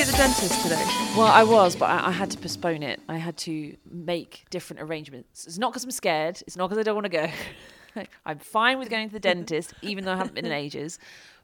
at 0.00 0.06
the 0.06 0.12
dentist 0.12 0.62
today? 0.62 0.84
Well, 1.16 1.26
I 1.26 1.42
was, 1.42 1.74
but 1.74 1.86
I, 1.86 2.08
I 2.08 2.10
had 2.10 2.30
to 2.32 2.38
postpone 2.38 2.82
it. 2.82 3.00
I 3.08 3.16
had 3.16 3.36
to 3.38 3.76
make 3.90 4.44
different 4.50 4.82
arrangements. 4.82 5.46
It's 5.46 5.56
not 5.56 5.72
because 5.72 5.84
I'm 5.84 5.90
scared. 5.90 6.42
It's 6.46 6.56
not 6.56 6.68
because 6.68 6.78
I 6.78 6.82
don't 6.82 6.94
want 6.94 7.06
to 7.06 7.10
go. 7.10 8.04
I'm 8.26 8.38
fine 8.38 8.78
with 8.78 8.90
going 8.90 9.08
to 9.08 9.12
the 9.12 9.20
dentist, 9.20 9.72
even 9.82 10.04
though 10.04 10.12
I 10.12 10.16
haven't 10.16 10.34
been 10.34 10.44
in 10.44 10.52
ages. 10.52 10.98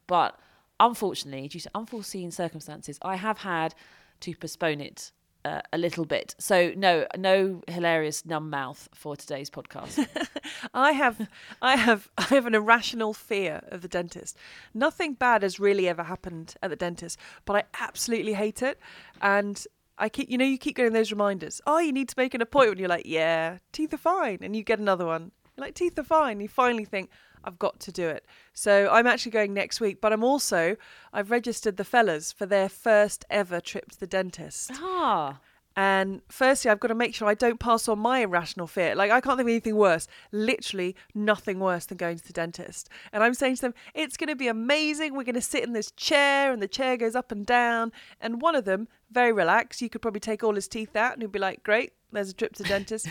But 0.05 0.39
unfortunately, 0.79 1.47
due 1.47 1.61
to 1.61 1.71
unforeseen 1.73 2.29
circumstances, 2.29 2.99
I 3.01 3.15
have 3.15 3.39
had 3.39 3.73
to 4.19 4.35
postpone 4.35 4.81
it 4.81 5.11
uh, 5.45 5.61
a 5.71 5.77
little 5.77 6.05
bit. 6.05 6.35
So 6.39 6.73
no, 6.75 7.05
no 7.17 7.61
hilarious 7.67 8.25
numb 8.25 8.49
mouth 8.49 8.89
for 8.93 9.15
today's 9.15 9.49
podcast. 9.49 10.07
I 10.73 10.91
have, 10.93 11.27
I 11.61 11.75
have, 11.75 12.09
I 12.17 12.23
have 12.23 12.45
an 12.45 12.55
irrational 12.55 13.13
fear 13.13 13.61
of 13.69 13.81
the 13.81 13.87
dentist. 13.87 14.37
Nothing 14.73 15.13
bad 15.13 15.43
has 15.43 15.59
really 15.59 15.87
ever 15.87 16.03
happened 16.03 16.55
at 16.61 16.69
the 16.69 16.75
dentist, 16.75 17.19
but 17.45 17.55
I 17.55 17.63
absolutely 17.79 18.33
hate 18.33 18.61
it. 18.61 18.79
And 19.21 19.65
I 19.97 20.09
keep, 20.09 20.29
you 20.29 20.37
know, 20.37 20.45
you 20.45 20.57
keep 20.57 20.75
getting 20.75 20.93
those 20.93 21.11
reminders. 21.11 21.61
Oh, 21.67 21.79
you 21.79 21.91
need 21.91 22.09
to 22.09 22.15
make 22.17 22.33
an 22.33 22.41
appointment. 22.41 22.79
You're 22.79 22.89
like, 22.89 23.05
yeah, 23.05 23.59
teeth 23.71 23.93
are 23.93 23.97
fine, 23.97 24.39
and 24.41 24.55
you 24.55 24.63
get 24.63 24.79
another 24.79 25.05
one. 25.05 25.31
You're 25.55 25.67
like, 25.67 25.75
teeth 25.75 25.97
are 25.99 26.03
fine. 26.03 26.39
You 26.39 26.47
finally 26.47 26.85
think, 26.85 27.09
I've 27.43 27.59
got 27.59 27.79
to 27.81 27.91
do 27.91 28.07
it. 28.07 28.25
So 28.53 28.89
I'm 28.91 29.07
actually 29.07 29.31
going 29.31 29.53
next 29.53 29.81
week, 29.81 29.99
but 30.01 30.13
I'm 30.13 30.23
also 30.23 30.75
I've 31.11 31.31
registered 31.31 31.77
the 31.77 31.83
fellas 31.83 32.31
for 32.31 32.45
their 32.45 32.69
first 32.69 33.25
ever 33.29 33.59
trip 33.59 33.91
to 33.91 33.99
the 33.99 34.07
dentist. 34.07 34.71
ah, 34.75 35.39
And 35.75 36.21
firstly, 36.29 36.69
I've 36.69 36.79
got 36.79 36.89
to 36.89 36.95
make 36.95 37.15
sure 37.15 37.27
I 37.27 37.33
don't 37.33 37.59
pass 37.59 37.87
on 37.87 37.97
my 37.97 38.19
irrational 38.19 38.67
fear. 38.67 38.93
Like, 38.95 39.09
I 39.09 39.19
can't 39.21 39.37
think 39.37 39.47
of 39.47 39.51
anything 39.51 39.75
worse, 39.75 40.07
literally 40.31 40.95
nothing 41.15 41.59
worse 41.59 41.87
than 41.87 41.97
going 41.97 42.17
to 42.19 42.27
the 42.27 42.33
dentist. 42.33 42.89
And 43.11 43.23
I'm 43.23 43.33
saying 43.33 43.55
to 43.55 43.61
them, 43.63 43.73
it's 43.95 44.15
going 44.15 44.29
to 44.29 44.35
be 44.35 44.47
amazing. 44.47 45.15
We're 45.15 45.23
going 45.23 45.33
to 45.33 45.41
sit 45.41 45.63
in 45.63 45.73
this 45.73 45.89
chair, 45.91 46.51
and 46.53 46.61
the 46.61 46.67
chair 46.67 46.95
goes 46.95 47.15
up 47.15 47.31
and 47.31 47.43
down. 47.43 47.91
And 48.21 48.39
one 48.39 48.55
of 48.55 48.65
them, 48.65 48.87
very 49.11 49.31
relaxed, 49.31 49.81
you 49.81 49.89
could 49.89 50.01
probably 50.03 50.19
take 50.19 50.43
all 50.43 50.53
his 50.53 50.67
teeth 50.67 50.95
out, 50.95 51.13
and 51.13 51.23
he'd 51.23 51.31
be 51.31 51.39
like, 51.39 51.63
great, 51.63 51.93
there's 52.11 52.29
a 52.29 52.33
trip 52.33 52.53
to 52.53 52.63
the 52.63 52.69
dentist. 52.69 53.07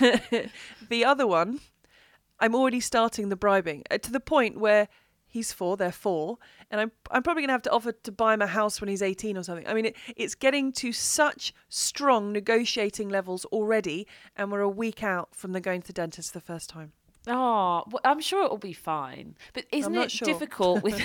the 0.88 1.04
other 1.04 1.26
one, 1.26 1.60
I'm 2.40 2.54
already 2.54 2.80
starting 2.80 3.28
the 3.28 3.36
bribing 3.36 3.82
uh, 3.90 3.98
to 3.98 4.12
the 4.12 4.20
point 4.20 4.58
where 4.58 4.88
he's 5.26 5.52
four, 5.52 5.76
they're 5.76 5.92
four, 5.92 6.38
and 6.70 6.80
I'm 6.80 6.92
I'm 7.10 7.22
probably 7.22 7.42
gonna 7.42 7.52
have 7.52 7.62
to 7.62 7.70
offer 7.70 7.92
to 7.92 8.12
buy 8.12 8.34
him 8.34 8.42
a 8.42 8.46
house 8.46 8.80
when 8.80 8.88
he's 8.88 9.02
18 9.02 9.36
or 9.36 9.42
something. 9.42 9.66
I 9.66 9.74
mean, 9.74 9.86
it, 9.86 9.96
it's 10.16 10.34
getting 10.34 10.72
to 10.74 10.92
such 10.92 11.54
strong 11.68 12.32
negotiating 12.32 13.08
levels 13.08 13.44
already, 13.46 14.06
and 14.36 14.50
we're 14.50 14.60
a 14.60 14.68
week 14.68 15.02
out 15.02 15.34
from 15.34 15.52
the 15.52 15.60
going 15.60 15.82
to 15.82 15.86
the 15.88 15.92
dentist 15.92 16.34
the 16.34 16.40
first 16.40 16.70
time. 16.70 16.92
oh, 17.28 17.82
well, 17.90 18.00
I'm 18.04 18.20
sure 18.20 18.44
it 18.44 18.50
will 18.50 18.58
be 18.58 18.72
fine. 18.72 19.36
But 19.52 19.66
isn't 19.72 19.94
it 19.96 20.10
sure. 20.10 20.26
difficult 20.26 20.82
with 20.82 21.00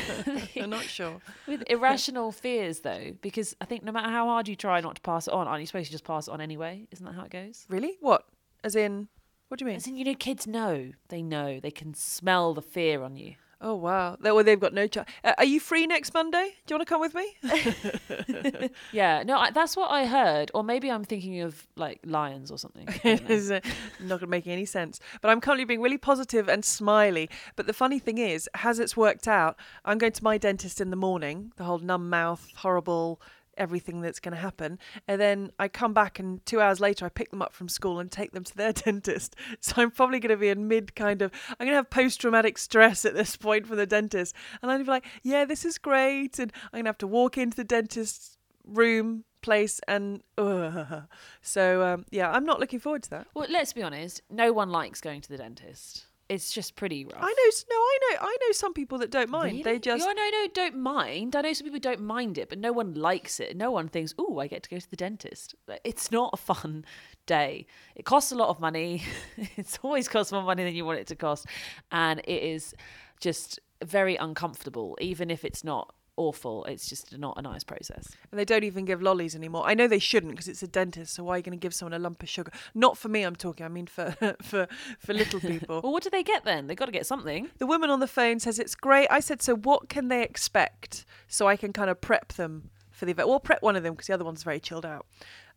I'm 0.55 0.69
not 0.69 0.83
sure. 0.83 1.19
with 1.47 1.63
irrational 1.67 2.31
fears 2.31 2.79
though? 2.79 3.13
Because 3.21 3.55
I 3.59 3.66
think 3.66 3.83
no 3.83 3.91
matter 3.91 4.09
how 4.09 4.27
hard 4.27 4.47
you 4.47 4.55
try 4.55 4.79
not 4.81 4.95
to 4.95 5.01
pass 5.01 5.27
it 5.27 5.33
on, 5.33 5.47
aren't 5.47 5.61
you 5.61 5.67
supposed 5.67 5.88
to 5.88 5.91
just 5.91 6.03
pass 6.03 6.27
it 6.27 6.31
on 6.31 6.39
anyway? 6.39 6.88
Isn't 6.91 7.05
that 7.05 7.16
how 7.16 7.23
it 7.23 7.31
goes? 7.31 7.66
Really? 7.69 7.97
What? 7.99 8.25
As 8.63 8.75
in, 8.75 9.07
what 9.52 9.59
do 9.59 9.66
you 9.66 9.67
mean? 9.67 9.75
As 9.75 9.85
in, 9.85 9.97
you 9.97 10.05
know, 10.05 10.16
kids 10.16 10.47
know. 10.47 10.94
They 11.09 11.21
know. 11.21 11.59
They 11.59 11.71
can 11.71 11.94
smell 11.94 12.53
the 12.53 12.61
fear 12.61 13.03
on 13.03 13.17
you. 13.17 13.35
Oh 13.59 13.75
wow! 13.75 14.16
They, 14.17 14.31
well, 14.31 14.45
they've 14.45 14.57
got 14.57 14.73
no 14.73 14.88
chance. 14.88 15.09
Uh, 15.25 15.33
are 15.38 15.44
you 15.44 15.59
free 15.59 15.85
next 15.85 16.13
Monday? 16.13 16.55
Do 16.66 16.73
you 16.73 16.77
want 16.77 16.88
to 16.88 16.91
come 16.91 17.02
with 17.02 17.13
me? 17.13 18.69
Yeah, 18.94 19.23
no, 19.23 19.38
I, 19.38 19.52
that's 19.52 19.75
what 19.75 19.91
I 19.91 20.05
heard. 20.05 20.52
Or 20.53 20.63
maybe 20.63 20.89
I'm 20.89 21.03
thinking 21.03 21.41
of 21.41 21.67
like 21.75 21.99
lions 22.05 22.49
or 22.49 22.57
something. 22.57 22.88
It's 23.03 23.49
not 23.49 24.07
going 24.07 24.19
to 24.19 24.27
make 24.27 24.47
any 24.47 24.66
sense. 24.66 24.99
But 25.22 25.29
I'm 25.29 25.41
currently 25.41 25.66
being 25.66 25.81
really 25.81 25.97
positive 25.97 26.47
and 26.47 26.63
smiley. 26.63 27.29
But 27.57 27.67
the 27.67 27.73
funny 27.73 27.99
thing 27.99 28.17
is, 28.19 28.49
as 28.63 28.79
it's 28.79 28.95
worked 28.95 29.27
out, 29.27 29.57
I'm 29.83 29.97
going 29.97 30.13
to 30.13 30.23
my 30.23 30.38
dentist 30.38 30.79
in 30.79 30.91
the 30.91 30.95
morning, 30.95 31.52
the 31.57 31.66
whole 31.66 31.79
numb 31.79 32.09
mouth, 32.09 32.47
horrible, 32.55 33.22
everything 33.57 34.02
that's 34.02 34.19
going 34.19 34.33
to 34.33 34.41
happen. 34.41 34.80
And 35.07 35.19
then 35.19 35.52
I 35.59 35.67
come 35.67 35.94
back, 35.94 36.19
and 36.19 36.45
two 36.45 36.62
hours 36.62 36.79
later, 36.79 37.06
I 37.06 37.09
pick 37.09 37.31
them 37.31 37.41
up 37.41 37.53
from 37.53 37.69
school 37.69 38.00
and 38.00 38.12
take 38.12 38.31
them 38.31 38.44
to 38.44 38.56
their 38.56 38.73
dentist. 38.73 39.35
So 39.59 39.73
I'm 39.78 39.91
probably 39.91 40.19
going 40.19 40.31
to 40.31 40.38
be 40.38 40.50
in 40.50 40.67
mid 40.67 40.95
kind 40.95 41.22
of, 41.22 41.31
I'm 41.51 41.66
going 41.66 41.72
to 41.72 41.75
have 41.75 41.89
post 41.89 42.22
traumatic 42.22 42.57
stress 42.57 43.06
at 43.06 43.13
this 43.13 43.35
point 43.35 43.67
from 43.67 43.78
the 43.78 43.85
dentist. 43.85 44.35
And 44.62 44.69
gonna 44.69 44.84
be 44.84 44.89
like, 44.89 45.06
yeah, 45.23 45.45
this 45.45 45.66
is 45.66 45.78
great. 45.78 46.39
And 46.39 46.51
I'm 46.66 46.78
going 46.78 46.85
to 46.85 46.89
have 46.89 46.97
to 47.00 47.07
walk 47.07 47.38
into 47.38 47.57
the 47.57 47.63
dentist's 47.63 48.38
room. 48.66 49.25
Place 49.41 49.81
and 49.88 50.22
ugh. 50.38 51.06
so 51.41 51.83
um, 51.83 52.06
yeah, 52.12 52.29
I'm 52.29 52.45
not 52.45 52.59
looking 52.59 52.78
forward 52.78 53.01
to 53.01 53.09
that. 53.09 53.28
Well, 53.33 53.47
let's 53.50 53.73
be 53.73 53.81
honest. 53.81 54.22
No 54.29 54.53
one 54.53 54.69
likes 54.69 55.01
going 55.01 55.19
to 55.22 55.29
the 55.29 55.38
dentist. 55.38 56.06
It's 56.31 56.53
just 56.53 56.78
pretty 56.78 57.03
rough. 57.03 57.18
I 57.22 57.28
know, 57.28 57.52
no, 57.69 57.75
I 57.75 57.97
know, 58.09 58.18
I 58.22 58.38
know 58.40 58.52
some 58.53 58.74
people 58.74 59.00
that 59.00 59.12
don't 59.12 59.30
mind. 59.30 59.66
They 59.66 59.80
just, 59.80 60.08
Yeah, 60.08 60.14
no, 60.14 60.30
no, 60.30 60.47
don't 60.53 60.78
mind. 60.78 61.36
I 61.36 61.42
know 61.42 61.52
some 61.52 61.66
people 61.66 61.81
don't 61.81 62.00
mind 62.00 62.38
it, 62.38 62.47
but 62.47 62.58
no 62.58 62.72
one 62.72 62.94
likes 62.94 63.42
it. 63.42 63.58
No 63.58 63.69
one 63.69 63.90
thinks, 63.90 64.14
"Oh, 64.18 64.40
I 64.40 64.47
get 64.47 64.64
to 64.64 64.69
go 64.69 64.80
to 64.80 64.90
the 64.90 64.96
dentist." 64.96 65.56
It's 65.84 66.09
not 66.09 66.30
a 66.31 66.38
fun 66.38 66.86
day. 67.25 67.68
It 67.97 68.06
costs 68.06 68.31
a 68.31 68.36
lot 68.36 68.47
of 68.47 68.62
money. 68.62 69.03
it's 69.58 69.78
always 69.84 70.08
costs 70.08 70.31
more 70.31 70.42
money 70.42 70.64
than 70.64 70.74
you 70.74 70.86
want 70.86 71.00
it 71.00 71.08
to 71.08 71.18
cost, 71.18 71.47
and 71.92 72.22
it 72.22 72.44
is 72.44 72.74
just 73.19 73.59
very 73.84 74.16
uncomfortable. 74.16 74.98
Even 75.02 75.30
if 75.30 75.44
it's 75.44 75.66
not 75.66 75.94
awful, 76.21 76.63
it's 76.65 76.87
just 76.87 77.17
not 77.17 77.37
a 77.37 77.41
nice 77.41 77.63
process. 77.63 78.09
and 78.31 78.39
they 78.39 78.45
don't 78.45 78.63
even 78.63 78.85
give 78.85 79.01
lollies 79.01 79.35
anymore. 79.35 79.63
I 79.65 79.73
know 79.73 79.87
they 79.87 79.99
shouldn't 79.99 80.33
because 80.33 80.47
it's 80.47 80.63
a 80.63 80.67
dentist. 80.67 81.13
So 81.13 81.23
why 81.23 81.33
are 81.33 81.37
you 81.37 81.43
going 81.43 81.57
to 81.57 81.61
give 81.61 81.73
someone 81.73 81.93
a 81.93 81.99
lump 81.99 82.21
of 82.23 82.29
sugar? 82.29 82.51
Not 82.73 82.97
for 82.97 83.09
me, 83.09 83.23
I'm 83.23 83.35
talking. 83.35 83.65
I 83.65 83.69
mean 83.69 83.87
for 83.87 84.15
for 84.41 84.67
for 84.99 85.13
little 85.13 85.39
people. 85.39 85.81
Well, 85.83 85.93
what 85.93 86.03
do 86.03 86.09
they 86.09 86.23
get 86.23 86.43
then? 86.45 86.67
They 86.67 86.75
got 86.75 86.85
to 86.85 86.91
get 86.91 87.05
something. 87.05 87.49
the 87.57 87.65
woman 87.65 87.89
on 87.89 87.99
the 87.99 88.07
phone 88.07 88.39
says 88.39 88.59
it's 88.59 88.75
great. 88.75 89.07
I 89.09 89.19
said, 89.19 89.41
so 89.41 89.55
what 89.55 89.89
can 89.89 90.07
they 90.09 90.21
expect? 90.23 91.05
So 91.27 91.47
I 91.47 91.55
can 91.55 91.71
kind 91.73 91.89
of 91.89 92.01
prep 92.01 92.33
them 92.33 92.69
for 92.91 93.05
the 93.05 93.11
event. 93.11 93.29
Well, 93.29 93.39
prep 93.39 93.61
one 93.61 93.75
of 93.75 93.83
them 93.83 93.93
because 93.93 94.07
the 94.07 94.13
other 94.13 94.25
one's 94.25 94.43
very 94.43 94.59
chilled 94.59 94.85
out. 94.85 95.05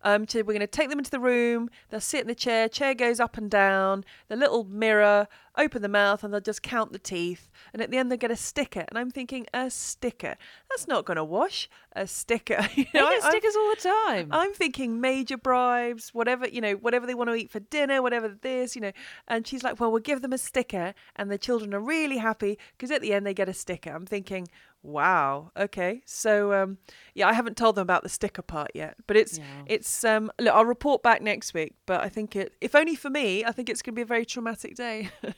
Um, 0.04 0.28
so 0.28 0.38
we're 0.40 0.44
going 0.52 0.60
to 0.60 0.66
take 0.66 0.90
them 0.90 0.98
into 0.98 1.10
the 1.10 1.18
room. 1.18 1.68
They'll 1.90 2.00
sit 2.00 2.20
in 2.20 2.26
the 2.28 2.34
chair. 2.34 2.68
Chair 2.68 2.94
goes 2.94 3.18
up 3.18 3.36
and 3.36 3.50
down. 3.50 4.04
The 4.28 4.36
little 4.36 4.64
mirror. 4.64 5.26
Open 5.56 5.82
the 5.82 5.88
mouth, 5.88 6.24
and 6.24 6.34
they'll 6.34 6.40
just 6.40 6.62
count 6.64 6.92
the 6.92 6.98
teeth. 6.98 7.48
And 7.72 7.80
at 7.80 7.88
the 7.90 7.96
end, 7.96 8.10
they 8.10 8.16
get 8.16 8.32
a 8.32 8.36
sticker. 8.36 8.84
And 8.88 8.98
I'm 8.98 9.12
thinking, 9.12 9.46
a 9.54 9.70
sticker. 9.70 10.34
That's 10.68 10.88
not 10.88 11.04
going 11.04 11.16
to 11.16 11.22
wash. 11.24 11.68
A 11.94 12.06
sticker. 12.08 12.58
You 12.74 12.86
They 12.92 12.98
know, 13.00 13.08
get 13.08 13.22
I- 13.22 13.26
I'm- 13.26 13.30
stickers 13.30 13.54
all 13.56 13.70
the 13.70 13.80
time. 14.04 14.28
I'm 14.32 14.52
thinking 14.52 15.00
major 15.00 15.36
bribes, 15.36 16.10
whatever, 16.12 16.48
you 16.48 16.60
know, 16.60 16.72
whatever 16.72 17.06
they 17.06 17.14
want 17.14 17.30
to 17.30 17.34
eat 17.36 17.50
for 17.52 17.60
dinner, 17.60 18.02
whatever 18.02 18.28
this, 18.42 18.74
you 18.74 18.82
know. 18.82 18.90
And 19.28 19.46
she's 19.46 19.62
like, 19.62 19.78
well, 19.78 19.92
we'll 19.92 20.00
give 20.02 20.22
them 20.22 20.32
a 20.32 20.38
sticker. 20.38 20.92
And 21.14 21.30
the 21.30 21.38
children 21.38 21.72
are 21.72 21.80
really 21.80 22.18
happy 22.18 22.58
because 22.76 22.90
at 22.90 23.00
the 23.00 23.12
end 23.14 23.24
they 23.24 23.32
get 23.34 23.48
a 23.48 23.54
sticker. 23.54 23.90
I'm 23.90 24.06
thinking, 24.06 24.48
wow, 24.84 25.50
okay. 25.56 26.02
So, 26.06 26.52
um, 26.52 26.78
yeah, 27.14 27.26
I 27.28 27.32
haven't 27.32 27.56
told 27.56 27.74
them 27.74 27.82
about 27.82 28.02
the 28.04 28.08
sticker 28.08 28.42
part 28.42 28.70
yet, 28.74 28.94
but 29.08 29.16
it's, 29.16 29.38
Yeah. 29.38 29.44
it's, 29.66 30.04
um, 30.04 30.30
look, 30.40 30.54
I'll 30.54 30.64
report 30.64 31.02
back 31.02 31.22
next 31.22 31.54
week, 31.54 31.74
but 31.86 32.00
I 32.02 32.08
think 32.08 32.36
it, 32.36 32.52
if 32.60 32.74
only 32.76 32.94
for 32.94 33.10
me, 33.10 33.44
I 33.44 33.50
think 33.52 33.68
it's 33.68 33.82
going 33.82 33.94
to 33.94 33.96
be 33.96 34.02
a 34.02 34.06
very 34.06 34.24
traumatic 34.24 34.76
day. 34.76 35.08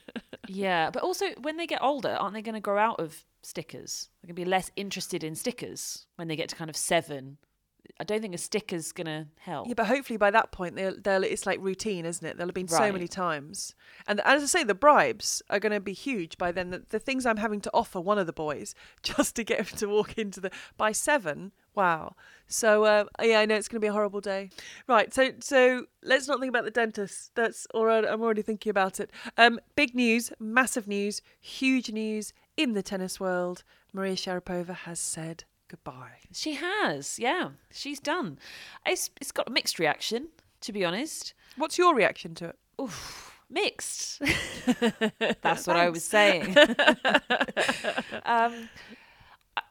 Yeah, 0.49 0.91
but 0.91 1.03
also 1.03 1.25
when 1.41 1.57
they 1.57 1.67
get 1.67 1.83
older, 1.83 2.15
aren't 2.17 2.33
they 2.33 2.41
going 2.41 2.55
to 2.55 2.61
grow 2.61 2.77
out 2.77 3.01
of 3.01 3.25
stickers? 3.43 4.07
They're 4.21 4.27
going 4.29 4.35
to 4.37 4.41
be 4.45 4.49
less 4.49 4.71
interested 4.77 5.21
in 5.21 5.35
stickers 5.35 6.05
when 6.15 6.29
they 6.29 6.37
get 6.37 6.47
to 6.47 6.55
kind 6.55 6.69
of 6.69 6.77
seven. 6.77 7.37
I 7.99 8.03
don't 8.03 8.21
think 8.21 8.35
a 8.35 8.37
sticker's 8.37 8.91
going 8.91 9.07
to 9.07 9.27
help. 9.39 9.67
Yeah, 9.67 9.73
but 9.75 9.87
hopefully 9.87 10.17
by 10.17 10.31
that 10.31 10.51
point 10.51 10.75
they'll, 10.75 10.95
they'll 10.99 11.23
it's 11.23 11.45
like 11.45 11.59
routine, 11.61 12.05
isn't 12.05 12.25
it? 12.25 12.37
There'll 12.37 12.49
have 12.49 12.55
been 12.55 12.67
so 12.67 12.91
many 12.91 13.07
times, 13.07 13.75
and 14.07 14.21
as 14.21 14.43
I 14.43 14.45
say, 14.45 14.63
the 14.63 14.75
bribes 14.75 15.41
are 15.49 15.59
going 15.59 15.71
to 15.71 15.79
be 15.79 15.93
huge 15.93 16.37
by 16.37 16.51
then. 16.51 16.69
The, 16.69 16.83
the 16.89 16.99
things 16.99 17.25
I'm 17.25 17.37
having 17.37 17.61
to 17.61 17.71
offer 17.73 17.99
one 17.99 18.17
of 18.17 18.27
the 18.27 18.33
boys 18.33 18.75
just 19.03 19.35
to 19.35 19.43
get 19.43 19.59
him 19.59 19.77
to 19.77 19.87
walk 19.87 20.17
into 20.17 20.39
the 20.39 20.51
by 20.77 20.91
seven. 20.91 21.51
Wow. 21.75 22.15
So 22.47 22.85
uh, 22.85 23.05
yeah, 23.21 23.39
I 23.39 23.45
know 23.45 23.55
it's 23.55 23.67
going 23.67 23.79
to 23.79 23.85
be 23.85 23.89
a 23.89 23.93
horrible 23.93 24.21
day. 24.21 24.49
Right. 24.87 25.13
So 25.13 25.31
so 25.39 25.85
let's 26.03 26.27
not 26.27 26.39
think 26.39 26.49
about 26.49 26.65
the 26.65 26.71
dentist. 26.71 27.31
That's 27.35 27.67
already. 27.73 28.07
I'm 28.07 28.21
already 28.21 28.41
thinking 28.41 28.69
about 28.69 28.99
it. 28.99 29.11
Um, 29.37 29.59
big 29.75 29.93
news, 29.93 30.31
massive 30.39 30.87
news, 30.87 31.21
huge 31.39 31.91
news 31.91 32.33
in 32.55 32.73
the 32.73 32.83
tennis 32.83 33.19
world. 33.19 33.63
Maria 33.93 34.15
Sharapova 34.15 34.75
has 34.75 34.99
said 34.99 35.43
goodbye. 35.67 36.19
She 36.33 36.53
has, 36.53 37.19
yeah, 37.19 37.49
she's 37.71 37.99
done. 37.99 38.39
It's 38.85 39.09
it's 39.19 39.31
got 39.31 39.47
a 39.47 39.51
mixed 39.51 39.79
reaction, 39.79 40.29
to 40.61 40.71
be 40.71 40.83
honest. 40.85 41.33
What's 41.55 41.77
your 41.77 41.95
reaction 41.95 42.35
to 42.35 42.49
it? 42.49 42.55
Oof, 42.81 43.31
mixed. 43.49 44.21
That's 45.41 45.67
what 45.67 45.75
I 45.75 45.89
was 45.89 46.03
saying. 46.03 46.55
um, 48.25 48.69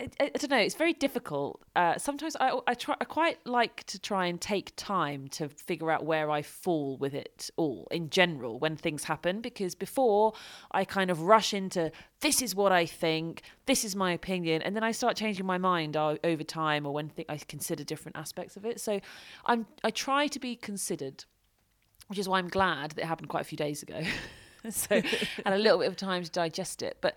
I, 0.01 0.09
I, 0.21 0.29
don't 0.29 0.51
know. 0.51 0.59
It's 0.59 0.75
very 0.75 0.93
difficult. 0.93 1.63
Uh, 1.75 1.97
sometimes 1.99 2.37
I, 2.41 2.59
I 2.67 2.75
try. 2.75 2.97
I 3.01 3.05
quite 3.05 3.39
like 3.47 3.85
to 3.85 3.99
try 3.99 4.27
and 4.27 4.41
take 4.41 4.73
time 4.77 5.29
to 5.29 5.49
figure 5.49 5.91
out 5.91 6.05
where 6.05 6.31
I 6.31 6.43
fall 6.43 6.97
with 6.97 7.15
it 7.15 7.51
all 7.57 7.87
in 7.91 8.11
general 8.11 8.59
when 8.59 8.77
things 8.77 9.05
happen. 9.05 9.41
Because 9.41 9.75
before 9.75 10.33
I 10.73 10.85
kind 10.85 11.11
of 11.11 11.23
rush 11.23 11.55
into 11.55 11.93
this 12.21 12.43
is 12.43 12.55
what 12.55 12.73
I 12.73 12.87
think, 12.87 13.43
this 13.67 13.85
is 13.85 13.95
my 13.95 14.13
opinion, 14.13 14.63
and 14.63 14.75
then 14.75 14.83
I 14.83 14.93
start 14.93 15.17
changing 15.17 15.47
my 15.47 15.59
mind 15.59 15.97
over 15.97 16.45
time 16.45 16.87
or 16.87 16.93
when 16.93 17.11
th- 17.11 17.27
I 17.29 17.39
consider 17.39 17.85
different 17.85 18.17
aspects 18.17 18.57
of 18.57 18.65
it. 18.65 18.81
So 18.81 19.01
I'm. 19.45 19.67
I 19.85 19.91
try 19.91 20.27
to 20.27 20.39
be 20.39 20.57
considered 20.57 21.25
which 22.09 22.19
is 22.19 22.29
why 22.29 22.39
I'm 22.39 22.49
glad 22.49 22.93
that 22.93 23.03
it 23.03 23.07
happened 23.07 23.29
quite 23.29 23.41
a 23.41 23.45
few 23.45 23.59
days 23.59 23.83
ago. 23.83 24.01
so 24.71 25.01
had 25.45 25.53
a 25.53 25.59
little 25.59 25.79
bit 25.79 25.89
of 25.89 25.97
time 25.97 26.23
to 26.23 26.31
digest 26.31 26.83
it. 26.83 26.99
But 27.01 27.17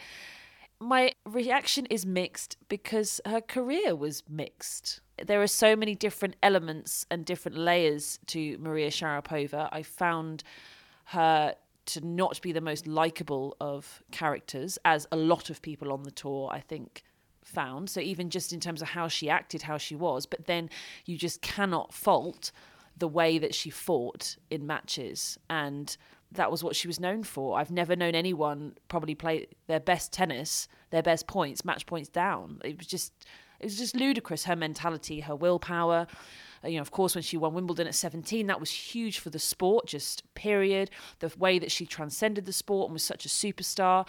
my 0.80 1.12
reaction 1.26 1.86
is 1.88 2.06
mixed 2.06 2.58
because 2.70 3.20
her 3.26 3.42
career 3.42 3.96
was 3.96 4.24
mixed. 4.30 5.02
There 5.24 5.42
are 5.42 5.48
so 5.48 5.76
many 5.76 5.96
different 5.96 6.36
elements 6.42 7.06
and 7.12 7.26
different 7.26 7.58
layers 7.58 8.20
to 8.28 8.58
Maria 8.60 8.90
Sharapova. 8.90 9.68
I 9.72 9.84
found 9.84 10.44
her 11.06 11.56
to 11.88 12.06
not 12.06 12.42
be 12.42 12.52
the 12.52 12.62
most 12.62 12.88
likable 12.88 13.58
of 13.60 14.04
characters, 14.12 14.78
as 14.86 15.08
a 15.12 15.18
lot 15.18 15.50
of 15.50 15.62
people 15.62 15.92
on 15.92 16.04
the 16.04 16.12
tour, 16.12 16.50
I 16.52 16.60
think, 16.60 17.04
found. 17.44 17.90
So 17.90 18.00
even 18.00 18.30
just 18.30 18.54
in 18.54 18.60
terms 18.60 18.82
of 18.82 18.90
how 18.90 19.08
she 19.08 19.30
acted, 19.30 19.64
how 19.64 19.78
she 19.78 19.96
was, 19.96 20.26
but 20.26 20.46
then 20.46 20.70
you 21.06 21.18
just 21.18 21.42
cannot 21.42 21.94
fault 21.94 22.52
the 22.96 23.08
way 23.08 23.38
that 23.40 23.56
she 23.56 23.70
fought 23.70 24.38
in 24.50 24.68
matches 24.68 25.38
and 25.50 25.98
that 26.32 26.52
was 26.52 26.64
what 26.64 26.76
she 26.76 26.88
was 26.88 27.00
known 27.00 27.24
for. 27.24 27.58
I've 27.58 27.72
never 27.72 27.96
known 27.96 28.16
anyone 28.16 28.76
probably 28.88 29.16
play 29.16 29.48
their 29.68 29.80
best 29.80 30.14
tennis, 30.14 30.68
their 30.92 31.02
best 31.02 31.28
points, 31.28 31.66
match 31.66 31.86
points 31.86 32.10
down. 32.10 32.62
It 32.64 32.78
was 32.78 32.88
just 32.88 33.14
it 33.60 33.66
was 33.66 33.78
just 33.78 33.96
ludicrous 33.96 34.46
her 34.46 34.56
mentality, 34.56 35.22
her 35.22 35.36
willpower. 35.36 36.08
Uh, 36.64 36.68
you 36.68 36.76
know, 36.76 36.82
of 36.82 36.92
course, 36.92 37.16
when 37.16 37.22
she 37.22 37.38
won 37.38 37.54
Wimbledon 37.54 37.88
at 37.88 37.96
17, 37.96 38.48
that 38.48 38.60
was 38.60 38.70
huge 38.72 39.20
for 39.20 39.30
the 39.30 39.40
sport, 39.40 39.88
just 39.88 40.24
period. 40.34 40.90
The 41.20 41.32
way 41.38 41.60
that 41.60 41.72
she 41.72 41.86
transcended 41.86 42.46
the 42.46 42.54
sport 42.54 42.88
and 42.88 42.94
was 42.94 43.04
such 43.04 43.26
a 43.26 43.30
superstar, 43.30 44.08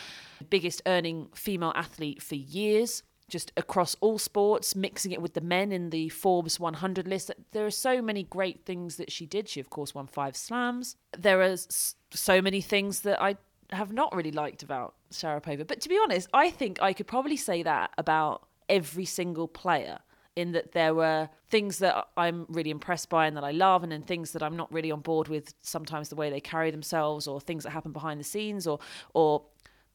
biggest 0.51 0.83
earning 0.87 1.29
female 1.35 1.73
athlete 1.75 2.23
for 2.23 2.37
years 2.37 3.03
just 3.31 3.53
across 3.56 3.97
all 4.00 4.19
sports, 4.19 4.77
mixing 4.77 5.12
it 5.12 5.23
with 5.23 5.35
the 5.35 5.41
men 5.41 5.73
in 5.73 5.91
the 5.91 6.09
Forbes 6.11 6.61
100 6.61 7.09
list. 7.09 7.31
There 7.53 7.65
are 7.65 7.71
so 7.71 8.03
many 8.03 8.25
great 8.25 8.65
things 8.67 8.97
that 8.97 9.11
she 9.11 9.25
did. 9.25 9.49
She, 9.49 9.61
of 9.61 9.71
course, 9.71 9.94
won 9.94 10.06
five 10.06 10.37
slams. 10.37 10.97
There 11.17 11.41
are 11.41 11.56
so 12.11 12.43
many 12.43 12.61
things 12.61 13.00
that 13.00 13.23
I 13.23 13.37
have 13.71 13.93
not 13.93 14.15
really 14.15 14.32
liked 14.32 14.62
about 14.62 14.94
Sharapova. 15.12 15.67
But 15.67 15.81
to 15.82 15.88
be 15.88 15.99
honest, 16.03 16.29
I 16.35 16.50
think 16.50 16.82
I 16.82 16.93
could 16.93 17.06
probably 17.06 17.37
say 17.37 17.62
that 17.62 17.93
about 17.97 18.47
every 18.69 19.05
single 19.05 19.49
player. 19.49 19.99
In 20.37 20.53
that 20.53 20.73
there 20.73 20.94
were 20.94 21.29
things 21.50 21.81
that 21.81 22.06
I'm 22.17 22.47
really 22.49 22.71
impressed 22.71 23.11
by 23.11 23.26
and 23.26 23.37
that 23.37 23.44
I 23.44 23.50
love, 23.50 23.83
and 23.83 23.91
then 23.91 24.03
things 24.03 24.31
that 24.33 24.44
I'm 24.44 24.56
not 24.56 24.73
really 24.73 24.93
on 24.93 25.00
board 25.00 25.26
with. 25.26 25.53
Sometimes 25.61 26.09
the 26.09 26.15
way 26.15 26.31
they 26.31 26.41
carry 26.41 26.71
themselves, 26.71 27.26
or 27.26 27.41
things 27.41 27.65
that 27.65 27.71
happen 27.71 27.91
behind 27.93 28.21
the 28.21 28.25
scenes, 28.25 28.67
or 28.67 28.79
or 29.12 29.43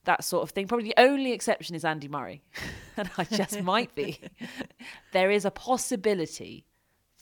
that 0.05 0.23
sort 0.23 0.43
of 0.43 0.51
thing. 0.51 0.67
Probably 0.67 0.87
the 0.87 0.99
only 1.01 1.31
exception 1.31 1.75
is 1.75 1.85
Andy 1.85 2.07
Murray, 2.07 2.43
and 2.97 3.09
I 3.17 3.23
just 3.23 3.61
might 3.61 3.93
be. 3.95 4.19
there 5.11 5.31
is 5.31 5.45
a 5.45 5.51
possibility, 5.51 6.65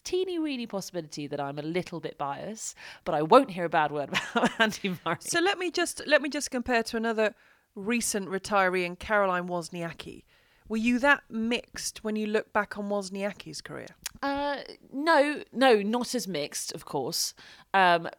teeny 0.04 0.40
weeny 0.40 0.68
possibility 0.68 1.28
that 1.28 1.40
I'm 1.40 1.60
a 1.60 1.64
little 1.64 2.00
bit 2.00 2.18
biased, 2.18 2.76
but 3.06 3.16
I 3.16 3.22
won't 3.22 3.52
hear 3.52 3.66
a 3.66 3.70
bad 3.70 3.92
word 3.92 4.10
about 4.36 4.52
Andy 4.60 4.96
Murray. 5.06 5.18
So 5.20 5.40
let 5.40 5.58
me 5.58 5.72
just 5.72 6.02
let 6.08 6.22
me 6.22 6.30
just 6.30 6.52
compare 6.52 6.84
to 6.84 6.98
another 6.98 7.34
recent 7.76 8.30
retiree 8.30 8.86
in 8.86 8.96
Caroline 8.96 9.48
Wozniacki. 9.48 10.24
Were 10.70 10.78
you 10.78 11.00
that 11.00 11.24
mixed 11.30 12.04
when 12.04 12.16
you 12.16 12.26
look 12.26 12.54
back 12.54 12.78
on 12.78 12.90
Wozniacki's 12.90 13.62
career? 13.62 13.88
Uh, 14.22 14.60
no, 14.92 15.44
no, 15.52 15.82
not 15.82 16.16
as 16.16 16.28
mixed, 16.28 16.72
of 16.74 16.86
course. 16.86 17.34
Um, 17.74 18.10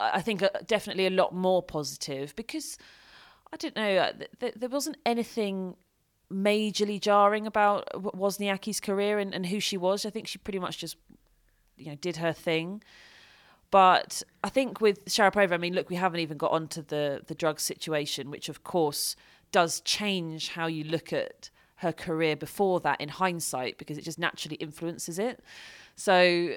I 0.00 0.20
think 0.20 0.42
uh, 0.42 0.48
definitely 0.66 1.06
a 1.06 1.10
lot 1.10 1.34
more 1.34 1.62
positive 1.62 2.34
because 2.34 2.76
I 3.52 3.56
don't 3.56 3.76
know. 3.76 3.96
Uh, 3.96 4.12
th- 4.40 4.54
there 4.56 4.68
wasn't 4.68 4.96
anything 5.04 5.76
majorly 6.32 6.98
jarring 7.00 7.46
about 7.46 7.86
Wozniacki's 7.92 8.80
career 8.80 9.18
and, 9.18 9.34
and 9.34 9.46
who 9.46 9.60
she 9.60 9.76
was. 9.76 10.06
I 10.06 10.10
think 10.10 10.26
she 10.26 10.38
pretty 10.38 10.58
much 10.58 10.78
just, 10.78 10.96
you 11.76 11.90
know, 11.90 11.96
did 11.96 12.16
her 12.16 12.32
thing. 12.32 12.82
But 13.70 14.22
I 14.42 14.48
think 14.48 14.80
with 14.80 15.04
Sharapova, 15.06 15.52
I 15.52 15.56
mean, 15.58 15.74
look, 15.74 15.90
we 15.90 15.96
haven't 15.96 16.20
even 16.20 16.36
got 16.36 16.52
onto 16.52 16.82
the 16.82 17.22
the 17.26 17.34
drug 17.34 17.58
situation, 17.60 18.30
which 18.30 18.48
of 18.48 18.64
course 18.64 19.16
does 19.50 19.80
change 19.80 20.50
how 20.50 20.66
you 20.66 20.84
look 20.84 21.12
at 21.12 21.50
her 21.76 21.92
career 21.92 22.36
before 22.36 22.80
that 22.80 23.00
in 23.00 23.08
hindsight, 23.08 23.78
because 23.78 23.98
it 23.98 24.04
just 24.04 24.18
naturally 24.18 24.56
influences 24.56 25.18
it. 25.18 25.40
So 25.96 26.54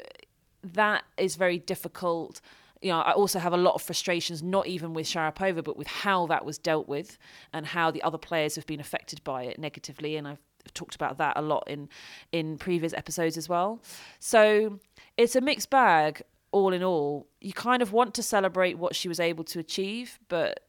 that 0.73 1.03
is 1.17 1.35
very 1.35 1.59
difficult 1.59 2.41
you 2.81 2.91
know, 2.91 2.99
I 2.99 3.13
also 3.13 3.39
have 3.39 3.53
a 3.53 3.57
lot 3.57 3.73
of 3.73 3.81
frustrations, 3.81 4.43
not 4.43 4.67
even 4.67 4.93
with 4.93 5.07
Sharapova, 5.07 5.63
but 5.63 5.75
with 5.75 5.87
how 5.87 6.27
that 6.27 6.45
was 6.45 6.59
dealt 6.59 6.87
with 6.87 7.17
and 7.51 7.65
how 7.65 7.89
the 7.89 8.03
other 8.03 8.19
players 8.19 8.55
have 8.55 8.67
been 8.67 8.79
affected 8.79 9.23
by 9.23 9.43
it 9.43 9.57
negatively. 9.57 10.17
And 10.17 10.27
I've 10.27 10.43
talked 10.75 10.93
about 10.93 11.17
that 11.17 11.35
a 11.35 11.41
lot 11.41 11.63
in 11.67 11.89
in 12.31 12.59
previous 12.59 12.93
episodes 12.93 13.37
as 13.37 13.49
well. 13.49 13.81
So 14.19 14.79
it's 15.17 15.35
a 15.35 15.41
mixed 15.41 15.71
bag, 15.71 16.21
all 16.51 16.73
in 16.73 16.83
all. 16.83 17.27
You 17.41 17.53
kind 17.53 17.81
of 17.81 17.91
want 17.91 18.13
to 18.15 18.23
celebrate 18.23 18.77
what 18.77 18.95
she 18.95 19.07
was 19.07 19.19
able 19.19 19.45
to 19.45 19.59
achieve, 19.59 20.19
but 20.27 20.59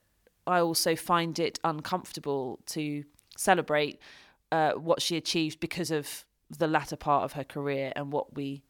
I 0.46 0.60
also 0.60 0.96
find 0.96 1.38
it 1.38 1.58
uncomfortable 1.64 2.60
to 2.66 3.04
celebrate 3.36 4.00
uh, 4.52 4.72
what 4.72 5.02
she 5.02 5.16
achieved 5.16 5.60
because 5.60 5.90
of 5.90 6.24
the 6.56 6.68
latter 6.68 6.96
part 6.96 7.24
of 7.24 7.32
her 7.32 7.44
career 7.44 7.92
and 7.96 8.12
what 8.12 8.34
we 8.36 8.62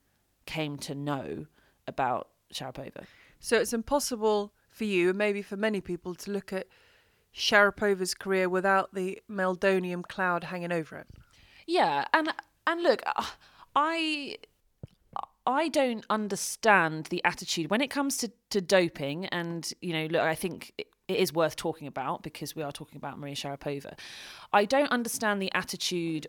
came 0.47 0.79
to 0.79 0.95
know 0.95 1.47
about 1.87 2.29
Sharapova. 2.53 3.05
So 3.41 3.59
it's 3.59 3.73
impossible 3.73 4.53
for 4.71 4.85
you, 4.85 5.11
and 5.11 5.19
maybe 5.19 5.43
for 5.43 5.57
many 5.57 5.81
people, 5.81 6.15
to 6.15 6.31
look 6.31 6.53
at 6.53 6.67
Sharapova's 7.35 8.15
career 8.15 8.49
without 8.49 8.95
the 8.95 9.21
Meldonium 9.31 10.03
cloud 10.07 10.45
hanging 10.45 10.73
over 10.73 10.97
it. 10.97 11.07
Yeah, 11.67 12.05
and 12.13 12.33
and 12.67 12.83
look, 12.83 13.03
uh, 13.05 13.25
I 13.75 14.37
I 15.47 15.69
don't 15.69 16.05
understand 16.11 17.07
the 17.07 17.23
attitude 17.25 17.71
when 17.71 17.81
it 17.81 17.89
comes 17.89 18.17
to, 18.19 18.33
to 18.51 18.61
doping. 18.61 19.27
And, 19.27 19.73
you 19.81 19.93
know, 19.93 20.07
look, 20.07 20.23
I 20.23 20.35
think 20.35 20.73
it, 20.77 20.89
it 21.07 21.19
is 21.19 21.33
worth 21.33 21.55
talking 21.55 21.87
about 21.87 22.23
because 22.23 22.57
we 22.57 22.63
are 22.63 22.73
talking 22.73 22.97
about 22.97 23.19
Maria 23.19 23.37
Sharapova. 23.37 23.97
I 24.53 24.65
don't 24.65 24.91
understand 24.91 25.41
the 25.41 25.53
attitude 25.55 26.27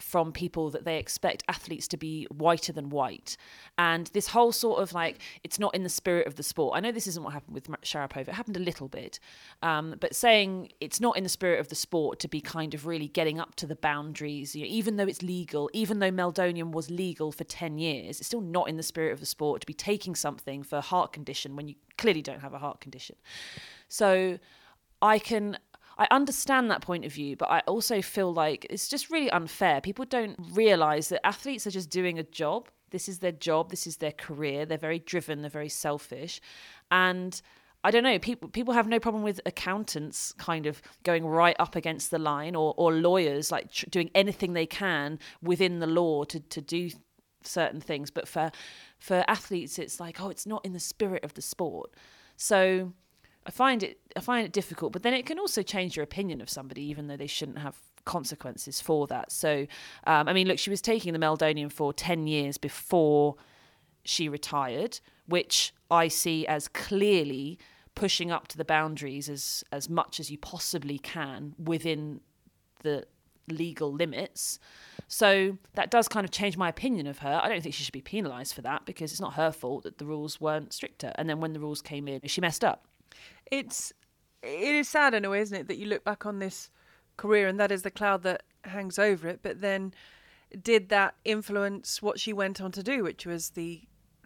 from 0.00 0.32
people 0.32 0.70
that 0.70 0.84
they 0.84 0.98
expect 0.98 1.42
athletes 1.48 1.88
to 1.88 1.96
be 1.96 2.26
whiter 2.30 2.72
than 2.72 2.90
white. 2.90 3.36
And 3.78 4.08
this 4.08 4.28
whole 4.28 4.52
sort 4.52 4.82
of 4.82 4.92
like, 4.92 5.20
it's 5.42 5.58
not 5.58 5.74
in 5.74 5.82
the 5.82 5.88
spirit 5.88 6.26
of 6.26 6.34
the 6.34 6.42
sport. 6.42 6.76
I 6.76 6.80
know 6.80 6.92
this 6.92 7.06
isn't 7.06 7.22
what 7.22 7.32
happened 7.32 7.54
with 7.54 7.68
Sharapova, 7.82 8.28
it 8.28 8.34
happened 8.34 8.56
a 8.56 8.60
little 8.60 8.88
bit. 8.88 9.18
Um, 9.62 9.96
but 10.00 10.14
saying 10.14 10.70
it's 10.80 11.00
not 11.00 11.16
in 11.16 11.22
the 11.22 11.28
spirit 11.28 11.60
of 11.60 11.68
the 11.68 11.74
sport 11.74 12.18
to 12.20 12.28
be 12.28 12.40
kind 12.40 12.74
of 12.74 12.86
really 12.86 13.08
getting 13.08 13.40
up 13.40 13.54
to 13.56 13.66
the 13.66 13.76
boundaries, 13.76 14.54
you 14.54 14.62
know, 14.62 14.70
even 14.70 14.96
though 14.96 15.06
it's 15.06 15.22
legal, 15.22 15.70
even 15.72 15.98
though 15.98 16.10
Meldonium 16.10 16.72
was 16.72 16.90
legal 16.90 17.32
for 17.32 17.44
10 17.44 17.78
years, 17.78 18.18
it's 18.18 18.26
still 18.26 18.40
not 18.40 18.68
in 18.68 18.76
the 18.76 18.82
spirit 18.82 19.12
of 19.12 19.20
the 19.20 19.26
sport 19.26 19.60
to 19.62 19.66
be 19.66 19.74
taking 19.74 20.14
something 20.14 20.62
for 20.62 20.76
a 20.76 20.82
heart 20.82 21.12
condition 21.12 21.56
when 21.56 21.68
you 21.68 21.74
clearly 21.96 22.22
don't 22.22 22.40
have 22.40 22.54
a 22.54 22.58
heart 22.58 22.80
condition. 22.80 23.16
So 23.88 24.38
I 25.00 25.18
can 25.18 25.58
I 25.98 26.06
understand 26.10 26.70
that 26.70 26.82
point 26.82 27.04
of 27.04 27.12
view, 27.12 27.36
but 27.36 27.50
I 27.50 27.60
also 27.60 28.02
feel 28.02 28.32
like 28.32 28.66
it's 28.68 28.88
just 28.88 29.10
really 29.10 29.30
unfair. 29.30 29.80
People 29.80 30.04
don't 30.04 30.38
realize 30.52 31.08
that 31.08 31.26
athletes 31.26 31.66
are 31.66 31.70
just 31.70 31.90
doing 31.90 32.18
a 32.18 32.22
job. 32.22 32.68
This 32.90 33.08
is 33.08 33.20
their 33.20 33.32
job, 33.32 33.70
this 33.70 33.86
is 33.86 33.96
their 33.96 34.12
career. 34.12 34.66
They're 34.66 34.78
very 34.78 34.98
driven, 34.98 35.40
they're 35.40 35.50
very 35.50 35.70
selfish. 35.70 36.40
And 36.90 37.40
I 37.82 37.90
don't 37.90 38.02
know, 38.02 38.18
people 38.18 38.48
people 38.48 38.74
have 38.74 38.88
no 38.88 39.00
problem 39.00 39.22
with 39.22 39.40
accountants 39.46 40.32
kind 40.32 40.66
of 40.66 40.82
going 41.02 41.24
right 41.24 41.56
up 41.58 41.76
against 41.76 42.10
the 42.10 42.18
line 42.18 42.54
or 42.54 42.74
or 42.76 42.92
lawyers 42.92 43.50
like 43.50 43.70
tr- 43.70 43.86
doing 43.90 44.10
anything 44.14 44.52
they 44.52 44.66
can 44.66 45.18
within 45.40 45.78
the 45.78 45.86
law 45.86 46.24
to 46.24 46.40
to 46.40 46.60
do 46.60 46.90
certain 47.42 47.80
things, 47.80 48.10
but 48.10 48.28
for 48.28 48.50
for 48.98 49.24
athletes 49.28 49.78
it's 49.78 49.98
like 50.00 50.20
oh 50.20 50.28
it's 50.28 50.46
not 50.46 50.64
in 50.64 50.72
the 50.72 50.80
spirit 50.80 51.24
of 51.24 51.34
the 51.34 51.42
sport. 51.42 51.90
So 52.36 52.92
I 53.46 53.50
find 53.50 53.82
it 53.82 53.98
I 54.16 54.20
find 54.20 54.44
it 54.44 54.52
difficult, 54.52 54.92
but 54.92 55.02
then 55.02 55.14
it 55.14 55.24
can 55.24 55.38
also 55.38 55.62
change 55.62 55.96
your 55.96 56.02
opinion 56.02 56.40
of 56.40 56.50
somebody, 56.50 56.82
even 56.82 57.06
though 57.06 57.16
they 57.16 57.26
shouldn't 57.26 57.58
have 57.58 57.76
consequences 58.04 58.80
for 58.80 59.06
that. 59.06 59.30
So, 59.30 59.66
um, 60.06 60.28
I 60.28 60.32
mean, 60.32 60.48
look, 60.48 60.58
she 60.58 60.70
was 60.70 60.80
taking 60.80 61.12
the 61.12 61.18
Meldonium 61.18 61.70
for 61.70 61.92
ten 61.92 62.26
years 62.26 62.58
before 62.58 63.36
she 64.04 64.28
retired, 64.28 65.00
which 65.26 65.72
I 65.90 66.08
see 66.08 66.46
as 66.46 66.68
clearly 66.68 67.58
pushing 67.94 68.30
up 68.30 68.48
to 68.48 68.56
the 68.56 68.64
boundaries 68.64 69.28
as 69.28 69.64
as 69.70 69.88
much 69.88 70.18
as 70.20 70.30
you 70.30 70.38
possibly 70.38 70.98
can 70.98 71.54
within 71.58 72.20
the 72.82 73.06
legal 73.48 73.92
limits. 73.92 74.58
So 75.08 75.56
that 75.74 75.90
does 75.90 76.08
kind 76.08 76.24
of 76.24 76.32
change 76.32 76.56
my 76.56 76.68
opinion 76.68 77.06
of 77.06 77.18
her. 77.18 77.40
I 77.42 77.48
don't 77.48 77.62
think 77.62 77.76
she 77.76 77.84
should 77.84 77.92
be 77.92 78.00
penalised 78.00 78.54
for 78.54 78.62
that 78.62 78.86
because 78.86 79.12
it's 79.12 79.20
not 79.20 79.34
her 79.34 79.52
fault 79.52 79.84
that 79.84 79.98
the 79.98 80.04
rules 80.04 80.40
weren't 80.40 80.72
stricter. 80.72 81.12
And 81.14 81.28
then 81.28 81.40
when 81.40 81.52
the 81.52 81.60
rules 81.60 81.80
came 81.80 82.08
in, 82.08 82.20
she 82.24 82.40
messed 82.40 82.64
up. 82.64 82.88
It's 83.50 83.92
it 84.42 84.74
is 84.74 84.88
sad 84.88 85.14
in 85.14 85.24
a 85.24 85.30
way, 85.30 85.40
isn't 85.40 85.56
it, 85.56 85.68
that 85.68 85.78
you 85.78 85.86
look 85.86 86.04
back 86.04 86.26
on 86.26 86.38
this 86.38 86.70
career 87.16 87.48
and 87.48 87.58
that 87.58 87.72
is 87.72 87.82
the 87.82 87.90
cloud 87.90 88.22
that 88.22 88.42
hangs 88.64 88.98
over 88.98 89.28
it. 89.28 89.40
But 89.42 89.60
then, 89.60 89.94
did 90.62 90.88
that 90.90 91.14
influence 91.24 92.00
what 92.00 92.20
she 92.20 92.32
went 92.32 92.60
on 92.60 92.72
to 92.72 92.82
do, 92.82 93.02
which 93.02 93.26
was 93.26 93.50
the 93.50 93.82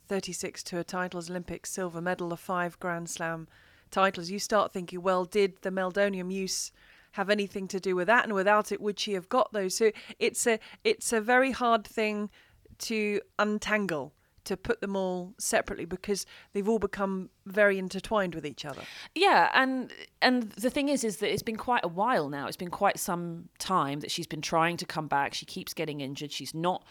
36 0.08 0.62
tour 0.62 0.82
titles, 0.82 1.30
Olympic 1.30 1.66
silver 1.66 2.00
medal, 2.00 2.28
the 2.28 2.36
five 2.36 2.78
Grand 2.78 3.08
Slam 3.08 3.48
titles? 3.90 4.30
You 4.30 4.38
start 4.38 4.72
thinking, 4.72 5.02
well, 5.02 5.24
did 5.24 5.54
the 5.62 5.70
Meldonium 5.70 6.32
use 6.32 6.72
have 7.12 7.30
anything 7.30 7.66
to 7.68 7.80
do 7.80 7.96
with 7.96 8.06
that? 8.08 8.24
And 8.24 8.34
without 8.34 8.72
it, 8.72 8.80
would 8.80 8.98
she 8.98 9.14
have 9.14 9.28
got 9.28 9.52
those? 9.52 9.76
So 9.76 9.92
it's 10.18 10.46
a 10.46 10.58
it's 10.84 11.12
a 11.12 11.20
very 11.20 11.52
hard 11.52 11.86
thing 11.86 12.30
to 12.78 13.20
untangle 13.38 14.14
to 14.44 14.56
put 14.56 14.80
them 14.80 14.96
all 14.96 15.34
separately 15.38 15.84
because 15.84 16.26
they've 16.52 16.68
all 16.68 16.78
become 16.78 17.30
very 17.46 17.78
intertwined 17.78 18.34
with 18.34 18.46
each 18.46 18.64
other. 18.64 18.82
Yeah, 19.14 19.50
and 19.54 19.92
and 20.22 20.50
the 20.52 20.70
thing 20.70 20.88
is, 20.88 21.04
is 21.04 21.18
that 21.18 21.32
it's 21.32 21.42
been 21.42 21.56
quite 21.56 21.84
a 21.84 21.88
while 21.88 22.28
now. 22.28 22.46
It's 22.46 22.56
been 22.56 22.70
quite 22.70 22.98
some 22.98 23.48
time 23.58 24.00
that 24.00 24.10
she's 24.10 24.26
been 24.26 24.42
trying 24.42 24.76
to 24.78 24.86
come 24.86 25.08
back. 25.08 25.34
She 25.34 25.46
keeps 25.46 25.74
getting 25.74 26.00
injured. 26.00 26.32
She's 26.32 26.54
not 26.54 26.84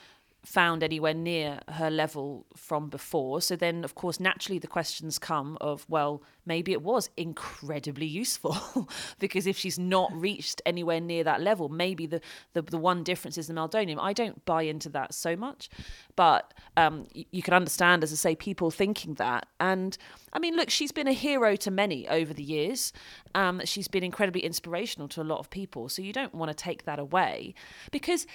found 0.46 0.84
anywhere 0.84 1.14
near 1.14 1.60
her 1.68 1.90
level 1.90 2.46
from 2.56 2.90
before. 2.90 3.42
So 3.42 3.56
then, 3.56 3.84
of 3.84 3.96
course, 3.96 4.20
naturally 4.20 4.58
the 4.58 4.68
questions 4.68 5.20
come 5.20 5.58
of, 5.60 5.86
well, 5.90 6.24
maybe 6.46 6.72
it 6.72 6.82
was 6.82 7.10
incredibly 7.18 8.06
useful 8.06 8.90
because 9.20 9.46
if 9.46 9.58
she's 9.58 9.78
not 9.78 10.12
reached 10.14 10.62
anywhere 10.66 11.02
near 11.02 11.24
that 11.26 11.42
level, 11.42 11.68
maybe 11.68 12.06
the, 12.06 12.22
the, 12.54 12.62
the 12.62 12.78
one 12.78 13.04
difference 13.04 13.38
is 13.38 13.48
the 13.48 13.54
meldonium. 13.54 13.98
I 14.00 14.14
don't 14.14 14.44
buy 14.46 14.64
into 14.64 14.90
that 14.90 15.14
so 15.14 15.36
much, 15.36 15.70
but 16.16 16.54
um, 16.78 17.06
you, 17.14 17.26
you 17.32 17.42
can 17.42 17.54
understand, 17.54 18.04
as 18.04 18.14
I 18.14 18.16
say, 18.16 18.36
people 18.36 18.72
thinking 18.72 19.16
that. 19.16 19.46
And 19.60 19.98
I 20.32 20.40
mean, 20.40 20.56
look, 20.56 20.70
she's 20.70 20.92
been 20.92 21.08
a 21.08 21.14
hero 21.14 21.56
to 21.58 21.70
many 21.70 22.08
over 22.08 22.34
the 22.34 22.44
years. 22.44 22.94
Um, 23.36 23.62
she's 23.66 23.90
been 23.90 24.04
incredibly 24.04 24.42
inspirational 24.42 25.10
to 25.10 25.22
a 25.22 25.24
lot 25.24 25.40
of 25.40 25.50
people. 25.50 25.90
So 25.90 26.02
you 26.02 26.14
don't 26.14 26.34
want 26.34 26.50
to 26.50 26.56
take 26.56 26.86
that 26.86 26.98
away 26.98 27.54
because 27.92 28.26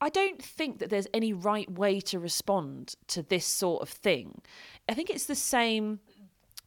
I 0.00 0.08
don't 0.08 0.42
think 0.42 0.78
that 0.78 0.90
there's 0.90 1.08
any 1.12 1.32
right 1.32 1.70
way 1.70 2.00
to 2.02 2.18
respond 2.18 2.94
to 3.08 3.22
this 3.22 3.44
sort 3.44 3.82
of 3.82 3.88
thing. 3.88 4.40
I 4.88 4.94
think 4.94 5.10
it's 5.10 5.26
the 5.26 5.34
same 5.34 6.00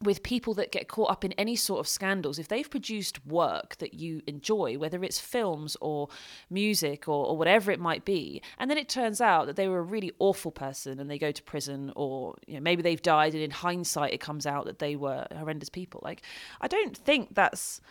with 0.01 0.23
people 0.23 0.53
that 0.55 0.71
get 0.71 0.87
caught 0.87 1.11
up 1.11 1.23
in 1.23 1.31
any 1.33 1.55
sort 1.55 1.79
of 1.79 1.87
scandals, 1.87 2.39
if 2.39 2.47
they've 2.47 2.69
produced 2.69 3.25
work 3.25 3.77
that 3.77 3.93
you 3.93 4.21
enjoy, 4.27 4.77
whether 4.77 5.03
it's 5.03 5.19
films 5.19 5.77
or 5.79 6.09
music 6.49 7.07
or, 7.07 7.25
or, 7.27 7.37
whatever 7.37 7.71
it 7.71 7.79
might 7.79 8.03
be, 8.03 8.41
and 8.57 8.69
then 8.69 8.77
it 8.77 8.89
turns 8.89 9.21
out 9.21 9.45
that 9.45 9.55
they 9.55 9.67
were 9.67 9.79
a 9.79 9.83
really 9.83 10.11
awful 10.19 10.51
person 10.51 10.99
and 10.99 11.09
they 11.09 11.19
go 11.19 11.31
to 11.31 11.43
prison, 11.43 11.91
or 11.95 12.35
you 12.47 12.55
know, 12.55 12.59
maybe 12.61 12.81
they've 12.81 13.01
died, 13.01 13.33
and 13.33 13.43
in 13.43 13.51
hindsight 13.51 14.13
it 14.13 14.19
comes 14.19 14.45
out 14.45 14.65
that 14.65 14.79
they 14.79 14.95
were 14.95 15.27
horrendous 15.37 15.69
people. 15.69 16.01
Like, 16.03 16.23
I 16.59 16.67
don't 16.67 16.97
think 16.97 17.35
that's 17.35 17.81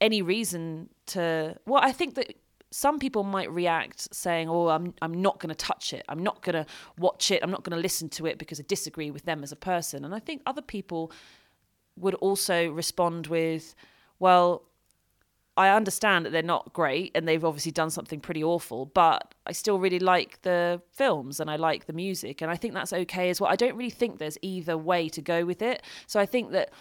any 0.00 0.22
reason 0.22 0.88
to. 1.06 1.56
Well, 1.66 1.80
I 1.82 1.92
think 1.92 2.14
that 2.14 2.34
some 2.76 2.98
people 2.98 3.22
might 3.22 3.50
react 3.50 4.14
saying, 4.14 4.50
"Oh, 4.50 4.68
I'm 4.68 4.92
I'm 5.00 5.22
not 5.22 5.40
going 5.40 5.48
to 5.48 5.54
touch 5.54 5.94
it. 5.94 6.04
I'm 6.10 6.22
not 6.22 6.42
going 6.42 6.62
to 6.62 6.66
watch 6.98 7.30
it. 7.30 7.42
I'm 7.42 7.50
not 7.50 7.64
going 7.64 7.74
to 7.74 7.80
listen 7.80 8.10
to 8.10 8.26
it 8.26 8.36
because 8.36 8.60
I 8.60 8.64
disagree 8.68 9.10
with 9.10 9.24
them 9.24 9.42
as 9.42 9.50
a 9.50 9.56
person." 9.56 10.04
And 10.04 10.14
I 10.14 10.18
think 10.18 10.42
other 10.44 10.60
people 10.60 11.10
would 11.96 12.12
also 12.16 12.68
respond 12.68 13.28
with, 13.28 13.74
"Well, 14.18 14.62
I 15.56 15.70
understand 15.70 16.26
that 16.26 16.32
they're 16.32 16.42
not 16.42 16.74
great 16.74 17.12
and 17.14 17.26
they've 17.26 17.42
obviously 17.42 17.72
done 17.72 17.88
something 17.88 18.20
pretty 18.20 18.44
awful, 18.44 18.84
but 18.84 19.34
I 19.46 19.52
still 19.52 19.78
really 19.78 19.98
like 19.98 20.42
the 20.42 20.82
films 20.92 21.40
and 21.40 21.50
I 21.50 21.56
like 21.56 21.86
the 21.86 21.94
music 21.94 22.42
and 22.42 22.50
I 22.50 22.56
think 22.56 22.74
that's 22.74 22.92
okay 22.92 23.30
as 23.30 23.40
well. 23.40 23.50
I 23.50 23.56
don't 23.56 23.74
really 23.74 23.88
think 24.02 24.18
there's 24.18 24.36
either 24.42 24.76
way 24.76 25.08
to 25.08 25.22
go 25.22 25.46
with 25.46 25.62
it. 25.62 25.82
So 26.06 26.20
I 26.20 26.26
think 26.26 26.50
that 26.52 26.72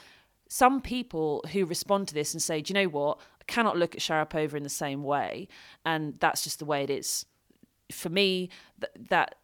some 0.50 0.82
people 0.82 1.44
who 1.54 1.66
respond 1.66 2.10
to 2.10 2.14
this 2.14 2.34
and 2.34 2.44
say, 2.44 2.62
do 2.62 2.74
you 2.74 2.82
know 2.82 2.90
what? 2.90 3.18
Cannot 3.48 3.78
look 3.78 3.96
at 3.96 4.02
Sharapova 4.02 4.54
in 4.54 4.64
the 4.64 4.70
same 4.70 5.04
way. 5.04 5.48
And 5.86 6.20
that's 6.20 6.44
just 6.44 6.60
the 6.60 6.66
way 6.66 6.84
it 6.84 6.90
is. 6.90 7.26
For 7.92 8.10
me, 8.10 8.50
th- 8.80 9.10
that 9.10 9.36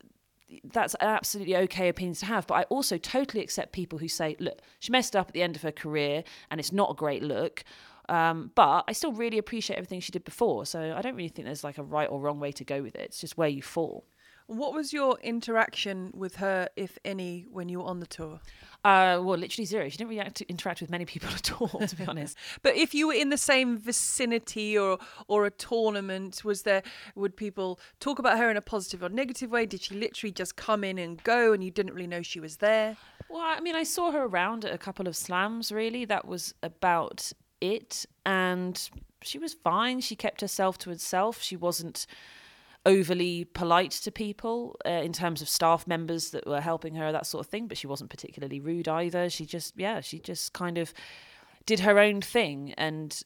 that's 0.63 0.95
an 0.95 1.07
absolutely 1.07 1.55
okay 1.55 1.87
opinion 1.89 2.15
to 2.15 2.25
have. 2.25 2.47
But 2.47 2.55
I 2.55 2.63
also 2.63 2.97
totally 2.97 3.43
accept 3.43 3.71
people 3.71 3.99
who 3.99 4.07
say, 4.07 4.35
look, 4.39 4.59
she 4.79 4.91
messed 4.91 5.15
up 5.15 5.27
at 5.29 5.33
the 5.33 5.41
end 5.41 5.55
of 5.55 5.61
her 5.61 5.71
career 5.71 6.23
and 6.49 6.59
it's 6.59 6.71
not 6.71 6.91
a 6.91 6.93
great 6.93 7.23
look. 7.23 7.63
Um, 8.09 8.51
but 8.55 8.83
I 8.87 8.91
still 8.91 9.13
really 9.13 9.37
appreciate 9.37 9.77
everything 9.77 10.01
she 10.01 10.11
did 10.11 10.25
before. 10.25 10.65
So 10.65 10.93
I 10.97 11.01
don't 11.01 11.15
really 11.15 11.29
think 11.29 11.45
there's 11.45 11.63
like 11.63 11.77
a 11.77 11.83
right 11.83 12.09
or 12.09 12.19
wrong 12.19 12.39
way 12.39 12.51
to 12.53 12.65
go 12.65 12.81
with 12.81 12.95
it. 12.95 13.01
It's 13.01 13.21
just 13.21 13.37
where 13.37 13.47
you 13.47 13.61
fall. 13.61 14.05
What 14.51 14.73
was 14.73 14.91
your 14.91 15.17
interaction 15.23 16.11
with 16.13 16.35
her, 16.35 16.67
if 16.75 16.97
any, 17.05 17.45
when 17.49 17.69
you 17.69 17.79
were 17.79 17.85
on 17.85 18.01
the 18.01 18.05
tour? 18.05 18.41
Uh, 18.83 19.21
well, 19.23 19.37
literally 19.37 19.63
zero. 19.63 19.87
She 19.87 19.95
didn't 19.95 20.09
really 20.09 20.29
to 20.29 20.49
interact 20.49 20.81
with 20.81 20.89
many 20.89 21.05
people 21.05 21.29
at 21.33 21.53
all, 21.53 21.69
to 21.69 21.95
be 21.95 22.05
honest. 22.05 22.35
but 22.61 22.75
if 22.75 22.93
you 22.93 23.07
were 23.07 23.13
in 23.13 23.29
the 23.29 23.37
same 23.37 23.77
vicinity 23.77 24.77
or 24.77 24.99
or 25.29 25.45
a 25.45 25.51
tournament, 25.51 26.43
was 26.43 26.63
there 26.63 26.83
would 27.15 27.37
people 27.37 27.79
talk 28.01 28.19
about 28.19 28.37
her 28.39 28.51
in 28.51 28.57
a 28.57 28.61
positive 28.61 29.01
or 29.01 29.07
negative 29.07 29.51
way? 29.51 29.65
Did 29.65 29.83
she 29.83 29.95
literally 29.95 30.33
just 30.33 30.57
come 30.57 30.83
in 30.83 30.97
and 30.97 31.23
go, 31.23 31.53
and 31.53 31.63
you 31.63 31.71
didn't 31.71 31.93
really 31.93 32.07
know 32.07 32.21
she 32.21 32.41
was 32.41 32.57
there? 32.57 32.97
Well, 33.29 33.39
I 33.41 33.61
mean, 33.61 33.77
I 33.77 33.83
saw 33.83 34.11
her 34.11 34.23
around 34.23 34.65
at 34.65 34.73
a 34.73 34.77
couple 34.77 35.07
of 35.07 35.15
slams. 35.15 35.71
Really, 35.71 36.03
that 36.03 36.27
was 36.27 36.53
about 36.61 37.31
it, 37.61 38.05
and 38.25 38.89
she 39.21 39.39
was 39.39 39.53
fine. 39.53 40.01
She 40.01 40.17
kept 40.17 40.41
herself 40.41 40.77
to 40.79 40.89
herself. 40.89 41.41
She 41.41 41.55
wasn't 41.55 42.05
overly 42.85 43.45
polite 43.45 43.91
to 43.91 44.11
people 44.11 44.79
uh, 44.85 44.89
in 44.89 45.13
terms 45.13 45.41
of 45.41 45.49
staff 45.49 45.85
members 45.85 46.31
that 46.31 46.47
were 46.47 46.61
helping 46.61 46.95
her, 46.95 47.11
that 47.11 47.25
sort 47.25 47.45
of 47.45 47.49
thing. 47.49 47.67
But 47.67 47.77
she 47.77 47.87
wasn't 47.87 48.09
particularly 48.09 48.59
rude 48.59 48.87
either. 48.87 49.29
She 49.29 49.45
just, 49.45 49.73
yeah, 49.77 50.01
she 50.01 50.19
just 50.19 50.53
kind 50.53 50.77
of 50.77 50.93
did 51.65 51.81
her 51.81 51.99
own 51.99 52.21
thing, 52.21 52.73
and 52.77 53.21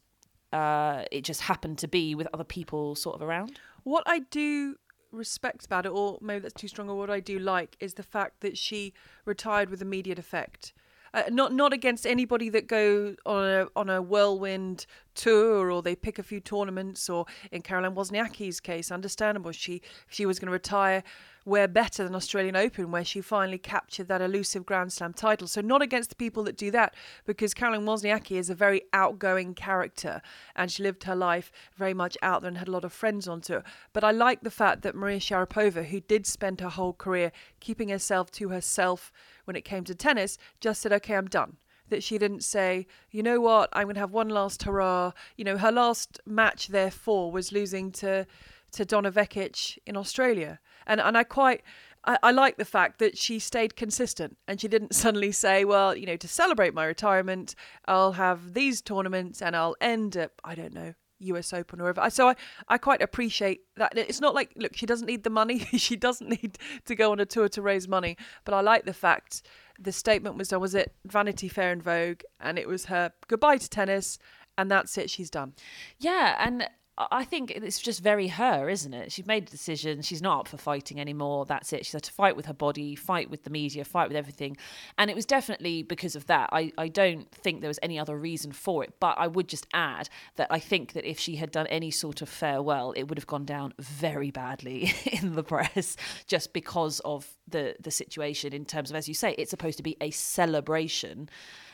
uh, 0.51 1.03
it 1.11 1.23
just 1.23 1.41
happened 1.41 1.77
to 1.79 1.87
be 1.87 2.15
with 2.15 2.27
other 2.33 2.43
people 2.43 2.95
sort 2.95 3.15
of 3.15 3.21
around. 3.21 3.59
What 3.83 4.03
I 4.05 4.19
do 4.19 4.75
respect 5.11 5.65
about 5.65 5.85
it, 5.85 5.89
or 5.89 6.17
maybe 6.21 6.41
that's 6.41 6.53
too 6.53 6.67
strong, 6.67 6.89
or 6.89 6.97
what 6.97 7.09
I 7.09 7.19
do 7.19 7.39
like, 7.39 7.77
is 7.79 7.93
the 7.93 8.03
fact 8.03 8.41
that 8.41 8.57
she 8.57 8.93
retired 9.23 9.69
with 9.69 9.81
immediate 9.81 10.19
effect. 10.19 10.73
Uh, 11.15 11.23
not 11.31 11.53
not 11.53 11.71
against 11.71 12.05
anybody 12.05 12.49
that 12.49 12.67
go 12.67 13.15
on 13.25 13.45
a 13.45 13.67
on 13.73 13.89
a 13.89 14.01
whirlwind 14.01 14.85
tour 15.13 15.71
or 15.71 15.81
they 15.81 15.95
pick 15.95 16.19
a 16.19 16.23
few 16.23 16.41
tournaments 16.41 17.09
or 17.09 17.25
in 17.53 17.61
Caroline 17.61 17.95
Wozniacki's 17.95 18.59
case, 18.59 18.91
understandable. 18.91 19.53
She 19.53 19.81
she 20.09 20.25
was 20.25 20.39
going 20.39 20.47
to 20.47 20.51
retire 20.51 21.03
where 21.45 21.67
better 21.69 22.03
than 22.03 22.15
Australian 22.15 22.55
Open, 22.55 22.91
where 22.91 23.05
she 23.05 23.21
finally 23.21 23.59
captured 23.59 24.07
that 24.07 24.19
elusive 24.19 24.65
Grand 24.65 24.91
Slam 24.91 25.13
title. 25.13 25.47
So 25.47 25.61
not 25.61 25.81
against 25.81 26.09
the 26.09 26.15
people 26.15 26.43
that 26.43 26.57
do 26.57 26.71
that, 26.71 26.95
because 27.25 27.53
Caroline 27.53 27.85
Wozniacki 27.85 28.37
is 28.37 28.49
a 28.49 28.55
very 28.55 28.81
outgoing 28.91 29.53
character, 29.53 30.21
and 30.55 30.69
she 30.69 30.83
lived 30.83 31.03
her 31.03 31.15
life 31.15 31.51
very 31.77 31.93
much 31.93 32.17
out 32.23 32.41
there 32.41 32.49
and 32.49 32.57
had 32.57 32.67
a 32.67 32.71
lot 32.71 32.83
of 32.83 32.91
friends 32.91 33.27
on 33.27 33.39
tour. 33.41 33.63
But 33.93 34.03
I 34.03 34.11
like 34.11 34.41
the 34.41 34.51
fact 34.51 34.81
that 34.81 34.95
Maria 34.95 35.19
Sharapova, 35.19 35.85
who 35.85 36.01
did 36.01 36.25
spend 36.25 36.59
her 36.59 36.69
whole 36.69 36.93
career 36.93 37.31
keeping 37.59 37.89
herself 37.89 38.31
to 38.31 38.49
herself 38.49 39.13
when 39.45 39.55
it 39.55 39.65
came 39.65 39.83
to 39.85 39.95
tennis, 39.95 40.37
just 40.59 40.81
said, 40.81 40.93
"Okay, 40.93 41.15
I'm 41.15 41.27
done." 41.27 41.57
that 41.89 42.03
she 42.03 42.17
didn't 42.17 42.43
say, 42.43 42.87
you 43.11 43.21
know 43.21 43.39
what, 43.39 43.69
I'm 43.73 43.83
going 43.83 43.95
to 43.95 43.99
have 43.99 44.11
one 44.11 44.29
last 44.29 44.63
hurrah. 44.63 45.11
You 45.37 45.45
know, 45.45 45.57
her 45.57 45.71
last 45.71 46.19
match, 46.25 46.69
therefore, 46.69 47.31
was 47.31 47.51
losing 47.51 47.91
to 47.93 48.25
to 48.71 48.83
Donna 48.83 49.11
Vekic 49.11 49.77
in 49.85 49.95
Australia. 49.95 50.59
And 50.85 50.99
and 50.99 51.17
I 51.17 51.23
quite 51.23 51.61
I, 52.03 52.17
I 52.23 52.31
like 52.31 52.57
the 52.57 52.65
fact 52.65 52.99
that 52.99 53.17
she 53.17 53.39
stayed 53.39 53.75
consistent 53.75 54.37
and 54.47 54.59
she 54.59 54.67
didn't 54.67 54.95
suddenly 55.03 55.31
say, 55.31 55.63
well, 55.63 55.95
you 55.95 56.05
know, 56.05 56.17
to 56.17 56.27
celebrate 56.27 56.73
my 56.73 56.85
retirement, 56.85 57.55
I'll 57.85 58.13
have 58.13 58.53
these 58.53 58.81
tournaments 58.81 59.41
and 59.41 59.55
I'll 59.55 59.75
end 59.79 60.17
at 60.17 60.31
I 60.43 60.55
don't 60.55 60.73
know 60.73 60.93
US 61.19 61.53
Open 61.53 61.81
or 61.81 61.85
whatever. 61.85 62.09
So 62.09 62.29
I, 62.29 62.35
I 62.67 62.77
quite 62.77 63.01
appreciate 63.01 63.61
that. 63.77 63.97
It's 63.97 64.21
not 64.21 64.35
like, 64.35 64.51
look, 64.55 64.75
she 64.75 64.85
doesn't 64.85 65.07
need 65.07 65.23
the 65.23 65.29
money. 65.29 65.59
she 65.77 65.95
doesn't 65.95 66.29
need 66.29 66.57
to 66.85 66.95
go 66.95 67.11
on 67.11 67.19
a 67.19 67.25
tour 67.25 67.49
to 67.49 67.61
raise 67.61 67.87
money. 67.87 68.17
But 68.43 68.53
I 68.53 68.61
like 68.61 68.85
the 68.85 68.93
fact 68.93 69.43
the 69.79 69.91
statement 69.91 70.37
was, 70.37 70.51
was 70.51 70.75
it 70.75 70.93
Vanity 71.05 71.47
Fair 71.47 71.71
and 71.71 71.83
Vogue? 71.83 72.21
And 72.39 72.57
it 72.57 72.67
was 72.67 72.85
her 72.85 73.11
goodbye 73.27 73.57
to 73.57 73.69
tennis. 73.69 74.19
And 74.57 74.71
that's 74.71 74.97
it. 74.97 75.09
She's 75.09 75.29
done. 75.29 75.53
Yeah. 75.99 76.35
And 76.39 76.69
I 76.97 77.25
think 77.25 77.51
it's 77.51 77.79
just 77.79 78.01
very 78.01 78.29
her, 78.29 78.69
isn't 78.69 78.93
it? 78.93 79.11
She's 79.11 79.25
made 79.25 79.43
a 79.47 79.51
decision. 79.51 80.01
She's 80.01 80.21
not 80.21 80.39
up 80.39 80.47
for 80.47 80.57
fighting 80.57 80.99
anymore. 80.99 81.45
That's 81.45 81.73
it. 81.73 81.85
She's 81.85 81.91
had 81.91 82.03
to 82.03 82.11
fight 82.11 82.37
with 82.37 82.45
her 82.45 82.53
body, 82.53 82.95
fight 82.95 83.29
with 83.29 83.43
the 83.43 83.49
media, 83.49 83.83
fight 83.83 84.07
with 84.07 84.15
everything. 84.15 84.55
And 84.97 85.09
it 85.09 85.15
was 85.15 85.25
definitely 85.25 85.83
because 85.83 86.15
of 86.15 86.27
that. 86.27 86.49
I, 86.53 86.71
I 86.77 86.87
don't 86.87 87.29
think 87.31 87.59
there 87.59 87.67
was 87.67 87.79
any 87.83 87.99
other 87.99 88.17
reason 88.17 88.53
for 88.53 88.81
it. 88.81 88.93
But 89.01 89.17
I 89.17 89.27
would 89.27 89.49
just 89.49 89.67
add 89.73 90.07
that 90.37 90.47
I 90.49 90.59
think 90.59 90.93
that 90.93 91.03
if 91.03 91.19
she 91.19 91.35
had 91.35 91.51
done 91.51 91.67
any 91.67 91.91
sort 91.91 92.21
of 92.21 92.29
farewell, 92.29 92.93
it 92.93 93.03
would 93.03 93.17
have 93.17 93.27
gone 93.27 93.45
down 93.45 93.73
very 93.77 94.31
badly 94.31 94.93
in 95.05 95.35
the 95.35 95.43
press 95.43 95.97
just 96.27 96.53
because 96.53 97.01
of 97.01 97.27
the, 97.45 97.75
the 97.81 97.91
situation 97.91 98.53
in 98.53 98.63
terms 98.63 98.89
of, 98.89 98.95
as 98.95 99.09
you 99.09 99.13
say, 99.13 99.35
it's 99.37 99.51
supposed 99.51 99.77
to 99.77 99.83
be 99.83 99.97
a 99.99 100.11
celebration. 100.11 101.27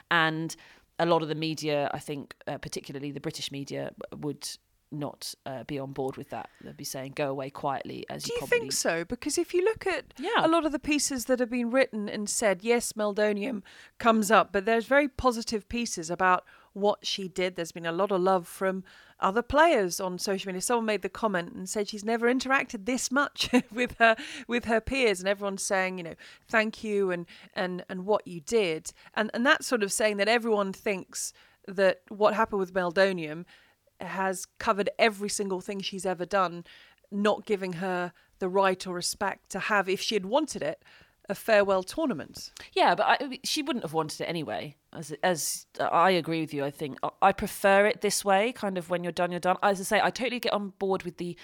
And 0.10 0.56
a 0.98 1.06
lot 1.06 1.22
of 1.22 1.28
the 1.28 1.36
media, 1.36 1.92
I 1.94 2.00
think, 2.00 2.34
uh, 2.48 2.58
particularly 2.58 3.12
the 3.12 3.20
British 3.20 3.52
media, 3.52 3.92
would 4.16 4.48
not 4.92 5.34
uh, 5.46 5.64
be 5.64 5.80
on 5.80 5.94
board 5.94 6.18
with 6.18 6.30
that. 6.30 6.50
They'll 6.62 6.74
be 6.74 6.84
saying, 6.84 7.14
"Go 7.16 7.30
away 7.30 7.50
quietly." 7.50 8.06
As 8.10 8.24
do 8.24 8.32
you, 8.32 8.36
you 8.36 8.40
probably... 8.40 8.60
think 8.60 8.72
so? 8.74 9.06
Because 9.06 9.38
if 9.38 9.54
you 9.54 9.64
look 9.64 9.88
at 9.88 10.14
yeah. 10.18 10.46
a 10.46 10.48
lot 10.48 10.66
of 10.66 10.72
the 10.72 10.80
pieces 10.80 11.26
that 11.26 11.40
have 11.40 11.50
been 11.50 11.72
written 11.72 12.10
and 12.10 12.30
said, 12.30 12.64
yes, 12.64 12.94
Meldonium 12.94 13.62
comes 14.00 14.32
up, 14.32 14.52
but 14.52 14.66
there's 14.66 14.86
very 14.86 15.08
positive 15.08 15.68
pieces 15.70 16.10
about 16.10 16.46
what 16.74 17.06
she 17.06 17.28
did. 17.28 17.56
There's 17.56 17.72
been 17.72 17.86
a 17.86 17.92
lot 17.92 18.12
of 18.12 18.22
love 18.22 18.48
from 18.48 18.84
other 19.20 19.42
players 19.42 20.00
on 20.00 20.18
social 20.18 20.50
media. 20.50 20.62
Someone 20.62 20.86
made 20.86 21.02
the 21.02 21.10
comment 21.10 21.54
and 21.54 21.70
said 21.70 21.88
she's 21.88 22.04
never 22.04 22.34
interacted 22.34 22.86
this 22.86 23.12
much 23.12 23.50
with 23.72 23.96
her 24.00 24.16
with 24.48 24.66
her 24.66 24.82
peers, 24.82 25.20
and 25.20 25.30
everyone's 25.30 25.64
saying, 25.64 25.98
you 25.98 26.04
know, 26.04 26.16
thank 26.48 26.84
you 26.84 27.12
and 27.12 27.26
and 27.54 27.84
and 27.90 28.06
what 28.06 28.26
you 28.28 28.42
did, 28.42 28.92
and 29.14 29.30
and 29.34 29.46
that's 29.46 29.68
sort 29.68 29.84
of 29.84 29.92
saying 29.92 30.18
that 30.18 30.28
everyone 30.28 30.74
thinks 30.74 31.34
that 31.68 32.02
what 32.10 32.34
happened 32.34 32.60
with 32.60 32.74
Meldonium 32.74 33.46
has 34.04 34.46
covered 34.60 34.90
every 34.98 35.30
single 35.30 35.62
thing 35.62 35.82
she's 35.82 36.06
ever 36.06 36.26
done, 36.26 36.64
not 37.12 37.46
giving 37.46 37.74
her 37.74 38.14
the 38.40 38.50
right 38.50 38.86
or 38.88 38.96
respect 38.96 39.50
to 39.52 39.60
have, 39.60 39.88
if 39.88 40.02
she 40.02 40.16
had 40.16 40.26
wanted 40.26 40.62
it, 40.62 40.84
a 41.30 41.36
farewell 41.36 41.84
tournament. 41.84 42.52
Yeah, 42.74 42.96
but 42.96 43.06
I, 43.08 43.40
she 43.44 43.62
wouldn't 43.62 43.86
have 43.86 43.94
wanted 43.94 44.22
it 44.22 44.26
anyway. 44.26 44.76
As 44.94 45.14
as 45.24 45.66
I 45.80 46.12
agree 46.12 46.42
with 46.42 46.54
you, 46.54 46.66
I 46.66 46.72
think 46.72 46.98
I 47.22 47.32
prefer 47.32 47.86
it 47.86 48.02
this 48.02 48.26
way. 48.26 48.52
Kind 48.52 48.78
of 48.78 48.90
when 48.90 49.04
you're 49.04 49.12
done, 49.12 49.32
you're 49.32 49.40
done. 49.40 49.58
As 49.64 49.80
I 49.80 49.84
say, 49.84 50.02
I 50.02 50.10
totally 50.10 50.40
get 50.40 50.54
on 50.54 50.74
board 50.80 51.04
with 51.04 51.18
the 51.18 51.38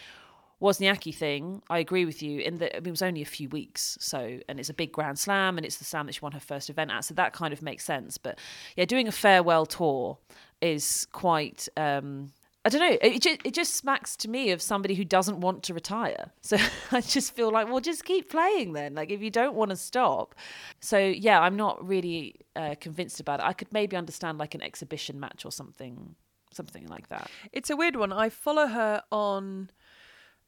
Wozniacki 0.62 1.14
thing. 1.14 1.62
I 1.70 1.80
agree 1.80 2.06
with 2.06 2.22
you 2.22 2.42
in 2.42 2.58
that 2.58 2.76
it 2.76 2.90
was 2.90 3.02
only 3.02 3.22
a 3.22 3.26
few 3.26 3.48
weeks, 3.50 3.98
so 4.02 4.40
and 4.50 4.60
it's 4.60 4.70
a 4.70 4.74
big 4.74 4.92
Grand 4.92 5.20
Slam, 5.20 5.58
and 5.58 5.66
it's 5.66 5.78
the 5.78 5.86
Slam 5.86 6.08
that 6.08 6.16
she 6.16 6.22
won 6.22 6.34
her 6.34 6.40
first 6.40 6.70
event 6.70 6.92
at, 6.92 7.06
so 7.06 7.14
that 7.14 7.34
kind 7.34 7.54
of 7.54 7.62
makes 7.62 7.86
sense. 7.86 8.18
But 8.18 8.40
yeah, 8.76 8.86
doing 8.86 9.08
a 9.08 9.12
farewell 9.12 9.66
tour 9.66 10.18
is 10.62 11.08
quite. 11.12 11.70
Um, 11.78 12.32
I 12.67 12.69
don't 12.69 12.81
know. 12.81 12.97
It 13.01 13.21
just, 13.21 13.39
it 13.45 13.53
just 13.53 13.75
smacks 13.75 14.17
to 14.17 14.27
me 14.27 14.51
of 14.51 14.62
somebody 14.62 14.93
who 14.93 15.05
doesn't 15.05 15.39
want 15.39 15.63
to 15.63 15.74
retire. 15.74 16.33
So 16.41 16.57
I 16.91 17.00
just 17.00 17.33
feel 17.33 17.50
like, 17.50 17.69
well, 17.69 17.79
just 17.79 18.03
keep 18.03 18.29
playing 18.29 18.74
then. 18.74 18.93
Like 18.93 19.09
if 19.09 19.21
you 19.21 19.29
don't 19.29 19.55
want 19.55 19.69
to 19.71 19.77
stop. 19.77 20.36
So 20.81 20.97
yeah, 20.97 21.39
I'm 21.39 21.55
not 21.55 21.88
really 21.88 22.36
uh, 22.57 22.75
convinced 22.81 23.21
about 23.21 23.39
it. 23.39 23.45
I 23.45 23.53
could 23.53 23.71
maybe 23.71 23.95
understand 23.95 24.38
like 24.38 24.53
an 24.53 24.62
exhibition 24.62 25.17
match 25.17 25.45
or 25.45 25.51
something, 25.53 26.13
something 26.51 26.86
like 26.88 27.07
that. 27.07 27.31
It's 27.53 27.69
a 27.69 27.77
weird 27.77 27.95
one. 27.95 28.12
I 28.12 28.27
follow 28.27 28.67
her 28.67 29.01
on 29.13 29.69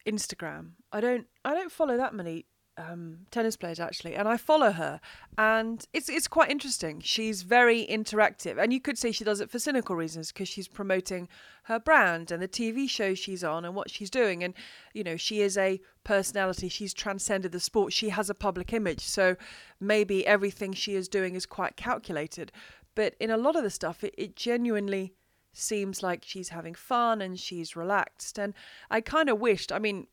Instagram. 0.05 0.71
I 0.91 0.99
don't. 0.99 1.25
I 1.45 1.53
don't 1.53 1.71
follow 1.71 1.95
that 1.95 2.13
many 2.13 2.47
um, 2.79 3.17
tennis 3.29 3.57
players 3.57 3.79
actually, 3.79 4.15
and 4.15 4.27
I 4.27 4.38
follow 4.38 4.71
her, 4.71 5.01
and 5.38 5.86
it's 5.93 6.07
it's 6.07 6.27
quite 6.27 6.50
interesting. 6.50 7.01
She's 7.01 7.41
very 7.41 7.86
interactive, 7.86 8.57
and 8.62 8.71
you 8.71 8.79
could 8.79 8.98
say 8.98 9.12
she 9.12 9.24
does 9.24 9.41
it 9.41 9.51
for 9.51 9.59
cynical 9.59 9.95
reasons 9.95 10.31
because 10.31 10.48
she's 10.48 10.67
promoting 10.67 11.27
her 11.63 11.79
brand 11.79 12.31
and 12.31 12.41
the 12.41 12.48
TV 12.48 12.89
show 12.89 13.13
she's 13.13 13.43
on 13.43 13.65
and 13.65 13.75
what 13.75 13.89
she's 13.89 14.09
doing, 14.09 14.43
and 14.43 14.53
you 14.93 15.03
know 15.03 15.17
she 15.17 15.41
is 15.41 15.57
a 15.57 15.81
personality. 16.03 16.69
She's 16.69 16.93
transcended 16.93 17.51
the 17.51 17.59
sport. 17.59 17.91
She 17.91 18.09
has 18.09 18.29
a 18.29 18.36
public 18.36 18.71
image, 18.71 19.01
so 19.01 19.36
maybe 19.79 20.25
everything 20.25 20.71
she 20.71 20.95
is 20.95 21.09
doing 21.09 21.36
is 21.36 21.45
quite 21.45 21.75
calculated. 21.75 22.51
But 22.95 23.15
in 23.19 23.29
a 23.29 23.38
lot 23.38 23.55
of 23.55 23.63
the 23.63 23.69
stuff, 23.69 24.03
it, 24.03 24.15
it 24.17 24.36
genuinely 24.36 25.13
seems 25.53 26.01
like 26.01 26.24
she's 26.25 26.50
having 26.50 26.74
fun 26.74 27.21
and 27.21 27.39
she's 27.39 27.75
relaxed. 27.75 28.39
And 28.39 28.53
I 28.89 29.01
kind 29.01 29.29
of 29.29 29.39
wished, 29.39 29.71
I 29.71 29.79
mean, 29.79 30.07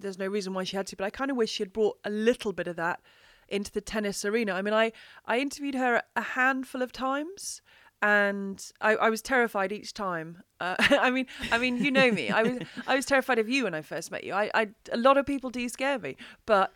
there's 0.00 0.18
no 0.18 0.26
reason 0.26 0.54
why 0.54 0.64
she 0.64 0.76
had 0.76 0.86
to, 0.88 0.96
but 0.96 1.04
I 1.04 1.10
kind 1.10 1.30
of 1.30 1.36
wish 1.36 1.50
she 1.50 1.62
had 1.62 1.72
brought 1.72 1.98
a 2.04 2.10
little 2.10 2.52
bit 2.52 2.66
of 2.66 2.76
that 2.76 3.00
into 3.48 3.70
the 3.70 3.80
tennis 3.80 4.24
arena. 4.24 4.52
I 4.52 4.62
mean, 4.62 4.74
I, 4.74 4.92
I 5.24 5.38
interviewed 5.38 5.74
her 5.74 6.02
a 6.14 6.20
handful 6.22 6.82
of 6.82 6.92
times 6.92 7.62
and 8.02 8.72
I, 8.80 8.96
I 8.96 9.10
was 9.10 9.22
terrified 9.22 9.72
each 9.72 9.94
time. 9.94 10.42
Uh, 10.60 10.76
I 10.78 11.10
mean, 11.10 11.26
I 11.50 11.58
mean, 11.58 11.82
you 11.82 11.90
know 11.90 12.10
me. 12.10 12.30
I 12.30 12.42
was 12.42 12.58
I 12.86 12.96
was 12.96 13.06
terrified 13.06 13.38
of 13.38 13.48
you 13.48 13.64
when 13.64 13.74
I 13.74 13.82
first 13.82 14.10
met 14.10 14.24
you. 14.24 14.34
I, 14.34 14.50
I 14.54 14.68
a 14.92 14.96
lot 14.96 15.16
of 15.16 15.26
people 15.26 15.50
do 15.50 15.68
scare 15.68 15.98
me, 15.98 16.16
but 16.44 16.72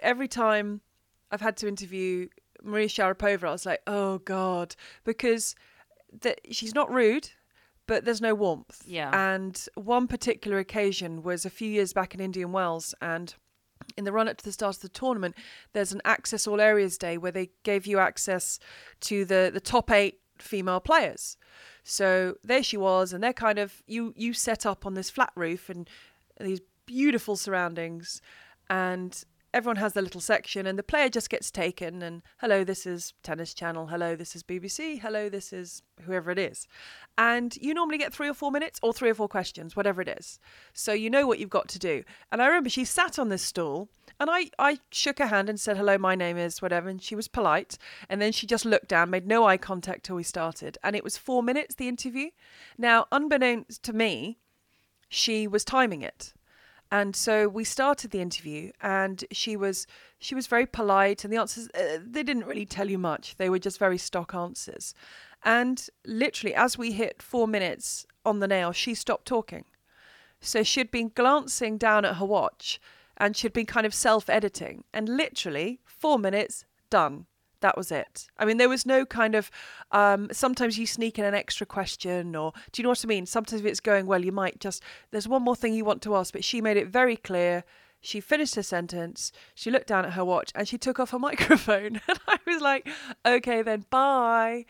every 0.00 0.28
time 0.28 0.80
I've 1.30 1.40
had 1.40 1.56
to 1.58 1.68
interview 1.68 2.28
Maria 2.62 2.88
Sharapova, 2.88 3.44
I 3.44 3.52
was 3.52 3.66
like, 3.66 3.82
oh 3.86 4.18
god, 4.18 4.74
because 5.04 5.54
that 6.20 6.40
she's 6.50 6.74
not 6.74 6.92
rude 6.92 7.30
but 7.92 8.06
there's 8.06 8.22
no 8.22 8.34
warmth. 8.34 8.82
Yeah. 8.86 9.10
And 9.12 9.68
one 9.74 10.08
particular 10.08 10.56
occasion 10.58 11.22
was 11.22 11.44
a 11.44 11.50
few 11.50 11.68
years 11.68 11.92
back 11.92 12.14
in 12.14 12.20
Indian 12.20 12.50
Wells, 12.50 12.94
and 13.02 13.34
in 13.98 14.04
the 14.04 14.12
run 14.12 14.30
up 14.30 14.38
to 14.38 14.44
the 14.46 14.52
start 14.52 14.76
of 14.76 14.80
the 14.80 14.88
tournament, 14.88 15.34
there's 15.74 15.92
an 15.92 16.00
Access 16.06 16.46
All 16.46 16.58
Areas 16.58 16.96
Day 16.96 17.18
where 17.18 17.32
they 17.32 17.50
gave 17.64 17.86
you 17.86 17.98
access 17.98 18.58
to 19.00 19.26
the 19.26 19.50
the 19.52 19.60
top 19.60 19.90
eight 19.90 20.20
female 20.38 20.80
players. 20.80 21.36
So 21.84 22.36
there 22.42 22.62
she 22.62 22.78
was, 22.78 23.12
and 23.12 23.22
they're 23.22 23.34
kind 23.34 23.58
of 23.58 23.82
you 23.86 24.14
you 24.16 24.32
set 24.32 24.64
up 24.64 24.86
on 24.86 24.94
this 24.94 25.10
flat 25.10 25.32
roof 25.36 25.68
and 25.68 25.86
these 26.40 26.62
beautiful 26.86 27.36
surroundings, 27.36 28.22
and 28.70 29.22
everyone 29.54 29.76
has 29.76 29.92
their 29.92 30.02
little 30.02 30.20
section 30.20 30.66
and 30.66 30.78
the 30.78 30.82
player 30.82 31.08
just 31.08 31.28
gets 31.28 31.50
taken 31.50 32.02
and 32.02 32.22
hello 32.38 32.64
this 32.64 32.86
is 32.86 33.12
tennis 33.22 33.52
channel. 33.52 33.86
Hello 33.88 34.16
this 34.16 34.34
is 34.34 34.42
bbc 34.42 35.00
hello 35.00 35.28
this 35.28 35.52
is 35.52 35.82
whoever 36.02 36.30
it 36.30 36.38
is. 36.38 36.66
And 37.18 37.54
you 37.56 37.74
normally 37.74 37.98
get 37.98 38.14
three 38.14 38.28
or 38.28 38.34
four 38.34 38.50
minutes 38.50 38.80
or 38.82 38.92
three 38.92 39.10
or 39.10 39.14
four 39.14 39.28
questions 39.28 39.76
whatever 39.76 40.00
it 40.00 40.08
is. 40.08 40.38
So 40.72 40.92
you 40.92 41.10
know 41.10 41.26
what 41.26 41.38
you've 41.38 41.50
got 41.50 41.68
to 41.68 41.78
do. 41.78 42.02
And 42.30 42.40
i 42.40 42.46
remember 42.46 42.70
she 42.70 42.84
sat 42.84 43.18
on 43.18 43.28
this 43.28 43.42
stool 43.42 43.88
and 44.18 44.30
i 44.30 44.50
i 44.58 44.78
shook 44.90 45.18
her 45.18 45.26
hand 45.26 45.48
and 45.50 45.60
said 45.60 45.76
hello 45.76 45.98
my 45.98 46.14
name 46.14 46.38
is 46.38 46.62
whatever 46.62 46.88
and 46.88 47.02
she 47.02 47.14
was 47.14 47.28
polite. 47.28 47.76
And 48.08 48.22
then 48.22 48.32
she 48.32 48.46
just 48.46 48.64
looked 48.64 48.88
down 48.88 49.10
made 49.10 49.26
no 49.26 49.46
eye 49.46 49.58
contact 49.58 50.04
till 50.04 50.16
we 50.16 50.22
started. 50.22 50.78
And 50.82 50.96
it 50.96 51.04
was 51.04 51.18
four 51.18 51.42
minutes 51.42 51.74
the 51.74 51.88
interview. 51.88 52.30
Now 52.78 53.06
unbeknownst 53.12 53.82
to 53.82 53.92
me 53.92 54.38
she 55.10 55.46
was 55.46 55.62
timing 55.62 56.00
it 56.00 56.32
and 56.92 57.16
so 57.16 57.48
we 57.48 57.64
started 57.64 58.10
the 58.10 58.20
interview 58.20 58.70
and 58.82 59.24
she 59.32 59.56
was 59.56 59.86
she 60.18 60.34
was 60.34 60.46
very 60.46 60.66
polite 60.66 61.24
and 61.24 61.32
the 61.32 61.38
answers 61.38 61.66
uh, 61.70 61.98
they 62.06 62.22
didn't 62.22 62.44
really 62.44 62.66
tell 62.66 62.90
you 62.90 62.98
much. 62.98 63.36
They 63.36 63.48
were 63.48 63.58
just 63.58 63.78
very 63.78 63.96
stock 63.96 64.34
answers. 64.34 64.94
And 65.42 65.88
literally 66.04 66.54
as 66.54 66.76
we 66.76 66.92
hit 66.92 67.22
4 67.22 67.48
minutes 67.48 68.06
on 68.26 68.40
the 68.40 68.46
nail 68.46 68.72
she 68.72 68.94
stopped 68.94 69.24
talking. 69.26 69.64
So 70.42 70.62
she'd 70.62 70.90
been 70.90 71.10
glancing 71.14 71.78
down 71.78 72.04
at 72.04 72.16
her 72.16 72.26
watch 72.26 72.78
and 73.16 73.34
she'd 73.34 73.54
been 73.54 73.64
kind 73.64 73.86
of 73.86 73.94
self 73.94 74.28
editing 74.28 74.84
and 74.92 75.08
literally 75.08 75.80
4 75.86 76.18
minutes 76.18 76.66
done 76.90 77.24
that 77.62 77.76
was 77.76 77.90
it. 77.90 78.28
I 78.38 78.44
mean, 78.44 78.58
there 78.58 78.68
was 78.68 78.86
no 78.86 79.04
kind 79.06 79.34
of. 79.34 79.50
Um, 79.90 80.28
sometimes 80.32 80.78
you 80.78 80.86
sneak 80.86 81.18
in 81.18 81.24
an 81.24 81.34
extra 81.34 81.66
question, 81.66 82.36
or 82.36 82.52
do 82.70 82.80
you 82.80 82.84
know 82.84 82.90
what 82.90 83.04
I 83.04 83.08
mean? 83.08 83.26
Sometimes 83.26 83.60
if 83.62 83.66
it's 83.66 83.80
going 83.80 84.06
well, 84.06 84.24
you 84.24 84.32
might 84.32 84.60
just. 84.60 84.82
There's 85.10 85.28
one 85.28 85.42
more 85.42 85.56
thing 85.56 85.74
you 85.74 85.84
want 85.84 86.02
to 86.02 86.14
ask, 86.16 86.32
but 86.32 86.44
she 86.44 86.60
made 86.60 86.76
it 86.76 86.88
very 86.88 87.16
clear. 87.16 87.64
She 88.02 88.20
finished 88.20 88.56
her 88.56 88.62
sentence. 88.62 89.32
She 89.54 89.70
looked 89.70 89.86
down 89.86 90.04
at 90.04 90.12
her 90.12 90.24
watch 90.24 90.50
and 90.54 90.66
she 90.68 90.76
took 90.76 90.98
off 91.00 91.10
her 91.10 91.18
microphone. 91.30 92.00
And 92.08 92.20
I 92.28 92.38
was 92.46 92.60
like, 92.60 92.88
"Okay, 93.24 93.62
then, 93.62 93.86
bye." 93.88 94.66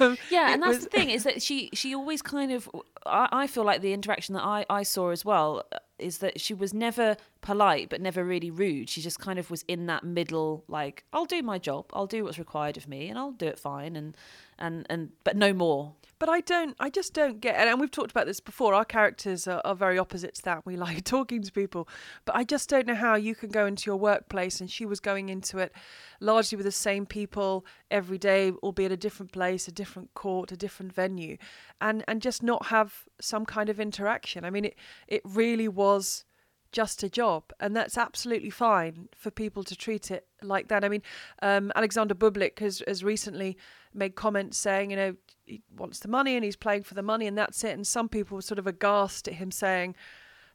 Um, 0.00 0.16
yeah, 0.30 0.52
and 0.52 0.62
that's 0.62 0.76
was... 0.76 0.84
the 0.84 0.90
thing 0.90 1.10
is 1.10 1.24
that 1.24 1.42
she 1.42 1.70
she 1.72 1.94
always 1.94 2.22
kind 2.22 2.52
of. 2.52 2.68
I, 3.06 3.28
I 3.32 3.46
feel 3.46 3.64
like 3.64 3.80
the 3.80 3.92
interaction 3.92 4.34
that 4.34 4.44
I 4.44 4.66
I 4.68 4.82
saw 4.82 5.10
as 5.10 5.24
well 5.24 5.64
is 5.98 6.18
that 6.18 6.40
she 6.40 6.54
was 6.54 6.72
never 6.72 7.16
polite 7.40 7.88
but 7.88 8.00
never 8.00 8.24
really 8.24 8.50
rude. 8.50 8.88
She 8.88 9.00
just 9.00 9.18
kind 9.18 9.38
of 9.38 9.50
was 9.50 9.64
in 9.66 9.86
that 9.86 10.04
middle, 10.04 10.64
like, 10.68 11.04
I'll 11.12 11.24
do 11.24 11.42
my 11.42 11.58
job, 11.58 11.86
I'll 11.92 12.06
do 12.06 12.24
what's 12.24 12.38
required 12.38 12.76
of 12.76 12.88
me, 12.88 13.08
and 13.08 13.18
I'll 13.18 13.32
do 13.32 13.46
it 13.46 13.58
fine, 13.58 13.96
and 13.96 14.16
and 14.58 14.86
and 14.88 15.10
but 15.24 15.36
no 15.36 15.52
more. 15.52 15.94
But 16.18 16.28
I 16.28 16.40
don't, 16.40 16.74
I 16.80 16.90
just 16.90 17.14
don't 17.14 17.40
get, 17.40 17.56
and 17.56 17.80
we've 17.80 17.90
talked 17.90 18.10
about 18.10 18.26
this 18.26 18.40
before. 18.40 18.74
Our 18.74 18.84
characters 18.84 19.46
are, 19.46 19.60
are 19.64 19.74
very 19.74 19.98
opposite 19.98 20.34
to 20.36 20.42
that. 20.44 20.66
We 20.66 20.76
like 20.88 21.04
talking 21.04 21.42
to 21.42 21.52
people, 21.52 21.88
but 22.24 22.34
I 22.34 22.44
just 22.44 22.68
don't 22.68 22.86
know 22.86 22.94
how 22.94 23.14
you 23.14 23.34
can 23.34 23.50
go 23.50 23.66
into 23.66 23.86
your 23.86 23.96
workplace, 23.96 24.60
and 24.60 24.70
she 24.70 24.84
was 24.84 25.00
going 25.00 25.28
into 25.28 25.58
it 25.58 25.72
largely 26.20 26.56
with 26.56 26.66
the 26.66 26.72
same 26.72 27.06
people 27.06 27.64
every 27.90 28.18
day, 28.18 28.50
albeit 28.62 28.92
a 28.92 28.96
different 28.96 29.32
place, 29.32 29.68
a 29.68 29.72
different 29.72 30.12
court, 30.14 30.50
a 30.52 30.56
different 30.56 30.92
venue, 30.92 31.36
and 31.80 32.04
and 32.08 32.22
just 32.22 32.42
not 32.42 32.66
have 32.66 33.04
some 33.20 33.46
kind 33.46 33.68
of 33.68 33.78
interaction. 33.78 34.44
I 34.44 34.50
mean, 34.50 34.64
it 34.64 34.76
it 35.06 35.22
really 35.24 35.68
was 35.68 36.24
just 36.72 37.02
a 37.02 37.08
job, 37.08 37.52
and 37.60 37.74
that's 37.74 37.96
absolutely 37.96 38.50
fine 38.50 39.08
for 39.14 39.30
people 39.30 39.64
to 39.64 39.76
treat 39.76 40.10
it 40.10 40.26
like 40.42 40.68
that. 40.68 40.84
I 40.84 40.88
mean, 40.88 41.02
um, 41.42 41.72
Alexander 41.74 42.14
Bublik 42.14 42.58
has 42.58 42.82
has 42.86 43.02
recently 43.02 43.56
made 43.94 44.14
comments 44.14 44.58
saying, 44.58 44.90
you 44.90 44.96
know, 44.96 45.16
he 45.46 45.62
wants 45.76 46.00
the 46.00 46.08
money 46.08 46.36
and 46.36 46.44
he's 46.44 46.56
playing 46.56 46.82
for 46.82 46.94
the 46.94 47.02
money, 47.02 47.26
and 47.26 47.36
that's 47.38 47.64
it. 47.64 47.72
And 47.72 47.86
some 47.86 48.08
people 48.08 48.36
were 48.36 48.42
sort 48.42 48.58
of 48.58 48.66
aghast 48.66 49.28
at 49.28 49.34
him 49.34 49.50
saying, 49.50 49.96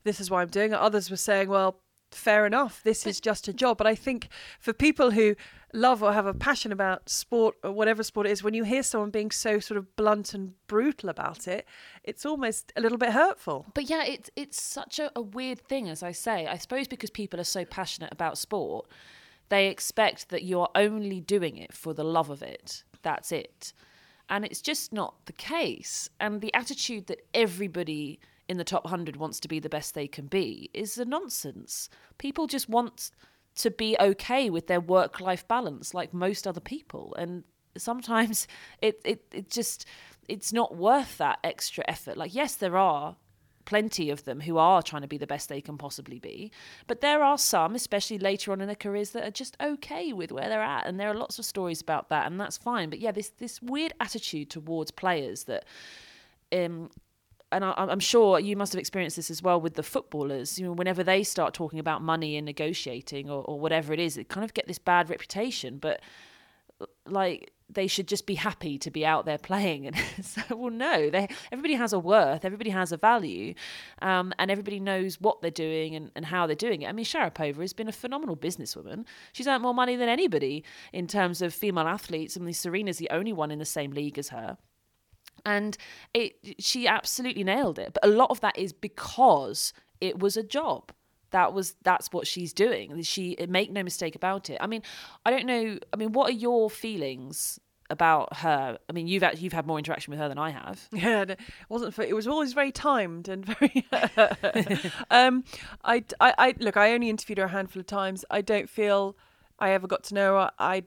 "This 0.04 0.19
is 0.19 0.30
why 0.30 0.41
I'm 0.41 0.49
doing 0.49 0.71
it." 0.71 0.80
Others 0.80 1.10
were 1.10 1.17
saying, 1.17 1.49
"Well, 1.49 1.80
fair 2.13 2.45
enough. 2.45 2.82
This 2.84 3.06
is 3.06 3.19
just 3.19 3.47
a 3.47 3.54
job. 3.54 3.78
But 3.78 3.88
I 3.88 3.95
think 3.95 4.30
for 4.60 4.73
people 4.73 5.12
who 5.12 5.36
love 5.73 6.04
or 6.04 6.13
have 6.13 6.26
a 6.26 6.34
passion 6.34 6.71
about 6.71 7.10
sport 7.10 7.56
or 7.63 7.71
whatever 7.71 8.04
sport 8.04 8.28
it 8.28 8.32
is, 8.32 8.43
when 8.43 8.54
you 8.54 8.63
hear 8.63 8.84
someone 8.84 9.10
being 9.10 9.32
so 9.32 9.60
sort 9.60 9.78
of 9.78 9.95
blunt 9.95 10.34
and 10.34 10.54
brutal 10.67 11.10
about 11.10 11.47
it, 11.47 11.65
it's 12.04 12.26
almost 12.26 12.71
a 12.76 12.82
little 12.82 12.97
bit 12.97 13.12
hurtful. 13.12 13.65
But 13.73 13.89
yeah, 13.89 14.04
it's 14.06 14.30
it's 14.36 14.62
such 14.62 14.99
a, 14.99 15.12
a 15.15 15.21
weird 15.21 15.60
thing, 15.67 15.89
as 15.89 16.04
I 16.04 16.12
say. 16.12 16.47
I 16.47 16.58
suppose 16.58 16.88
because 16.88 17.10
people 17.10 17.39
are 17.39 17.45
so 17.45 17.65
passionate 17.65 18.12
about 18.12 18.38
sport, 18.38 18.88
they 19.49 19.67
expect 19.67 20.30
that 20.30 20.43
you're 20.43 20.69
only 20.76 21.19
doing 21.19 21.58
it 21.58 21.73
for 21.73 21.93
the 21.93 22.04
love 22.04 22.30
of 22.30 22.41
it. 22.41 22.84
That's 23.02 23.32
it. 23.32 23.73
And 24.30 24.45
it's 24.45 24.62
just 24.62 24.93
not 24.93 25.26
the 25.26 25.34
case. 25.34 26.10
And 26.19 26.41
the 26.41 26.54
attitude 26.54 27.08
that 27.08 27.26
everybody 27.34 28.19
in 28.54 28.58
the 28.58 28.63
top 28.63 28.86
100 28.86 29.16
wants 29.16 29.39
to 29.39 29.48
be 29.48 29.60
the 29.60 29.68
best 29.68 29.96
they 29.96 30.08
can 30.08 30.28
be 30.28 30.70
is 30.76 31.00
a 31.00 31.06
nonsense. 31.06 31.89
People 32.20 32.46
just 32.46 32.70
want 32.70 33.10
to 33.56 33.72
be 33.72 33.98
okay 34.00 34.48
with 34.52 34.68
their 34.68 34.80
work 34.80 35.20
life 35.20 35.48
balance 35.48 35.96
like 35.96 36.13
most 36.13 36.46
other 36.46 36.62
people 36.62 37.16
and 37.18 37.44
sometimes 37.76 38.48
it, 38.82 39.02
it 39.04 39.26
it 39.32 39.50
just 39.50 39.88
it's 40.28 40.54
not 40.54 40.76
worth 40.76 41.18
that 41.18 41.39
extra 41.44 41.84
effort 41.88 42.16
like 42.16 42.34
yes 42.36 42.56
there 42.56 42.78
are 42.78 43.16
plenty 43.66 44.10
of 44.10 44.24
them 44.26 44.42
who 44.42 44.58
are 44.58 44.82
trying 44.82 45.02
to 45.02 45.08
be 45.08 45.18
the 45.18 45.28
best 45.28 45.50
they 45.50 45.62
can 45.62 45.78
possibly 45.78 46.20
be 46.20 46.52
but 46.86 47.02
there 47.02 47.24
are 47.24 47.38
some 47.38 47.76
especially 47.76 48.20
later 48.20 48.52
on 48.52 48.60
in 48.60 48.68
their 48.68 48.76
careers 48.76 49.12
that 49.12 49.24
are 49.24 49.32
just 49.32 49.56
okay 49.62 50.13
with 50.13 50.32
where 50.32 50.50
they're 50.50 50.62
at 50.62 50.86
and 50.86 51.00
there 51.00 51.10
are 51.10 51.16
lots 51.16 51.39
of 51.39 51.46
stories 51.46 51.82
about 51.82 52.10
that 52.10 52.28
and 52.28 52.39
that's 52.39 52.58
fine 52.58 52.89
but 52.89 53.00
yeah 53.00 53.12
this 53.12 53.30
this 53.39 53.62
weird 53.62 53.94
attitude 54.00 54.50
towards 54.50 54.92
players 54.92 55.46
that 55.46 55.63
um 56.52 56.89
and 57.54 57.66
I, 57.66 57.74
I'm 57.78 58.00
sure 58.00 58.39
you 58.39 58.56
must 58.56 58.74
have 58.74 58.80
experienced 58.80 59.16
this 59.16 59.32
as 59.32 59.42
well 59.42 59.60
with 59.60 59.76
the 59.76 59.84
footballers. 59.84 60.60
You 60.60 60.66
know, 60.66 60.74
whenever 60.74 61.04
they 61.04 61.24
start 61.24 61.54
talking 61.54 61.80
about 61.80 62.02
money 62.02 62.38
and 62.38 62.46
negotiating 62.46 63.30
or, 63.30 63.44
or 63.44 63.60
whatever 63.60 63.94
it 63.94 64.00
is, 64.00 64.16
they 64.16 64.24
kind 64.24 64.44
of 64.44 64.54
get 64.54 64.68
this 64.68 64.80
bad 64.80 65.10
reputation. 65.10 65.78
But 65.78 66.02
like 67.08 67.52
they 67.70 67.88
should 67.88 68.08
just 68.08 68.26
be 68.26 68.36
happy 68.36 68.78
to 68.78 68.92
be 68.92 69.06
out 69.06 69.26
there 69.26 69.38
playing. 69.38 69.86
And 69.94 70.26
so 70.26 70.42
well 70.56 70.70
no 70.70 71.10
they 71.10 71.28
everybody 71.52 71.76
has 71.76 71.94
a 71.94 72.00
worth 72.00 72.46
everybody 72.46 72.70
has 72.70 72.92
a 72.92 72.98
value 72.98 73.54
um, 74.02 74.34
and 74.38 74.52
everybody 74.52 74.80
knows 74.80 75.20
what 75.20 75.42
they're 75.42 75.52
doing 75.52 75.96
and, 75.96 76.12
and 76.16 76.26
how 76.26 76.46
they're 76.48 76.56
doing 76.56 76.82
it. 76.82 76.89
I 76.89 76.92
mean 76.92 77.06
sharapova 77.06 77.62
has 77.62 77.74
been 77.74 77.88
a 77.88 77.94
phenomenal 77.94 78.38
businesswoman. 78.38 79.06
She's 79.32 79.48
earned 79.48 79.63
more 79.63 79.74
money 79.74 79.96
than 79.96 80.10
anybody 80.10 80.63
in 80.92 81.08
terms 81.08 81.42
of 81.42 81.54
female 81.54 81.88
athletes. 81.88 82.38
I 82.38 82.42
mean 82.42 82.54
serena's 82.54 82.98
the 82.98 83.10
only 83.10 83.34
one 83.34 83.52
in 83.52 83.60
the 83.60 83.66
same 83.66 83.92
league 83.92 84.18
as 84.18 84.30
her 84.30 84.58
and 85.45 85.77
it 86.13 86.34
she 86.60 86.88
absolutely 86.88 87.43
nailed 87.43 87.79
it. 87.79 87.93
But 87.93 88.06
a 88.06 88.10
lot 88.10 88.29
of 88.32 88.41
that 88.41 88.58
is 88.58 88.73
because 88.73 89.73
it 90.01 90.19
was 90.19 90.38
a 90.38 90.43
job. 90.43 90.91
That 91.32 91.53
was 91.53 91.75
that's 91.84 92.12
what 92.12 92.27
she's 92.27 92.53
doing. 92.53 93.01
She 93.01 93.36
make 93.49 93.71
no 93.71 93.84
mistake 93.84 94.15
about 94.15 94.49
it. 94.49 94.58
I 94.62 94.67
mean 94.67 94.84
i 95.25 95.32
don't 95.32 95.45
know 95.45 95.79
i 95.91 95.95
mean 95.95 96.12
what 96.12 96.29
are 96.29 96.34
your 96.34 96.69
feelings 96.69 97.60
about 97.89 98.38
her? 98.38 98.77
I 98.89 98.93
mean 98.93 99.08
you've 99.08 99.23
you've 99.38 99.53
had 99.53 99.67
more 99.67 99.77
interaction 99.77 100.12
with 100.12 100.19
her 100.19 100.29
than 100.29 100.38
i 100.38 100.51
have. 100.51 100.88
Yeah 100.93 101.23
it 101.23 101.39
wasn't 101.69 101.93
for, 101.93 102.03
it 102.03 102.15
was 102.15 102.27
always 102.27 102.53
very 102.53 102.71
timed 102.71 103.27
and 103.27 103.45
very 103.45 103.86
um 105.12 105.43
I, 105.84 106.03
I 106.19 106.34
i 106.38 106.56
look 106.60 106.77
i 106.77 106.93
only 106.93 107.10
interviewed 107.10 107.39
her 107.39 107.45
a 107.45 107.49
handful 107.49 107.79
of 107.82 107.88
times. 107.88 108.23
I 108.29 108.41
don't 108.41 108.69
feel 108.69 109.17
i 109.60 109.71
ever 109.71 109.88
got 109.88 110.03
to 110.06 110.13
know 110.13 110.36
her. 110.36 110.51
I 110.60 110.84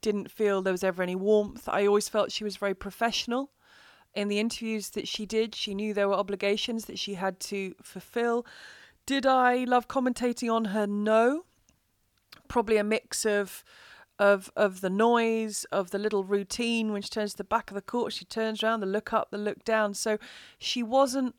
didn't 0.00 0.30
feel 0.30 0.60
there 0.60 0.72
was 0.72 0.84
ever 0.84 1.02
any 1.02 1.16
warmth. 1.16 1.68
I 1.68 1.86
always 1.86 2.08
felt 2.08 2.30
she 2.30 2.44
was 2.44 2.56
very 2.56 2.74
professional 2.74 3.50
in 4.14 4.28
the 4.28 4.38
interviews 4.38 4.90
that 4.90 5.08
she 5.08 5.26
did 5.26 5.54
she 5.54 5.74
knew 5.74 5.92
there 5.92 6.08
were 6.08 6.14
obligations 6.14 6.84
that 6.84 6.98
she 6.98 7.14
had 7.14 7.40
to 7.40 7.74
fulfill 7.82 8.46
did 9.06 9.26
I 9.26 9.64
love 9.64 9.86
commentating 9.86 10.52
on 10.52 10.66
her? 10.66 10.86
No. 10.86 11.44
Probably 12.48 12.76
a 12.76 12.84
mix 12.84 13.24
of 13.24 13.64
of 14.18 14.50
of 14.54 14.80
the 14.80 14.90
noise, 14.90 15.64
of 15.72 15.90
the 15.90 15.98
little 15.98 16.24
routine 16.24 16.92
when 16.92 17.02
she 17.02 17.08
turns 17.08 17.32
to 17.32 17.38
the 17.38 17.44
back 17.44 17.70
of 17.70 17.74
the 17.74 17.82
court, 17.82 18.12
she 18.12 18.24
turns 18.24 18.62
around, 18.62 18.80
the 18.80 18.86
look 18.86 19.12
up, 19.12 19.30
the 19.30 19.38
look 19.38 19.64
down. 19.64 19.92
So 19.94 20.18
she 20.58 20.82
wasn't 20.82 21.34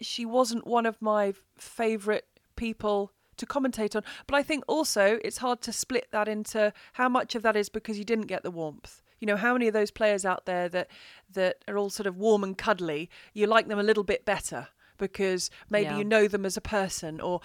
she 0.00 0.24
wasn't 0.24 0.66
one 0.66 0.86
of 0.86 1.00
my 1.00 1.34
favourite 1.58 2.24
people 2.56 3.12
to 3.36 3.46
commentate 3.46 3.94
on. 3.94 4.02
But 4.26 4.36
I 4.36 4.42
think 4.42 4.64
also 4.66 5.20
it's 5.24 5.38
hard 5.38 5.60
to 5.62 5.72
split 5.72 6.08
that 6.10 6.26
into 6.26 6.72
how 6.94 7.08
much 7.08 7.34
of 7.34 7.42
that 7.42 7.56
is 7.56 7.68
because 7.68 7.98
you 7.98 8.04
didn't 8.04 8.26
get 8.26 8.42
the 8.42 8.50
warmth. 8.50 9.02
You 9.20 9.26
know, 9.26 9.36
how 9.36 9.52
many 9.52 9.68
of 9.68 9.74
those 9.74 9.90
players 9.90 10.24
out 10.24 10.46
there 10.46 10.68
that 10.70 10.88
that 11.32 11.64
are 11.68 11.76
all 11.76 11.90
sort 11.90 12.06
of 12.06 12.16
warm 12.16 12.42
and 12.42 12.56
cuddly, 12.56 13.08
you 13.32 13.46
like 13.46 13.68
them 13.68 13.78
a 13.78 13.82
little 13.82 14.04
bit 14.04 14.24
better 14.24 14.68
because 14.98 15.50
maybe 15.70 15.86
yeah. 15.86 15.98
you 15.98 16.04
know 16.04 16.28
them 16.28 16.44
as 16.44 16.56
a 16.56 16.60
person 16.60 17.20
or 17.20 17.40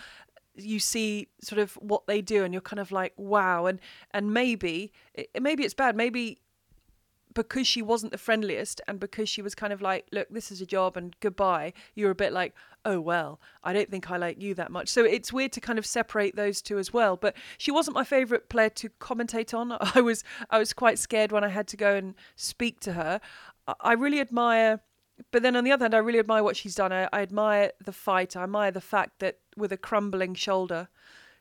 you 0.55 0.79
see 0.79 1.27
sort 1.41 1.59
of 1.59 1.73
what 1.73 2.07
they 2.07 2.21
do 2.21 2.43
and 2.43 2.53
you're 2.53 2.61
kind 2.61 2.79
of 2.79 2.91
like 2.91 3.13
wow 3.17 3.65
and 3.65 3.79
and 4.11 4.33
maybe 4.33 4.91
maybe 5.39 5.63
it's 5.63 5.73
bad 5.73 5.95
maybe 5.95 6.37
because 7.35 7.67
she 7.67 7.81
wasn't 7.81 8.11
the 8.11 8.17
friendliest 8.17 8.81
and 8.87 8.99
because 8.99 9.29
she 9.29 9.41
was 9.41 9.53
kind 9.53 9.71
of 9.71 9.81
like 9.81 10.07
look 10.11 10.27
this 10.29 10.51
is 10.51 10.61
a 10.61 10.65
job 10.65 10.97
and 10.97 11.15
goodbye 11.19 11.71
you're 11.93 12.09
a 12.09 12.15
bit 12.15 12.33
like 12.33 12.55
oh 12.85 12.99
well 12.99 13.39
i 13.63 13.71
don't 13.71 13.91
think 13.91 14.09
i 14.09 14.17
like 14.17 14.41
you 14.41 14.55
that 14.55 14.71
much 14.71 14.87
so 14.89 15.03
it's 15.03 15.31
weird 15.31 15.51
to 15.51 15.61
kind 15.61 15.77
of 15.77 15.85
separate 15.85 16.35
those 16.35 16.61
two 16.61 16.79
as 16.79 16.91
well 16.91 17.15
but 17.15 17.35
she 17.57 17.69
wasn't 17.69 17.93
my 17.93 18.03
favorite 18.03 18.49
player 18.49 18.69
to 18.69 18.89
commentate 18.99 19.53
on 19.53 19.77
i 19.95 20.01
was 20.01 20.23
i 20.49 20.57
was 20.57 20.73
quite 20.73 20.97
scared 20.97 21.31
when 21.31 21.43
i 21.43 21.49
had 21.49 21.67
to 21.67 21.77
go 21.77 21.93
and 21.93 22.15
speak 22.35 22.79
to 22.79 22.93
her 22.93 23.21
i 23.81 23.93
really 23.93 24.19
admire 24.19 24.79
but 25.31 25.43
then 25.43 25.55
on 25.55 25.63
the 25.63 25.71
other 25.71 25.85
hand, 25.85 25.95
I 25.95 25.99
really 25.99 26.19
admire 26.19 26.43
what 26.43 26.57
she's 26.57 26.75
done. 26.75 26.91
I, 26.91 27.07
I 27.13 27.21
admire 27.21 27.71
the 27.83 27.93
fight. 27.93 28.35
I 28.35 28.43
admire 28.43 28.71
the 28.71 28.81
fact 28.81 29.19
that 29.19 29.39
with 29.55 29.71
a 29.71 29.77
crumbling 29.77 30.35
shoulder, 30.35 30.89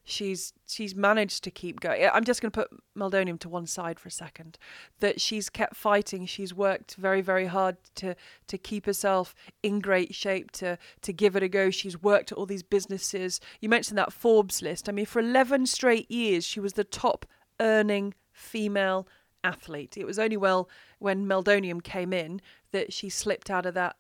she's 0.05 0.53
she's 0.67 0.95
managed 0.95 1.43
to 1.45 1.51
keep 1.51 1.81
going. 1.81 2.09
I'm 2.13 2.25
just 2.25 2.41
going 2.41 2.53
to 2.53 2.61
put 2.61 2.71
Meldonium 2.97 3.39
to 3.41 3.49
one 3.49 3.67
side 3.67 3.99
for 3.99 4.09
a 4.09 4.13
second. 4.13 4.59
That 5.01 5.21
she's 5.21 5.49
kept 5.49 5.75
fighting. 5.75 6.27
She's 6.27 6.55
worked 6.55 6.95
very 6.95 7.23
very 7.23 7.47
hard 7.47 7.77
to 7.97 8.15
to 8.47 8.59
keep 8.59 8.87
herself 8.87 9.35
in 9.63 9.81
great 9.81 10.15
shape 10.15 10.51
to 10.53 10.79
to 11.03 11.13
give 11.13 11.35
it 11.35 11.43
a 11.43 11.49
go. 11.49 11.71
She's 11.71 12.01
worked 12.01 12.33
at 12.33 12.39
all 12.39 12.47
these 12.47 12.63
businesses. 12.63 13.41
You 13.61 13.69
mentioned 13.69 13.99
that 13.99 14.13
Forbes 14.13 14.63
list. 14.63 14.89
I 14.89 14.93
mean, 14.93 15.07
for 15.07 15.21
11 15.21 15.67
straight 15.67 16.11
years, 16.11 16.45
she 16.45 16.61
was 16.61 16.75
the 16.75 16.85
top 16.85 17.27
earning 17.61 18.15
female 18.33 19.09
athlete. 19.43 19.97
It 19.97 20.07
was 20.07 20.19
only 20.19 20.37
well 20.37 20.69
when 20.99 21.27
Meldonium 21.27 21.83
came 21.83 22.13
in 22.13 22.41
that 22.73 22.93
she 22.93 23.09
slipped 23.09 23.51
out 23.51 23.67
of 23.67 23.75
that 23.75 23.97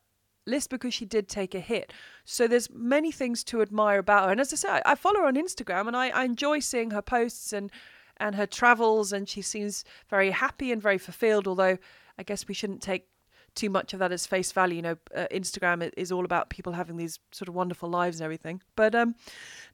list 0.46 0.70
because 0.70 0.94
she 0.94 1.04
did 1.04 1.28
take 1.28 1.54
a 1.54 1.60
hit. 1.60 1.92
So 2.24 2.46
there's 2.46 2.70
many 2.70 3.10
things 3.10 3.44
to 3.44 3.62
admire 3.62 3.98
about 3.98 4.26
her. 4.26 4.32
And 4.32 4.40
as 4.40 4.52
I 4.52 4.56
say, 4.56 4.82
I 4.84 4.94
follow 4.94 5.20
her 5.20 5.26
on 5.26 5.36
Instagram 5.36 5.86
and 5.88 5.96
I, 5.96 6.08
I 6.08 6.24
enjoy 6.24 6.60
seeing 6.60 6.90
her 6.90 7.02
posts 7.02 7.52
and 7.52 7.70
and 8.18 8.36
her 8.36 8.46
travels 8.46 9.12
and 9.12 9.28
she 9.28 9.42
seems 9.42 9.84
very 10.08 10.30
happy 10.30 10.70
and 10.70 10.80
very 10.80 10.98
fulfilled 10.98 11.48
although 11.48 11.76
I 12.16 12.22
guess 12.22 12.46
we 12.46 12.54
shouldn't 12.54 12.80
take 12.80 13.08
too 13.54 13.70
much 13.70 13.92
of 13.92 13.98
that 14.00 14.12
as 14.12 14.26
face 14.26 14.52
value. 14.52 14.76
You 14.76 14.82
know, 14.82 14.96
uh, 15.14 15.26
Instagram 15.30 15.90
is 15.96 16.12
all 16.12 16.24
about 16.24 16.50
people 16.50 16.72
having 16.72 16.96
these 16.96 17.18
sort 17.32 17.48
of 17.48 17.54
wonderful 17.54 17.88
lives 17.88 18.20
and 18.20 18.24
everything. 18.24 18.62
But 18.76 18.94
um, 18.94 19.14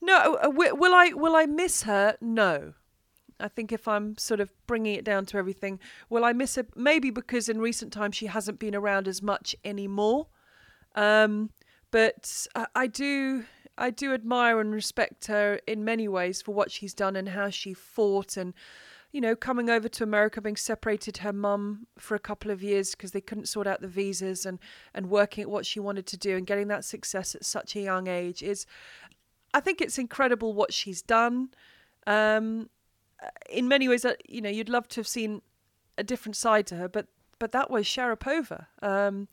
no, 0.01 0.39
uh, 0.43 0.51
will 0.51 0.95
I 0.95 1.13
will 1.15 1.35
I 1.35 1.47
miss 1.47 1.85
her? 1.85 2.17
No, 2.21 2.75
I 3.39 3.49
think 3.49 3.73
if 3.73 3.89
I'm 3.89 4.17
sort 4.19 4.41
of 4.41 4.53
bringing 4.67 4.95
it 4.95 5.05
down 5.05 5.27
to 5.27 5.39
everything, 5.39 5.81
will 6.09 6.25
I 6.25 6.33
miss 6.33 6.57
her? 6.57 6.67
Maybe 6.77 7.11
because 7.11 7.49
in 7.49 7.61
recent 7.61 7.93
times 7.93 8.17
she 8.17 8.27
hasn't 8.27 8.59
been 8.59 8.75
around 8.75 9.09
as 9.09 9.23
much 9.23 9.57
anymore. 9.65 10.29
Um, 10.95 11.51
but 11.91 12.47
I, 12.55 12.67
I 12.75 12.87
do, 12.87 13.45
I 13.79 13.91
do 13.91 14.13
admire 14.15 14.61
and 14.61 14.73
respect 14.73 15.27
her 15.27 15.61
in 15.67 15.85
many 15.85 16.09
ways 16.09 16.43
for 16.43 16.53
what 16.53 16.71
she's 16.71 16.95
done 16.95 17.17
and 17.17 17.31
how 17.31 17.51
she 17.51 17.75
fought 17.75 18.37
and, 18.37 18.55
you 19.13 19.21
know, 19.21 19.35
coming 19.35 19.69
over 19.69 19.89
to 19.89 20.05
America, 20.05 20.41
being 20.41 20.57
separated 20.57 21.19
her 21.19 21.33
mum 21.33 21.87
for 21.99 22.15
a 22.15 22.21
couple 22.21 22.51
of 22.51 22.63
years 22.63 22.93
because 22.93 23.11
they 23.11 23.21
couldn't 23.21 23.47
sort 23.47 23.67
out 23.67 23.81
the 23.81 23.89
visas 23.89 24.47
and 24.47 24.61
and 24.95 25.11
working 25.11 25.43
at 25.43 25.51
what 25.51 25.67
she 25.67 25.81
wanted 25.81 26.07
to 26.07 26.17
do 26.17 26.37
and 26.37 26.47
getting 26.47 26.69
that 26.69 26.85
success 26.85 27.35
at 27.35 27.45
such 27.45 27.75
a 27.75 27.81
young 27.81 28.07
age 28.07 28.43
is, 28.43 28.67
I 29.53 29.61
think 29.61 29.81
it's 29.81 29.99
incredible 29.99 30.53
what 30.53 30.73
she's 30.73 31.03
done. 31.03 31.51
Um, 32.07 32.71
in 33.49 33.67
many 33.67 33.89
ways, 33.89 34.05
uh, 34.05 34.15
you 34.29 34.41
know, 34.41 34.49
you'd 34.49 34.69
love 34.69 34.87
to 34.89 35.01
have 35.01 35.09
seen 35.09 35.43
a 35.99 36.05
different 36.05 36.37
side 36.37 36.67
to 36.69 36.77
her, 36.77 36.89
but 36.89 37.07
but 37.39 37.53
that 37.53 37.71
was 37.71 37.87
Sharapova. 37.87 38.67
Um, 38.83 39.29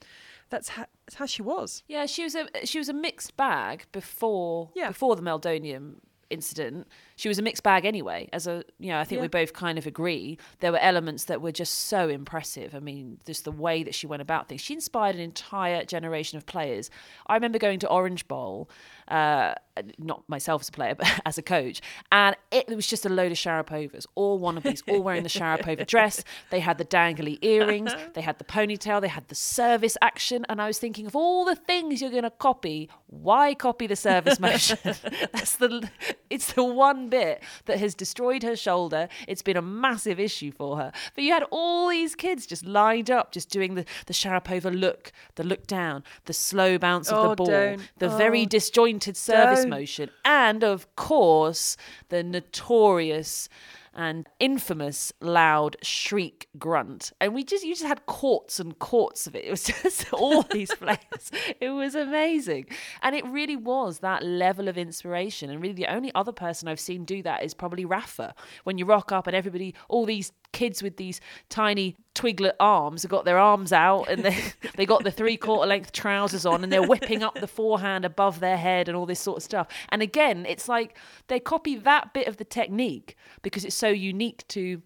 that's 0.50 0.72
how 1.16 1.26
she 1.26 1.42
was. 1.42 1.84
Yeah, 1.88 2.06
she 2.06 2.24
was 2.24 2.36
a 2.36 2.48
she 2.66 2.80
was 2.80 2.90
a 2.90 2.94
mixed 2.94 3.38
bag 3.38 3.86
before 3.92 4.70
yeah. 4.76 4.90
before 4.90 5.16
the 5.16 5.22
Meldonium 5.22 5.96
incident 6.30 6.88
she 7.18 7.28
was 7.28 7.38
a 7.38 7.42
mixed 7.42 7.64
bag 7.64 7.84
anyway 7.84 8.30
as 8.32 8.48
a 8.48 8.64
you 8.80 8.88
know 8.88 9.00
i 9.00 9.04
think 9.04 9.18
yeah. 9.18 9.24
we 9.24 9.28
both 9.28 9.52
kind 9.52 9.78
of 9.78 9.86
agree 9.86 10.38
there 10.62 10.72
were 10.72 10.80
elements 10.80 11.26
that 11.26 11.42
were 11.42 11.52
just 11.52 11.74
so 11.74 12.08
impressive 12.08 12.74
i 12.74 12.80
mean 12.80 13.20
just 13.26 13.44
the 13.44 13.52
way 13.52 13.84
that 13.84 13.94
she 13.94 14.08
went 14.08 14.22
about 14.22 14.48
things 14.48 14.62
she 14.62 14.74
inspired 14.74 15.16
an 15.16 15.22
entire 15.22 15.84
generation 15.84 16.38
of 16.38 16.46
players 16.46 16.90
i 17.28 17.34
remember 17.34 17.60
going 17.60 17.80
to 17.80 17.90
orange 17.90 18.26
bowl 18.30 18.70
uh, 19.10 19.54
not 19.98 20.24
myself 20.28 20.62
as 20.62 20.70
a 20.70 20.72
player, 20.72 20.96
but 20.98 21.08
as 21.26 21.38
a 21.38 21.42
coach. 21.42 21.82
And 22.12 22.36
it, 22.52 22.68
was 22.76 22.88
just 22.88 23.06
a 23.06 23.10
load 23.10 23.32
of 23.32 23.38
Sharapovas, 23.38 24.06
all 24.16 24.40
wannabes, 24.40 24.84
all 24.88 25.02
wearing 25.02 25.24
the 25.24 25.30
Sharapova 25.30 25.86
dress. 25.88 26.24
They 26.50 26.60
had 26.60 26.78
the 26.78 26.86
dangly 26.86 27.44
earrings, 27.44 27.94
they 28.14 28.22
had 28.22 28.38
the 28.38 28.44
ponytail, 28.44 29.02
they 29.02 29.08
had 29.08 29.28
the 29.30 29.36
service 29.36 29.98
action. 30.02 30.46
And 30.50 30.62
I 30.62 30.68
was 30.68 30.80
thinking 30.80 31.06
of 31.06 31.16
all 31.16 31.46
the 31.46 31.56
things 31.56 32.02
you're 32.02 32.12
going 32.12 32.24
to 32.24 32.30
copy, 32.30 32.90
why 33.08 33.54
copy 33.54 33.88
the 33.88 33.96
service 33.96 34.40
motion? 34.40 34.78
That's 34.84 35.56
the, 35.56 35.90
it's 36.30 36.54
the 36.54 36.64
one 36.64 37.07
bit 37.08 37.42
that 37.66 37.80
has 37.80 37.96
destroyed 37.96 38.44
her 38.44 38.56
shoulder. 38.56 39.08
It's 39.28 39.42
been 39.42 39.58
a 39.58 39.62
massive 39.62 40.20
issue 40.20 40.52
for 40.52 40.78
her. 40.78 40.92
But 41.16 41.24
you 41.24 41.34
had 41.34 41.44
all 41.52 41.90
these 41.90 42.16
kids 42.16 42.46
just 42.46 42.66
lined 42.66 43.10
up, 43.10 43.32
just 43.32 43.50
doing 43.50 43.76
the, 43.76 43.86
the 44.06 44.14
Sharapova 44.14 44.78
look, 44.78 45.12
the 45.36 45.44
look 45.44 45.68
down, 45.68 46.04
the 46.26 46.34
slow 46.34 46.78
bounce 46.78 47.10
of 47.10 47.18
oh, 47.18 47.30
the 47.30 47.36
ball, 47.36 47.48
don't. 47.48 47.92
the 48.00 48.14
oh, 48.14 48.18
very 48.18 48.46
disjointed 48.46 49.18
service 49.18 49.62
don't. 49.62 49.70
motion, 49.70 50.10
and 50.26 50.64
of 50.64 50.94
course, 50.96 51.78
the 52.10 52.24
notorious 52.24 53.50
and 53.98 54.28
infamous 54.40 55.12
loud 55.20 55.76
shriek 55.82 56.48
grunt. 56.58 57.12
And 57.20 57.34
we 57.34 57.44
just 57.44 57.66
you 57.66 57.74
just 57.74 57.86
had 57.86 58.06
quarts 58.06 58.60
and 58.60 58.78
quarts 58.80 59.28
of 59.28 59.36
it. 59.36 59.46
It 59.46 59.52
was 59.52 59.64
just 59.84 60.14
all 60.14 60.44
these 60.44 60.74
players. 60.76 61.32
It 61.60 61.72
was 61.72 61.96
amazing. 61.96 62.68
And 63.02 63.16
it 63.16 63.26
really 63.26 63.58
was 63.58 64.00
that 64.00 64.24
level 64.24 64.68
of 64.68 64.78
inspiration. 64.78 65.50
And 65.50 65.62
really 65.62 65.74
the 65.74 65.88
only 65.88 66.14
other 66.14 66.32
person 66.32 66.68
I've 66.68 66.80
seen 66.80 67.04
do 67.04 67.24
that 67.24 67.44
is 67.44 67.54
probably 67.54 67.84
Rafa. 67.84 68.36
When 68.64 68.78
you 68.78 68.86
rock 68.86 69.12
up 69.12 69.28
and 69.28 69.36
everybody 69.36 69.74
all 69.90 70.06
these 70.06 70.32
kids 70.52 70.82
with 70.82 70.98
these 70.98 71.22
tiny 71.50 71.96
twiglet 72.16 72.56
arms 72.60 73.04
have 73.04 73.12
got 73.12 73.26
their 73.26 73.38
arms 73.38 73.72
out 73.72 74.10
and 74.10 74.24
they 74.26 74.38
they 74.76 74.86
got 74.86 75.04
the 75.04 75.12
three 75.12 75.38
quarter 75.38 75.68
length 75.68 75.92
trousers 75.92 76.46
on 76.46 76.64
and 76.64 76.72
they're 76.72 76.88
whipping 76.88 77.22
up 77.24 77.40
the 77.40 77.48
forehand 77.48 78.06
above 78.06 78.40
their 78.40 78.58
head 78.58 78.88
and 78.88 78.98
all 78.98 79.06
this 79.06 79.20
sort 79.20 79.38
of 79.38 79.44
stuff. 79.44 79.68
And 79.90 80.02
again, 80.02 80.46
it's 80.48 80.68
like 80.68 80.98
they 81.28 81.40
copy 81.40 81.76
that 81.78 82.14
bit 82.14 82.28
of 82.28 82.38
the 82.38 82.46
technique 82.46 83.16
because 83.42 83.66
it's 83.66 83.76
so 83.76 83.90
unique 83.90 84.48
to 84.50 84.82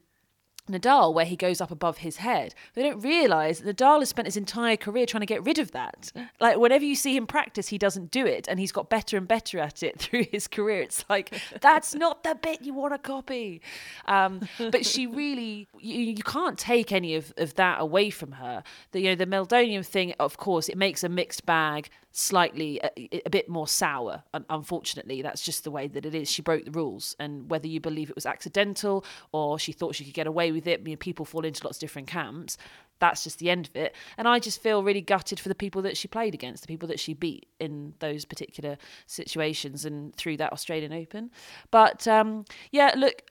Nadal, 0.72 1.14
where 1.14 1.26
he 1.26 1.36
goes 1.36 1.62
up 1.62 1.72
above 1.72 2.00
his 2.00 2.18
head. 2.18 2.54
They 2.74 2.84
don't 2.84 3.00
realise 3.02 3.60
that 3.60 3.78
Nadal 3.78 4.00
has 4.00 4.10
spent 4.10 4.28
his 4.28 4.38
entire 4.38 4.78
career 4.78 5.06
trying 5.06 5.22
to 5.22 5.28
get 5.28 5.46
rid 5.46 5.60
of 5.60 5.72
that. 5.72 6.12
Like, 6.40 6.58
whenever 6.58 6.86
you 6.86 6.96
see 6.96 7.16
him 7.16 7.28
practice, 7.28 7.68
he 7.70 7.78
doesn't 7.78 8.12
do 8.12 8.26
it, 8.26 8.48
and 8.48 8.60
he's 8.60 8.72
got 8.72 8.90
better 8.90 9.18
and 9.18 9.28
better 9.28 9.60
at 9.60 9.84
it 9.84 10.00
through 10.00 10.26
his 10.32 10.48
career. 10.48 10.82
It's 10.82 11.06
like, 11.10 11.40
that's 11.62 11.94
not 11.94 12.24
the 12.24 12.36
bit 12.36 12.62
you 12.62 12.74
want 12.74 12.94
to 12.94 13.00
copy. 13.00 13.62
Um, 14.06 14.42
but 14.58 14.86
she 14.86 15.08
really, 15.08 15.68
you, 15.80 16.00
you 16.00 16.24
can't 16.24 16.58
take 16.58 16.92
any 16.92 17.16
of, 17.16 17.34
of 17.38 17.56
that 17.56 17.82
away 17.82 18.10
from 18.10 18.34
her. 18.34 18.64
The, 18.92 19.02
you 19.02 19.10
know, 19.10 19.16
the 19.16 19.26
Meldonium 19.26 19.86
thing, 19.86 20.14
of 20.20 20.38
course, 20.38 20.70
it 20.70 20.78
makes 20.78 21.04
a 21.04 21.10
mixed 21.10 21.46
bag 21.46 21.90
slightly 22.12 22.80
a, 22.84 23.22
a, 23.26 23.30
bit 23.30 23.48
more 23.48 23.68
sour 23.68 24.24
unfortunately. 24.50 25.22
That's 25.22 25.42
just 25.42 25.64
the 25.64 25.72
way 25.72 25.88
that 25.88 26.06
it 26.06 26.14
is. 26.14 26.30
She 26.30 26.42
broke 26.42 26.66
the 26.66 26.72
rules. 26.72 27.16
And 27.20 27.50
whether 27.50 27.68
you 27.68 27.80
believe 27.80 28.10
it 28.10 28.16
was 28.16 28.26
accidental 28.26 29.06
or 29.32 29.58
she 29.58 29.72
thought 29.72 29.96
she 29.96 30.04
could 30.04 30.14
get 30.14 30.28
away 30.28 30.52
with 30.52 30.68
it 30.68 30.84
people 31.00 31.26
fall 31.26 31.46
into 31.46 31.64
lots 31.64 31.78
of 31.78 31.82
different 31.82 32.08
camps 32.08 32.58
that's 33.00 33.24
just 33.24 33.40
the 33.40 33.50
end 33.50 33.68
of 33.68 33.76
it. 33.76 33.96
And 34.18 34.28
i 34.28 34.40
just 34.40 34.62
feel 34.62 34.84
really 34.84 35.02
gutted 35.02 35.40
for 35.40 35.50
the 35.50 35.56
people 35.56 35.82
that 35.82 35.98
she 35.98 36.08
played 36.08 36.34
against 36.34 36.64
the 36.64 36.68
people 36.68 36.88
that 36.88 37.00
she 37.00 37.14
beat 37.14 37.48
in 37.60 37.94
those 38.00 38.24
particular 38.26 38.78
situations 39.08 39.86
and 39.86 40.16
through 40.16 40.38
that 40.38 40.54
australian 40.54 40.94
open. 40.94 41.32
But 41.72 42.08
um, 42.08 42.46
yeah 42.72 42.94
look 42.96 43.24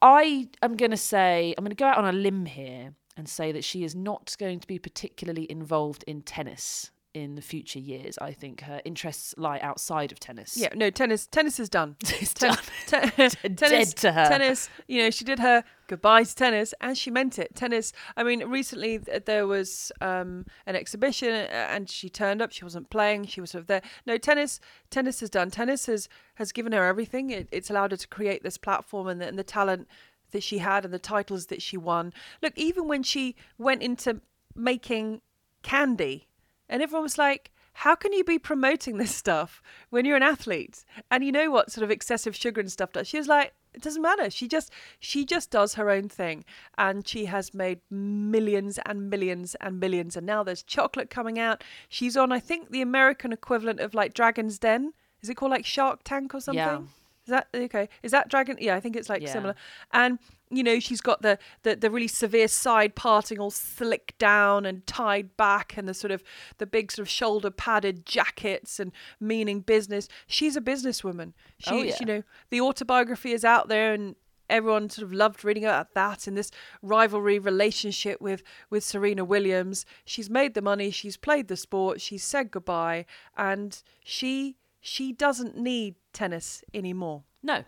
i 0.00 0.48
am 0.62 0.76
going 0.76 0.90
to 0.90 0.96
say 0.96 1.54
i'm 1.56 1.64
going 1.64 1.70
to 1.70 1.76
go 1.76 1.86
out 1.86 1.98
on 1.98 2.06
a 2.06 2.12
limb 2.12 2.46
here 2.46 2.94
and 3.16 3.28
say 3.28 3.52
that 3.52 3.64
she 3.64 3.82
is 3.84 3.94
not 3.94 4.34
going 4.38 4.60
to 4.60 4.66
be 4.66 4.78
particularly 4.78 5.50
involved 5.50 6.04
in 6.06 6.22
tennis 6.22 6.90
in 7.16 7.34
the 7.34 7.40
future 7.40 7.78
years. 7.78 8.18
I 8.20 8.32
think 8.32 8.60
her 8.60 8.82
interests 8.84 9.34
lie 9.38 9.58
outside 9.60 10.12
of 10.12 10.20
tennis. 10.20 10.54
Yeah, 10.54 10.68
no, 10.74 10.90
tennis. 10.90 11.26
Tennis 11.26 11.58
is 11.58 11.70
done. 11.70 11.96
it's 12.04 12.34
done. 12.34 12.58
Ten- 12.86 13.10
tennis, 13.16 13.34
Dead 13.54 13.86
to 14.02 14.12
her. 14.12 14.28
Tennis. 14.28 14.68
You 14.86 15.02
know, 15.02 15.10
she 15.10 15.24
did 15.24 15.38
her 15.38 15.64
goodbye 15.86 16.24
to 16.24 16.34
tennis, 16.34 16.74
and 16.82 16.96
she 16.96 17.10
meant 17.10 17.38
it. 17.38 17.54
Tennis. 17.54 17.94
I 18.18 18.22
mean, 18.22 18.44
recently 18.44 18.98
there 18.98 19.46
was 19.46 19.90
um, 20.02 20.44
an 20.66 20.76
exhibition, 20.76 21.30
and 21.30 21.88
she 21.88 22.10
turned 22.10 22.42
up. 22.42 22.52
She 22.52 22.64
wasn't 22.64 22.90
playing. 22.90 23.28
She 23.28 23.40
was 23.40 23.52
sort 23.52 23.62
of 23.62 23.66
there. 23.66 23.82
No, 24.04 24.18
tennis. 24.18 24.60
Tennis 24.90 25.22
is 25.22 25.30
done. 25.30 25.50
Tennis 25.50 25.86
has 25.86 26.10
has 26.34 26.52
given 26.52 26.72
her 26.72 26.84
everything. 26.84 27.30
It, 27.30 27.48
it's 27.50 27.70
allowed 27.70 27.92
her 27.92 27.96
to 27.96 28.08
create 28.08 28.42
this 28.42 28.58
platform 28.58 29.08
and 29.08 29.22
the, 29.22 29.26
and 29.26 29.38
the 29.38 29.42
talent 29.42 29.88
that 30.32 30.42
she 30.42 30.58
had 30.58 30.84
and 30.84 30.92
the 30.92 30.98
titles 30.98 31.46
that 31.46 31.62
she 31.62 31.78
won. 31.78 32.12
Look, 32.42 32.52
even 32.56 32.88
when 32.88 33.02
she 33.02 33.36
went 33.56 33.82
into 33.82 34.20
making 34.54 35.22
candy 35.62 36.26
and 36.68 36.82
everyone 36.82 37.02
was 37.02 37.18
like, 37.18 37.50
how 37.80 37.94
can 37.94 38.12
you 38.14 38.24
be 38.24 38.38
promoting 38.38 38.96
this 38.96 39.14
stuff 39.14 39.62
when 39.90 40.04
you're 40.04 40.16
an 40.16 40.22
athlete? 40.22 40.84
And 41.10 41.24
you 41.24 41.30
know 41.32 41.50
what 41.50 41.70
sort 41.70 41.84
of 41.84 41.90
excessive 41.90 42.34
sugar 42.34 42.60
and 42.60 42.72
stuff 42.72 42.92
does? 42.92 43.06
She 43.06 43.18
was 43.18 43.28
like, 43.28 43.52
it 43.74 43.82
doesn't 43.82 44.00
matter. 44.00 44.30
She 44.30 44.48
just 44.48 44.72
she 44.98 45.26
just 45.26 45.50
does 45.50 45.74
her 45.74 45.90
own 45.90 46.08
thing. 46.08 46.46
And 46.78 47.06
she 47.06 47.26
has 47.26 47.52
made 47.52 47.80
millions 47.90 48.78
and 48.86 49.10
millions 49.10 49.54
and 49.60 49.78
millions. 49.78 50.16
And 50.16 50.26
now 50.26 50.42
there's 50.42 50.62
chocolate 50.62 51.10
coming 51.10 51.38
out. 51.38 51.62
She's 51.90 52.16
on, 52.16 52.32
I 52.32 52.40
think, 52.40 52.70
the 52.70 52.80
American 52.80 53.32
equivalent 53.32 53.80
of 53.80 53.92
like 53.92 54.14
Dragon's 54.14 54.58
Den. 54.58 54.94
Is 55.22 55.28
it 55.28 55.34
called 55.34 55.50
like 55.50 55.66
Shark 55.66 56.00
Tank 56.04 56.34
or 56.34 56.40
something? 56.40 56.58
Yeah. 56.64 56.78
Is 56.78 57.30
that 57.30 57.48
okay? 57.52 57.88
Is 58.02 58.12
that 58.12 58.28
Dragon? 58.28 58.56
Yeah, 58.60 58.76
I 58.76 58.80
think 58.80 58.96
it's 58.96 59.10
like 59.10 59.20
Yeah. 59.20 59.32
similar. 59.32 59.54
And 59.92 60.18
you 60.50 60.62
know, 60.62 60.78
she's 60.78 61.00
got 61.00 61.22
the, 61.22 61.38
the 61.64 61.76
the 61.76 61.90
really 61.90 62.08
severe 62.08 62.48
side 62.48 62.94
parting 62.94 63.38
all 63.40 63.50
slicked 63.50 64.16
down 64.18 64.64
and 64.64 64.86
tied 64.86 65.36
back, 65.36 65.76
and 65.76 65.88
the 65.88 65.94
sort 65.94 66.10
of 66.12 66.22
the 66.58 66.66
big 66.66 66.92
sort 66.92 67.06
of 67.06 67.10
shoulder 67.10 67.50
padded 67.50 68.06
jackets 68.06 68.78
and 68.78 68.92
meaning 69.20 69.60
business. 69.60 70.08
She's 70.26 70.56
a 70.56 70.60
businesswoman. 70.60 71.32
She, 71.58 71.70
Oh, 71.70 71.82
yeah. 71.82 71.96
you 72.00 72.06
know, 72.06 72.22
the 72.50 72.60
autobiography 72.60 73.32
is 73.32 73.44
out 73.44 73.68
there, 73.68 73.92
and 73.92 74.14
everyone 74.48 74.88
sort 74.88 75.04
of 75.04 75.12
loved 75.12 75.44
reading 75.44 75.64
about 75.64 75.92
that 75.94 76.28
and 76.28 76.36
this 76.38 76.52
rivalry 76.80 77.38
relationship 77.40 78.20
with 78.20 78.42
with 78.70 78.84
Serena 78.84 79.24
Williams. 79.24 79.84
She's 80.04 80.30
made 80.30 80.54
the 80.54 80.62
money. 80.62 80.90
She's 80.92 81.16
played 81.16 81.48
the 81.48 81.56
sport. 81.56 82.00
She's 82.00 82.22
said 82.22 82.52
goodbye, 82.52 83.06
and 83.36 83.82
she 84.04 84.56
she 84.80 85.12
doesn't 85.12 85.56
need 85.58 85.96
tennis 86.12 86.62
anymore. 86.72 87.24
No. 87.42 87.64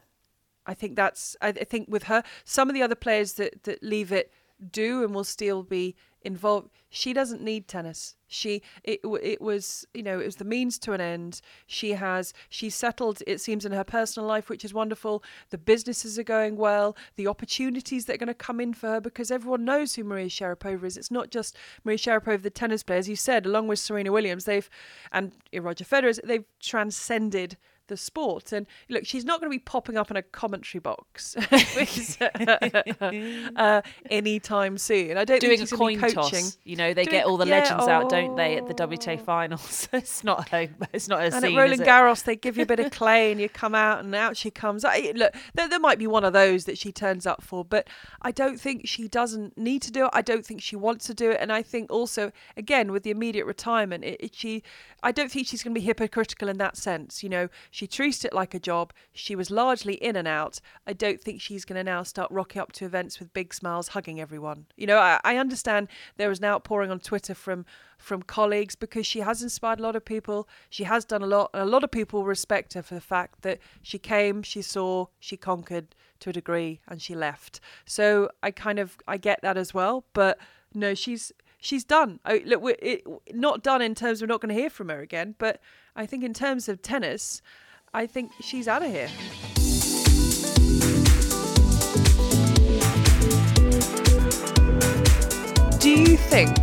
I 0.68 0.74
think 0.74 0.94
that's. 0.94 1.36
I, 1.40 1.52
think 1.52 1.88
with 1.88 2.04
her, 2.04 2.22
some 2.44 2.68
of 2.68 2.74
the 2.74 2.82
other 2.82 2.94
players 2.94 3.32
that 3.34 3.64
that 3.64 3.82
leave 3.82 4.12
it 4.12 4.32
do 4.70 5.02
and 5.02 5.14
will 5.14 5.24
still 5.24 5.62
be 5.62 5.96
involved. 6.22 6.68
She 6.90 7.12
doesn't 7.12 7.40
need 7.40 7.68
tennis. 7.68 8.16
She 8.26 8.62
it 8.82 9.00
it 9.22 9.40
was 9.40 9.86
you 9.94 10.02
know 10.02 10.20
it 10.20 10.26
was 10.26 10.36
the 10.36 10.44
means 10.44 10.78
to 10.80 10.92
an 10.92 11.00
end. 11.00 11.40
She 11.66 11.92
has 11.92 12.34
she's 12.48 12.74
settled. 12.74 13.22
It 13.26 13.40
seems 13.40 13.64
in 13.64 13.72
her 13.72 13.84
personal 13.84 14.28
life, 14.28 14.48
which 14.48 14.64
is 14.64 14.74
wonderful. 14.74 15.22
The 15.50 15.58
businesses 15.58 16.18
are 16.18 16.24
going 16.24 16.56
well. 16.56 16.96
The 17.16 17.28
opportunities 17.28 18.06
that 18.06 18.14
are 18.14 18.18
going 18.18 18.28
to 18.28 18.34
come 18.34 18.60
in 18.60 18.74
for 18.74 18.88
her 18.88 19.00
because 19.00 19.30
everyone 19.30 19.64
knows 19.64 19.94
who 19.94 20.04
Maria 20.04 20.28
Sharapova 20.28 20.84
is. 20.84 20.96
It's 20.96 21.10
not 21.10 21.30
just 21.30 21.56
Maria 21.84 21.98
Sharapova, 21.98 22.42
the 22.42 22.50
tennis 22.50 22.82
player, 22.82 22.98
as 22.98 23.08
you 23.08 23.16
said, 23.16 23.46
along 23.46 23.68
with 23.68 23.78
Serena 23.78 24.12
Williams. 24.12 24.44
They've 24.44 24.68
and 25.12 25.32
Roger 25.54 25.84
Federer. 25.84 26.18
They've 26.22 26.44
transcended 26.60 27.56
the 27.88 27.96
sport. 27.96 28.52
And 28.52 28.66
look, 28.88 29.04
she's 29.04 29.24
not 29.24 29.40
going 29.40 29.50
to 29.50 29.54
be 29.54 29.62
popping 29.62 29.96
up 29.96 30.10
in 30.10 30.16
a 30.16 30.22
commentary 30.22 30.80
box 30.80 31.36
uh, 33.56 33.82
anytime 34.10 34.78
soon. 34.78 35.16
I 35.16 35.24
don't 35.24 35.40
Doing 35.40 35.58
think 35.58 35.62
a 35.62 35.66
she's 35.66 35.70
going 35.78 35.98
coin 35.98 36.10
to 36.10 36.14
be 36.14 36.22
coaching. 36.22 36.44
toss. 36.44 36.58
You 36.64 36.76
know, 36.76 36.94
they 36.94 37.04
Doing- 37.04 37.12
get 37.16 37.26
all 37.26 37.36
the 37.36 37.46
yeah, 37.46 37.60
legends 37.60 37.86
out, 37.88 38.08
don't 38.08 38.36
they, 38.36 38.56
at 38.56 38.66
the 38.66 38.82
oh. 38.82 38.86
WTA 38.88 39.20
finals? 39.20 39.88
it's 39.92 40.24
not 40.24 40.52
a 40.52 40.68
it's 40.92 41.08
not 41.08 41.20
a 41.20 41.24
And 41.24 41.34
scene. 41.34 41.56
at 41.56 41.60
Roland? 41.60 41.82
Garros, 41.82 42.24
they 42.24 42.36
give 42.36 42.56
you 42.56 42.62
a 42.62 42.66
bit 42.66 42.80
of 42.80 42.90
clay 42.92 43.32
and 43.32 43.40
you 43.40 43.48
come 43.48 43.74
out, 43.74 44.04
and 44.04 44.14
out 44.14 44.36
she 44.36 44.50
comes. 44.50 44.84
I, 44.84 45.12
look, 45.14 45.34
there, 45.54 45.68
there 45.68 45.80
might 45.80 45.98
be 45.98 46.06
one 46.06 46.24
of 46.24 46.32
those 46.32 46.64
that 46.64 46.78
she 46.78 46.92
turns 46.92 47.26
up 47.26 47.42
for, 47.42 47.64
but 47.64 47.88
I 48.22 48.30
don't 48.30 48.60
think 48.60 48.86
she 48.86 49.08
doesn't 49.08 49.56
need 49.56 49.82
to 49.82 49.90
do 49.90 50.04
it. 50.06 50.10
I 50.12 50.22
don't 50.22 50.44
think 50.44 50.62
she 50.62 50.76
wants 50.76 51.06
to 51.06 51.14
do 51.14 51.30
it, 51.30 51.38
and 51.40 51.52
I 51.52 51.62
think 51.62 51.90
also, 51.90 52.32
again, 52.56 52.92
with 52.92 53.02
the 53.02 53.10
immediate 53.10 53.46
retirement, 53.46 54.04
it, 54.04 54.16
it, 54.20 54.34
she, 54.34 54.62
I 55.02 55.12
don't 55.12 55.30
think 55.30 55.46
she's 55.46 55.62
going 55.62 55.74
to 55.74 55.80
be 55.80 55.84
hypocritical 55.86 56.48
in 56.48 56.58
that 56.58 56.76
sense. 56.76 57.22
You 57.22 57.28
know, 57.28 57.48
she 57.78 57.86
treated 57.86 58.24
it 58.24 58.32
like 58.32 58.54
a 58.54 58.58
job. 58.58 58.92
She 59.12 59.36
was 59.36 59.52
largely 59.52 59.94
in 59.94 60.16
and 60.16 60.26
out. 60.26 60.58
I 60.84 60.92
don't 60.92 61.20
think 61.20 61.40
she's 61.40 61.64
going 61.64 61.76
to 61.76 61.84
now 61.84 62.02
start 62.02 62.28
rocking 62.28 62.60
up 62.60 62.72
to 62.72 62.84
events 62.84 63.20
with 63.20 63.32
big 63.32 63.54
smiles, 63.54 63.86
hugging 63.86 64.20
everyone. 64.20 64.66
You 64.76 64.88
know, 64.88 64.98
I, 64.98 65.20
I 65.22 65.36
understand 65.36 65.86
there 66.16 66.28
was 66.28 66.40
an 66.40 66.46
outpouring 66.46 66.90
on 66.90 66.98
Twitter 66.98 67.36
from 67.36 67.64
from 67.96 68.24
colleagues 68.24 68.74
because 68.74 69.06
she 69.06 69.20
has 69.20 69.44
inspired 69.44 69.78
a 69.78 69.82
lot 69.84 69.94
of 69.94 70.04
people. 70.04 70.48
She 70.68 70.82
has 70.84 71.04
done 71.04 71.22
a 71.22 71.26
lot, 71.28 71.50
and 71.54 71.62
a 71.62 71.66
lot 71.66 71.84
of 71.84 71.92
people 71.92 72.24
respect 72.24 72.74
her 72.74 72.82
for 72.82 72.96
the 72.96 73.00
fact 73.00 73.42
that 73.42 73.60
she 73.80 73.96
came, 73.96 74.42
she 74.42 74.60
saw, 74.60 75.06
she 75.20 75.36
conquered 75.36 75.94
to 76.18 76.30
a 76.30 76.32
degree, 76.32 76.80
and 76.88 77.00
she 77.00 77.14
left. 77.14 77.60
So 77.84 78.28
I 78.42 78.50
kind 78.50 78.80
of 78.80 78.96
I 79.06 79.18
get 79.18 79.38
that 79.42 79.56
as 79.56 79.72
well, 79.72 80.04
but 80.14 80.36
no, 80.74 80.94
she's 80.94 81.32
she's 81.60 81.84
done. 81.84 82.18
I, 82.24 82.42
look, 82.44 82.62
it, 82.82 83.04
not 83.32 83.62
done 83.62 83.82
in 83.82 83.94
terms 83.94 84.20
we're 84.20 84.26
not 84.26 84.40
going 84.40 84.54
to 84.54 84.60
hear 84.60 84.70
from 84.70 84.88
her 84.88 85.00
again, 85.00 85.36
but 85.38 85.60
I 85.94 86.06
think 86.06 86.24
in 86.24 86.34
terms 86.34 86.68
of 86.68 86.80
tennis, 86.80 87.42
I 87.94 88.06
think 88.06 88.32
she's 88.40 88.68
out 88.68 88.82
of 88.82 88.90
here. 88.90 89.08
Do 95.80 95.90
you 95.90 96.16
think 96.16 96.54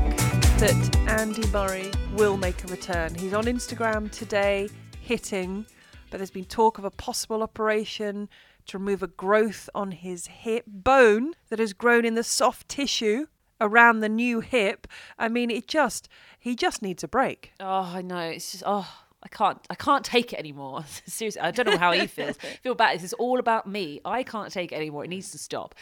that 0.60 0.98
Andy 1.08 1.48
Murray 1.48 1.92
will 2.14 2.38
make 2.38 2.64
a 2.64 2.68
return? 2.68 3.16
He's 3.16 3.34
on 3.34 3.46
Instagram 3.46 4.12
today 4.12 4.70
hitting, 5.02 5.66
but 6.12 6.18
there's 6.18 6.32
been 6.32 6.46
talk 6.46 6.78
of 6.78 6.86
a 6.86 6.92
possible 6.92 7.42
operation 7.42 8.30
to 8.68 8.78
remove 8.78 9.02
a 9.02 9.08
growth 9.08 9.70
on 9.74 9.92
his 9.92 10.28
hip 10.28 10.66
bone 10.68 11.34
that 11.50 11.60
has 11.60 11.74
grown 11.74 12.06
in 12.06 12.16
the 12.16 12.24
soft 12.24 12.70
tissue 12.70 13.28
around 13.60 14.00
the 14.00 14.10
new 14.10 14.42
hip. 14.42 14.88
I 15.18 15.30
mean, 15.30 15.50
it 15.50 15.68
just 15.68 16.08
he 16.38 16.56
just 16.56 16.82
needs 16.82 17.04
a 17.04 17.08
break. 17.08 17.54
Oh, 17.60 17.94
I 17.96 18.02
know. 18.02 18.20
It's 18.20 18.52
just 18.52 18.64
oh, 18.66 19.05
I 19.26 19.28
can't 19.28 19.60
I 19.70 19.76
can't 19.76 20.06
take 20.06 20.32
it 20.32 20.40
anymore. 20.40 20.86
Seriously, 21.08 21.42
I 21.42 21.52
don't 21.52 21.66
know 21.66 21.78
how 21.78 21.92
he 21.92 22.08
feels. 22.08 22.38
I 22.42 22.46
feel 22.64 22.76
bad. 22.76 22.96
This 22.96 23.04
is 23.04 23.14
all 23.14 23.40
about 23.40 23.68
me. 23.68 24.00
I 24.06 24.24
can't 24.24 24.52
take 24.52 24.72
it 24.72 24.76
anymore. 24.76 25.04
It 25.04 25.10
needs 25.10 25.32
to 25.32 25.40
stop. 25.40 25.76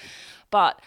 But 0.50 0.82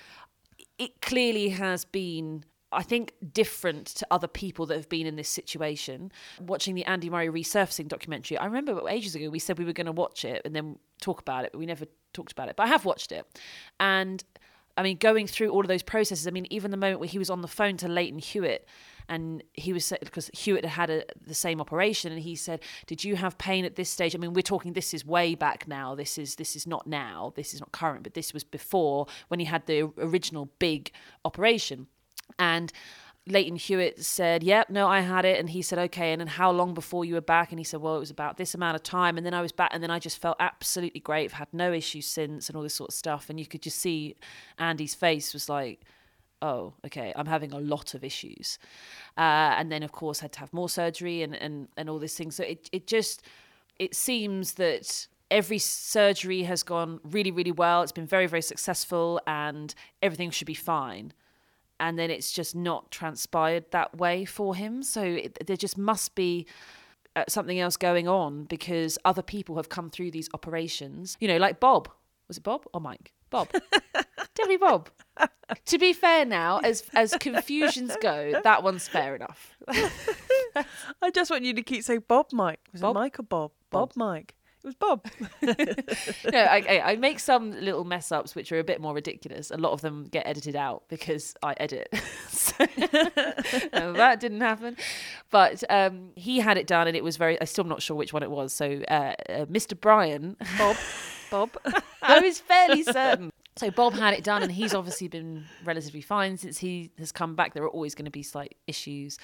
it 0.79 1.03
clearly 1.03 1.51
has 1.51 1.85
been 1.85 2.45
I 2.73 2.83
think 2.83 3.15
different 3.33 3.87
to 3.87 4.07
other 4.11 4.27
people 4.27 4.67
that 4.67 4.77
have 4.77 4.89
been 4.89 5.07
in 5.07 5.17
this 5.17 5.29
situation. 5.29 6.11
Watching 6.41 6.75
the 6.75 6.85
Andy 6.87 7.09
Murray 7.09 7.29
resurfacing 7.29 7.89
documentary, 7.89 8.39
I 8.39 8.47
remember 8.47 8.89
ages 8.89 9.15
ago 9.15 9.31
we 9.31 9.39
said 9.39 9.59
we 9.59 9.65
were 9.65 9.73
going 9.73 9.87
to 9.87 9.93
watch 9.93 10.25
it 10.25 10.43
and 10.45 10.57
then 10.57 10.79
talk 11.01 11.21
about 11.21 11.45
it, 11.45 11.53
but 11.53 11.59
we 11.59 11.67
never 11.67 11.85
talked 12.13 12.33
about 12.33 12.49
it. 12.49 12.57
But 12.57 12.65
I 12.65 12.67
have 12.69 12.85
watched 12.85 13.13
it, 13.13 13.25
and 13.79 14.25
I 14.77 14.83
mean, 14.83 14.97
going 14.99 15.27
through 15.27 15.51
all 15.51 15.61
of 15.61 15.69
those 15.69 15.83
processes. 15.83 16.27
I 16.27 16.31
mean, 16.31 16.47
even 16.51 16.71
the 16.71 16.77
moment 16.77 17.01
where 17.01 17.09
he 17.09 17.19
was 17.19 17.31
on 17.31 17.41
the 17.41 17.49
phone 17.49 17.77
to 17.79 17.89
Lleyton 17.89 18.19
Hewitt, 18.19 18.67
and 19.09 19.43
he 19.53 19.73
was 19.73 19.93
because 20.01 20.31
Hewitt 20.35 20.65
had 20.65 20.89
had 20.89 20.91
a, 20.91 21.05
the 21.27 21.35
same 21.35 21.61
operation, 21.61 22.13
and 22.13 22.21
he 22.21 22.35
said, 22.35 22.61
"Did 22.87 23.05
you 23.05 23.17
have 23.17 23.39
pain 23.39 23.65
at 23.65 23.77
this 23.77 23.91
stage?" 23.91 24.15
I 24.15 24.19
mean, 24.19 24.33
we're 24.33 24.43
talking. 24.43 24.73
This 24.73 24.95
is 24.95 25.05
way 25.05 25.35
back 25.35 25.69
now. 25.69 25.95
This 25.95 26.19
is 26.19 26.37
this 26.37 26.57
is 26.57 26.67
not 26.67 26.87
now. 26.87 27.33
This 27.37 27.55
is 27.55 27.61
not 27.61 27.73
current, 27.73 28.03
but 28.03 28.15
this 28.15 28.33
was 28.33 28.45
before 28.45 29.07
when 29.29 29.41
he 29.41 29.47
had 29.47 29.67
the 29.67 29.91
original 29.99 30.51
big 30.59 30.91
operation, 31.25 31.87
and 32.39 32.73
Lleyton 33.29 33.57
Hewitt 33.57 34.05
said, 34.05 34.45
Yep, 34.45 34.71
no, 34.71 34.87
I 34.87 35.01
had 35.01 35.25
it. 35.25 35.41
And 35.41 35.51
he 35.51 35.61
said, 35.61 35.79
Okay. 35.79 36.13
And 36.13 36.21
then 36.21 36.29
how 36.29 36.51
long 36.53 36.75
before 36.75 37.05
you 37.05 37.15
were 37.15 37.21
back? 37.21 37.51
And 37.51 37.59
he 37.59 37.65
said, 37.65 37.81
Well, 37.81 37.97
it 37.97 38.01
was 38.01 38.11
about 38.11 38.37
this 38.37 38.55
amount 38.55 38.77
of 38.77 38.83
time. 38.85 39.17
And 39.17 39.27
then 39.27 39.35
I 39.35 39.43
was 39.43 39.53
back. 39.53 39.71
And 39.73 39.83
then 39.83 39.91
I 39.91 39.99
just 39.99 40.21
felt 40.21 40.37
absolutely 40.39 41.01
great. 41.01 41.25
I've 41.27 41.33
had 41.33 41.49
no 41.53 41.73
issues 41.73 42.07
since 42.07 42.49
and 42.49 42.57
all 42.57 42.63
this 42.63 42.75
sort 42.75 42.91
of 42.91 42.95
stuff. 42.95 43.29
And 43.29 43.41
you 43.41 43.47
could 43.47 43.63
just 43.63 43.79
see 43.79 44.15
Andy's 44.59 44.95
face 44.95 45.35
was 45.35 45.49
like, 45.49 45.81
Oh, 46.43 46.75
okay, 46.85 47.13
I'm 47.17 47.27
having 47.27 47.53
a 47.53 47.59
lot 47.59 47.95
of 47.95 48.05
issues. 48.05 48.59
Uh, 49.17 49.57
and 49.57 49.73
then, 49.73 49.83
of 49.83 49.93
course, 49.93 50.21
had 50.21 50.33
to 50.33 50.41
have 50.41 50.53
more 50.53 50.69
surgery 50.69 51.23
and, 51.23 51.35
and, 51.35 51.69
and 51.77 51.89
all 51.89 51.99
these 51.99 52.15
things. 52.15 52.37
So 52.37 52.45
it, 52.45 52.69
it 52.73 52.87
just, 52.87 53.23
it 53.79 53.95
seems 53.95 54.55
that 54.55 55.07
every 55.31 55.59
surgery 55.59 56.43
has 56.43 56.63
gone 56.63 57.01
really, 57.05 57.31
really 57.31 57.53
well. 57.53 57.83
It's 57.83 57.93
been 57.93 58.07
very, 58.07 58.27
very 58.27 58.43
successful 58.43 59.21
and 59.27 59.75
everything 60.03 60.31
should 60.31 60.47
be 60.47 60.55
fine 60.55 61.13
and 61.79 61.99
then 61.99 62.11
it's 62.11 62.33
just 62.33 62.55
not 62.55 62.91
transpired 62.91 63.71
that 63.71 63.97
way 63.97 64.25
for 64.25 64.55
him. 64.55 64.83
So 64.83 65.03
it, 65.03 65.47
there 65.47 65.57
just 65.57 65.77
must 65.77 66.15
be 66.15 66.47
uh, 67.15 67.25
something 67.29 67.59
else 67.59 67.77
going 67.77 68.09
on 68.09 68.45
because 68.45 68.99
other 69.05 69.23
people 69.23 69.57
have 69.57 69.69
come 69.69 69.91
through 69.91 70.11
these 70.11 70.29
operations. 70.35 71.17
You 71.21 71.29
know, 71.29 71.37
like 71.37 71.61
Bob. 71.61 71.89
Was 72.29 72.39
it 72.39 72.43
Bob 72.43 72.65
or 72.73 72.81
Mike? 72.81 73.13
Bob. 73.31 73.49
Definitely 74.37 74.59
Bob. 74.59 74.91
to 75.65 75.79
be 75.79 75.93
fair 75.93 76.25
now, 76.25 76.59
as 76.59 76.85
as 76.95 77.15
confusions 77.19 77.97
go, 78.01 78.41
that 78.45 78.63
one's 78.63 78.87
fair 78.87 79.17
enough. 79.17 79.57
I 81.03 81.11
just 81.11 81.31
want 81.31 81.45
you 81.45 81.55
to 81.55 81.63
keep 81.63 81.83
saying 81.83 82.05
Bob 82.07 82.27
Mike. 82.33 82.61
Was 82.73 82.83
Bob? 82.83 82.97
it 82.97 82.99
Mike 83.01 83.19
or 83.19 83.23
Bob? 83.23 83.51
Bob, 83.71 83.89
Bob. 83.91 83.97
Mike. 83.97 84.35
It 84.63 84.67
was 84.67 84.75
Bob. 84.75 85.07
no, 86.33 86.39
I, 86.41 86.65
I, 86.69 86.83
I 86.93 86.97
make 86.97 87.21
some 87.21 87.53
little 87.53 87.85
mess 87.85 88.11
ups 88.11 88.35
which 88.35 88.51
are 88.51 88.59
a 88.59 88.65
bit 88.65 88.81
more 88.81 88.95
ridiculous. 88.95 89.53
A 89.53 89.57
lot 89.57 89.73
of 89.73 89.81
them 89.81 90.09
get 90.11 90.27
edited 90.27 90.57
out 90.57 90.83
because 90.89 91.35
I 91.43 91.55
edit. 91.59 91.89
so, 92.29 92.67
no, 93.73 93.93
that 93.93 94.19
didn't 94.19 94.41
happen. 94.41 94.77
But 95.31 95.63
um, 95.71 96.11
he 96.17 96.41
had 96.41 96.59
it 96.59 96.67
done, 96.67 96.89
and 96.89 96.97
it 96.97 97.05
was 97.05 97.17
very. 97.17 97.41
I'm 97.41 97.47
still 97.47 97.65
not 97.65 97.81
sure 97.81 97.97
which 97.97 98.13
one 98.13 98.25
it 98.25 98.31
was. 98.31 98.53
So, 98.53 98.83
uh, 98.89 98.93
uh, 99.29 99.45
Mr. 99.47 99.79
Bryan, 99.79 100.37
Bob. 100.59 100.77
Bob. 101.31 101.51
I 102.03 102.21
was 102.21 102.41
fairly 102.41 102.83
certain. 102.83 103.31
So 103.57 103.71
Bob 103.71 103.95
had 103.95 104.13
it 104.13 104.23
done, 104.23 104.43
and 104.43 104.53
he's 104.53 104.75
obviously 104.75 105.09
been 105.09 105.45
relatively 105.65 106.03
fine 106.03 106.37
since 106.37 106.59
he 106.59 106.91
has 106.99 107.11
come 107.11 107.35
back. 107.35 107.55
There 107.55 107.63
are 107.65 107.71
always 107.71 107.95
going 107.95 108.05
to 108.05 108.11
be 108.11 108.23
slight 108.23 108.55
issues, 108.67 109.19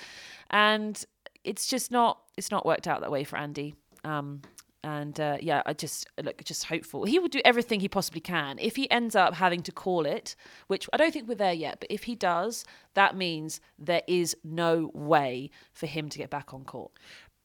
and 0.50 1.02
it's 1.44 1.66
just 1.66 1.90
not. 1.90 2.20
It's 2.36 2.50
not 2.50 2.64
worked 2.64 2.86
out 2.86 3.02
that 3.02 3.10
way 3.10 3.24
for 3.24 3.36
Andy. 3.36 3.74
Um, 4.04 4.40
and 4.84 5.18
uh, 5.20 5.36
yeah, 5.40 5.62
I 5.64 5.74
just 5.74 6.08
look 6.22 6.42
just 6.44 6.64
hopeful. 6.64 7.04
He 7.04 7.18
will 7.18 7.28
do 7.28 7.40
everything 7.44 7.80
he 7.80 7.88
possibly 7.88 8.20
can. 8.20 8.58
If 8.58 8.74
he 8.76 8.90
ends 8.90 9.14
up 9.14 9.34
having 9.34 9.62
to 9.64 9.72
call 9.72 10.06
it, 10.06 10.34
which 10.66 10.88
I 10.92 10.96
don't 10.96 11.12
think 11.12 11.28
we're 11.28 11.36
there 11.36 11.52
yet, 11.52 11.78
but 11.78 11.90
if 11.90 12.04
he 12.04 12.16
does, 12.16 12.64
that 12.94 13.16
means 13.16 13.60
there 13.78 14.02
is 14.08 14.36
no 14.42 14.90
way 14.92 15.50
for 15.72 15.86
him 15.86 16.08
to 16.08 16.18
get 16.18 16.30
back 16.30 16.52
on 16.52 16.64
court. 16.64 16.92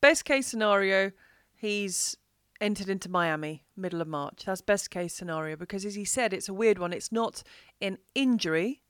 best 0.01 0.25
case 0.25 0.47
scenario, 0.47 1.11
he's 1.53 2.17
entered 2.59 2.89
into 2.89 3.09
Miami 3.09 3.63
middle 3.75 4.01
of 4.01 4.07
March. 4.07 4.43
That's 4.45 4.61
best 4.61 4.89
case 4.89 5.13
scenario 5.13 5.55
because, 5.55 5.85
as 5.85 5.95
he 5.95 6.05
said, 6.05 6.33
it's 6.33 6.49
a 6.49 6.53
weird 6.53 6.79
one. 6.79 6.93
It's 6.93 7.11
not 7.11 7.43
an 7.81 7.97
injury 8.15 8.81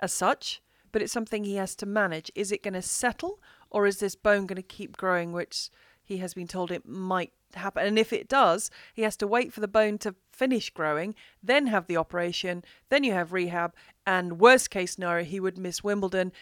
as 0.00 0.12
such, 0.12 0.62
but 0.92 1.02
it's 1.02 1.12
something 1.12 1.44
he 1.44 1.56
has 1.56 1.74
to 1.76 1.86
manage. 1.86 2.30
Is 2.34 2.52
it 2.52 2.62
going 2.62 2.74
to 2.74 2.82
settle 2.82 3.40
or 3.70 3.86
is 3.86 3.98
this 3.98 4.14
bone 4.14 4.46
going 4.46 4.56
to 4.56 4.62
keep 4.62 4.96
growing, 4.96 5.32
which 5.32 5.70
he 6.02 6.18
has 6.18 6.34
been 6.34 6.48
told 6.48 6.70
it 6.70 6.86
might 6.86 7.32
happen? 7.54 7.86
And 7.86 7.98
if 7.98 8.12
it 8.12 8.28
does, 8.28 8.70
he 8.94 9.02
has 9.02 9.16
to 9.18 9.26
wait 9.26 9.52
for 9.52 9.60
the 9.60 9.68
bone 9.68 9.98
to 9.98 10.14
finish 10.32 10.70
growing, 10.70 11.14
then 11.42 11.66
have 11.66 11.86
the 11.86 11.96
operation, 11.96 12.64
then 12.88 13.04
you 13.04 13.12
have 13.12 13.32
rehab, 13.32 13.74
and 14.06 14.40
worst 14.40 14.70
case 14.70 14.94
scenario, 14.94 15.24
he 15.24 15.40
would 15.40 15.58
miss 15.58 15.84
Wimbledon 15.84 16.32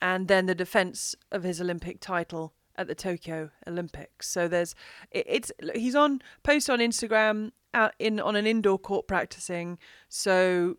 and 0.00 0.28
then 0.28 0.46
the 0.46 0.54
defense 0.54 1.14
of 1.32 1.42
his 1.42 1.60
Olympic 1.60 2.00
title 2.00 2.54
at 2.78 2.86
the 2.86 2.94
Tokyo 2.94 3.50
Olympics. 3.66 4.28
So 4.28 4.48
there's 4.48 4.74
it, 5.10 5.26
it's 5.28 5.52
he's 5.74 5.94
on 5.94 6.22
post 6.42 6.70
on 6.70 6.78
Instagram 6.78 7.50
out 7.74 7.92
in 7.98 8.18
on 8.20 8.36
an 8.36 8.46
indoor 8.46 8.78
court 8.78 9.06
practicing. 9.06 9.78
So 10.08 10.78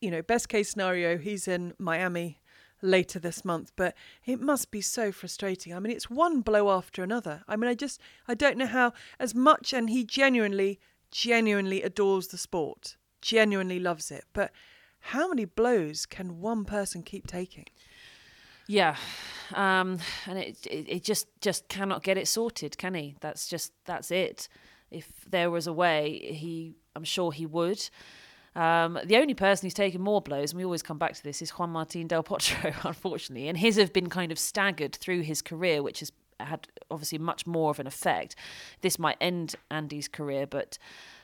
you 0.00 0.10
know, 0.10 0.22
best 0.22 0.48
case 0.48 0.70
scenario, 0.70 1.18
he's 1.18 1.46
in 1.46 1.74
Miami 1.76 2.40
later 2.80 3.18
this 3.18 3.44
month. 3.44 3.72
But 3.76 3.94
it 4.24 4.40
must 4.40 4.70
be 4.70 4.80
so 4.80 5.12
frustrating. 5.12 5.74
I 5.74 5.80
mean, 5.80 5.92
it's 5.92 6.08
one 6.08 6.40
blow 6.40 6.70
after 6.70 7.02
another. 7.02 7.42
I 7.46 7.56
mean, 7.56 7.68
I 7.68 7.74
just 7.74 8.00
I 8.26 8.34
don't 8.34 8.56
know 8.56 8.66
how 8.66 8.94
as 9.18 9.34
much 9.34 9.74
and 9.74 9.90
he 9.90 10.04
genuinely 10.04 10.80
genuinely 11.10 11.82
adores 11.82 12.28
the 12.28 12.38
sport, 12.38 12.96
genuinely 13.20 13.80
loves 13.80 14.10
it, 14.10 14.24
but. 14.32 14.52
How 15.02 15.28
many 15.28 15.46
blows 15.46 16.04
can 16.04 16.42
one 16.42 16.66
person 16.66 17.02
keep 17.02 17.26
taking? 17.26 17.64
Yeah, 18.70 18.94
um, 19.52 19.98
and 20.28 20.38
it, 20.38 20.64
it 20.64 20.88
it 20.88 21.02
just 21.02 21.26
just 21.40 21.66
cannot 21.66 22.04
get 22.04 22.16
it 22.16 22.28
sorted, 22.28 22.78
can 22.78 22.94
he? 22.94 23.16
That's 23.20 23.48
just 23.48 23.72
that's 23.84 24.12
it. 24.12 24.48
If 24.92 25.24
there 25.28 25.50
was 25.50 25.66
a 25.66 25.72
way, 25.72 26.20
he 26.22 26.76
I'm 26.94 27.02
sure 27.02 27.32
he 27.32 27.46
would. 27.46 27.90
Um, 28.54 28.96
the 29.04 29.16
only 29.16 29.34
person 29.34 29.66
who's 29.66 29.74
taken 29.74 30.00
more 30.00 30.20
blows, 30.20 30.52
and 30.52 30.58
we 30.58 30.64
always 30.64 30.84
come 30.84 30.98
back 30.98 31.14
to 31.14 31.22
this, 31.24 31.42
is 31.42 31.50
Juan 31.50 31.70
Martin 31.70 32.06
Del 32.06 32.22
Potro, 32.22 32.72
unfortunately, 32.84 33.48
and 33.48 33.58
his 33.58 33.76
have 33.76 33.92
been 33.92 34.08
kind 34.08 34.30
of 34.30 34.38
staggered 34.38 34.94
through 34.94 35.22
his 35.22 35.42
career, 35.42 35.82
which 35.82 35.98
has 35.98 36.12
had 36.38 36.68
obviously 36.92 37.18
much 37.18 37.48
more 37.48 37.72
of 37.72 37.80
an 37.80 37.88
effect. 37.88 38.36
This 38.82 39.00
might 39.00 39.16
end 39.20 39.56
Andy's 39.72 40.06
career, 40.06 40.46
but 40.46 40.78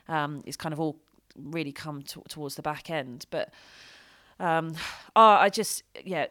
um, 0.08 0.42
it's 0.46 0.56
kind 0.56 0.72
of 0.72 0.80
all 0.80 0.96
really 1.36 1.72
come 1.72 2.02
to, 2.02 2.22
towards 2.28 2.56
the 2.56 2.62
back 2.62 2.90
end. 2.90 3.26
But 3.30 3.54
um, 4.40 4.74
oh, 5.14 5.22
I 5.44 5.48
just 5.48 5.84
yeah. 6.04 6.26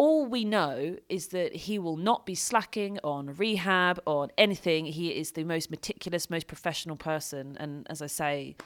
All 0.00 0.24
we 0.24 0.46
know 0.46 0.96
is 1.10 1.26
that 1.26 1.54
he 1.54 1.78
will 1.78 1.98
not 1.98 2.24
be 2.24 2.34
slacking 2.34 2.98
on 3.04 3.34
rehab 3.34 4.00
on 4.06 4.30
anything. 4.38 4.86
He 4.86 5.10
is 5.10 5.32
the 5.32 5.44
most 5.44 5.70
meticulous, 5.70 6.30
most 6.30 6.46
professional 6.46 6.96
person, 6.96 7.54
and 7.60 7.86
as 7.90 8.00
I 8.00 8.06
say, 8.06 8.56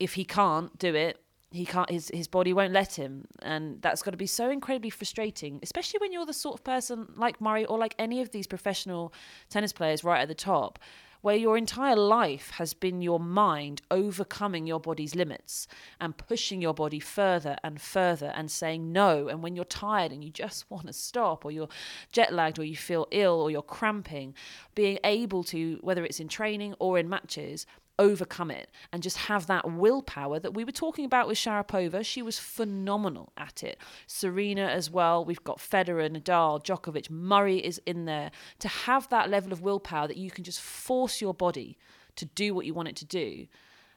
if 0.00 0.14
he 0.14 0.24
can't 0.24 0.76
do 0.80 0.96
it, 0.96 1.22
he 1.52 1.64
can't. 1.64 1.88
His 1.88 2.10
his 2.12 2.26
body 2.26 2.52
won't 2.52 2.72
let 2.72 2.96
him, 2.96 3.28
and 3.40 3.80
that's 3.80 4.02
got 4.02 4.10
to 4.10 4.16
be 4.16 4.26
so 4.26 4.50
incredibly 4.50 4.90
frustrating, 4.90 5.60
especially 5.62 5.98
when 6.00 6.10
you're 6.12 6.26
the 6.26 6.32
sort 6.32 6.56
of 6.58 6.64
person 6.64 7.12
like 7.16 7.40
Murray 7.40 7.64
or 7.66 7.78
like 7.78 7.94
any 7.96 8.20
of 8.20 8.32
these 8.32 8.48
professional 8.48 9.12
tennis 9.48 9.72
players 9.72 10.02
right 10.02 10.20
at 10.22 10.26
the 10.26 10.34
top, 10.34 10.80
where 11.22 11.36
your 11.36 11.56
entire 11.56 11.96
life 11.96 12.50
has 12.50 12.72
been 12.72 13.02
your 13.02 13.20
mind 13.20 13.82
overcoming 13.90 14.66
your 14.66 14.80
body's 14.80 15.14
limits 15.14 15.66
and 16.00 16.16
pushing 16.16 16.62
your 16.62 16.74
body 16.74 17.00
further 17.00 17.56
and 17.62 17.80
further 17.80 18.32
and 18.34 18.50
saying 18.50 18.92
no. 18.92 19.28
And 19.28 19.42
when 19.42 19.54
you're 19.54 19.64
tired 19.64 20.12
and 20.12 20.24
you 20.24 20.30
just 20.30 20.64
want 20.70 20.86
to 20.86 20.92
stop, 20.92 21.44
or 21.44 21.50
you're 21.50 21.68
jet 22.12 22.32
lagged, 22.32 22.58
or 22.58 22.64
you 22.64 22.76
feel 22.76 23.06
ill, 23.10 23.40
or 23.40 23.50
you're 23.50 23.62
cramping, 23.62 24.34
being 24.74 24.98
able 25.04 25.44
to, 25.44 25.78
whether 25.82 26.04
it's 26.04 26.20
in 26.20 26.28
training 26.28 26.74
or 26.78 26.98
in 26.98 27.08
matches, 27.08 27.66
overcome 28.00 28.50
it 28.50 28.70
and 28.92 29.02
just 29.02 29.18
have 29.18 29.46
that 29.46 29.70
willpower 29.70 30.40
that 30.40 30.54
we 30.54 30.64
were 30.64 30.72
talking 30.72 31.04
about 31.04 31.28
with 31.28 31.36
Sharapova. 31.36 32.04
She 32.04 32.22
was 32.22 32.38
phenomenal 32.38 33.32
at 33.36 33.62
it. 33.62 33.78
Serena 34.06 34.62
as 34.62 34.90
well. 34.90 35.24
We've 35.24 35.44
got 35.44 35.58
Federer, 35.58 36.10
Nadal, 36.10 36.64
Djokovic, 36.64 37.10
Murray 37.10 37.58
is 37.58 37.80
in 37.86 38.06
there. 38.06 38.30
To 38.60 38.68
have 38.68 39.08
that 39.10 39.30
level 39.30 39.52
of 39.52 39.60
willpower 39.60 40.08
that 40.08 40.16
you 40.16 40.30
can 40.30 40.42
just 40.42 40.60
force 40.60 41.20
your 41.20 41.34
body 41.34 41.78
to 42.16 42.24
do 42.24 42.54
what 42.54 42.66
you 42.66 42.74
want 42.74 42.88
it 42.88 42.96
to 42.96 43.04
do. 43.04 43.46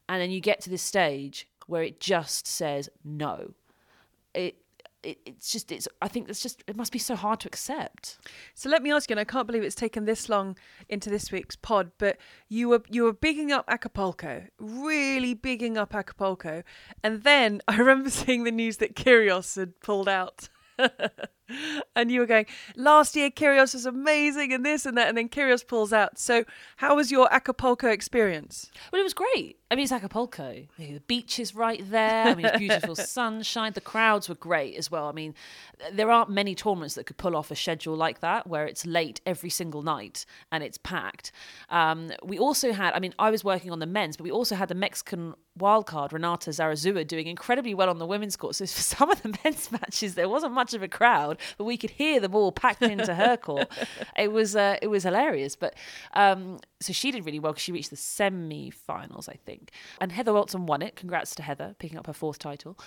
And 0.09 0.21
then 0.21 0.29
you 0.29 0.41
get 0.41 0.59
to 0.61 0.69
this 0.69 0.83
stage 0.83 1.47
where 1.65 1.81
it 1.81 2.01
just 2.01 2.45
says 2.45 2.89
no. 3.03 3.53
It 4.33 4.57
it, 5.03 5.17
it's 5.25 5.51
just 5.51 5.71
it's 5.71 5.87
i 6.01 6.07
think 6.07 6.29
it's 6.29 6.41
just 6.41 6.63
it 6.67 6.75
must 6.75 6.91
be 6.91 6.99
so 6.99 7.15
hard 7.15 7.39
to 7.39 7.47
accept 7.47 8.17
So 8.55 8.69
let 8.69 8.81
me 8.83 8.91
ask 8.91 9.09
you, 9.09 9.13
and 9.13 9.19
I 9.19 9.23
can't 9.25 9.47
believe 9.47 9.63
it's 9.63 9.75
taken 9.75 10.05
this 10.05 10.29
long 10.29 10.57
into 10.89 11.09
this 11.09 11.31
week's 11.31 11.55
pod, 11.55 11.91
but 11.97 12.17
you 12.49 12.69
were 12.69 12.83
you 12.89 13.03
were 13.03 13.13
bigging 13.13 13.51
up 13.51 13.65
Acapulco, 13.67 14.43
really 14.59 15.33
bigging 15.33 15.77
up 15.77 15.93
Acapulco, 15.95 16.63
and 17.03 17.23
then 17.23 17.61
I 17.67 17.77
remember 17.77 18.09
seeing 18.09 18.43
the 18.43 18.51
news 18.51 18.77
that 18.77 18.95
Kyrgios 18.95 19.55
had 19.55 19.79
pulled 19.79 20.09
out. 20.09 20.49
and 21.95 22.11
you 22.11 22.19
were 22.19 22.25
going, 22.25 22.45
last 22.75 23.15
year 23.15 23.29
Kyrgios 23.29 23.73
was 23.73 23.85
amazing 23.85 24.53
and 24.53 24.65
this 24.65 24.85
and 24.85 24.97
that, 24.97 25.09
and 25.09 25.17
then 25.17 25.29
Kyrgios 25.29 25.65
pulls 25.65 25.93
out. 25.93 26.17
So 26.17 26.43
how 26.77 26.95
was 26.95 27.11
your 27.11 27.31
Acapulco 27.33 27.89
experience? 27.89 28.71
Well, 28.91 28.99
it 28.99 29.03
was 29.03 29.13
great. 29.13 29.57
I 29.73 29.75
mean, 29.75 29.83
it's 29.83 29.91
Acapulco. 29.91 30.67
The 30.77 30.99
beach 31.07 31.39
is 31.39 31.55
right 31.55 31.83
there. 31.89 32.27
I 32.27 32.35
mean, 32.35 32.45
it's 32.45 32.59
beautiful 32.59 32.95
sunshine. 32.95 33.73
The 33.73 33.81
crowds 33.81 34.29
were 34.29 34.35
great 34.35 34.75
as 34.75 34.91
well. 34.91 35.07
I 35.07 35.13
mean, 35.13 35.33
there 35.91 36.11
aren't 36.11 36.29
many 36.29 36.53
tournaments 36.53 36.93
that 36.93 37.05
could 37.05 37.17
pull 37.17 37.35
off 37.35 37.49
a 37.49 37.55
schedule 37.55 37.95
like 37.95 38.19
that 38.19 38.45
where 38.45 38.67
it's 38.67 38.85
late 38.85 39.19
every 39.25 39.49
single 39.49 39.81
night 39.81 40.27
and 40.51 40.63
it's 40.63 40.77
packed. 40.77 41.31
Um, 41.69 42.11
we 42.23 42.37
also 42.37 42.71
had, 42.71 42.93
I 42.93 42.99
mean, 42.99 43.15
I 43.17 43.31
was 43.31 43.43
working 43.43 43.71
on 43.71 43.79
the 43.79 43.87
men's, 43.87 44.15
but 44.15 44.25
we 44.25 44.31
also 44.31 44.53
had 44.53 44.69
the 44.69 44.75
Mexican 44.75 45.33
wildcard, 45.57 46.11
Renata 46.11 46.51
Zarazua, 46.51 47.07
doing 47.07 47.27
incredibly 47.27 47.73
well 47.73 47.89
on 47.89 47.97
the 47.97 48.05
women's 48.05 48.35
court. 48.35 48.55
So 48.55 48.65
for 48.67 48.81
some 48.81 49.09
of 49.09 49.23
the 49.23 49.35
men's 49.43 49.71
matches, 49.71 50.13
there 50.15 50.29
wasn't 50.29 50.53
much 50.53 50.75
of 50.75 50.83
a 50.83 50.87
crowd, 50.87 51.32
but 51.57 51.65
we 51.65 51.77
could 51.77 51.91
hear 51.91 52.19
the 52.19 52.29
ball 52.29 52.51
packed 52.51 52.81
into 52.81 53.13
her 53.15 53.37
court. 53.41 53.71
It 54.17 54.31
was 54.31 54.55
uh, 54.55 54.77
it 54.81 54.87
was 54.87 55.03
hilarious. 55.03 55.55
But 55.55 55.75
um, 56.13 56.59
so 56.79 56.93
she 56.93 57.11
did 57.11 57.25
really 57.25 57.39
well 57.39 57.53
because 57.53 57.63
she 57.63 57.71
reached 57.71 57.89
the 57.89 57.95
semi-finals, 57.95 59.29
I 59.29 59.35
think. 59.45 59.71
And 59.99 60.11
Heather 60.11 60.33
Watson 60.33 60.65
won 60.65 60.81
it. 60.81 60.95
Congrats 60.95 61.35
to 61.35 61.43
Heather 61.43 61.75
picking 61.79 61.97
up 61.97 62.07
her 62.07 62.13
fourth 62.13 62.39
title. 62.39 62.77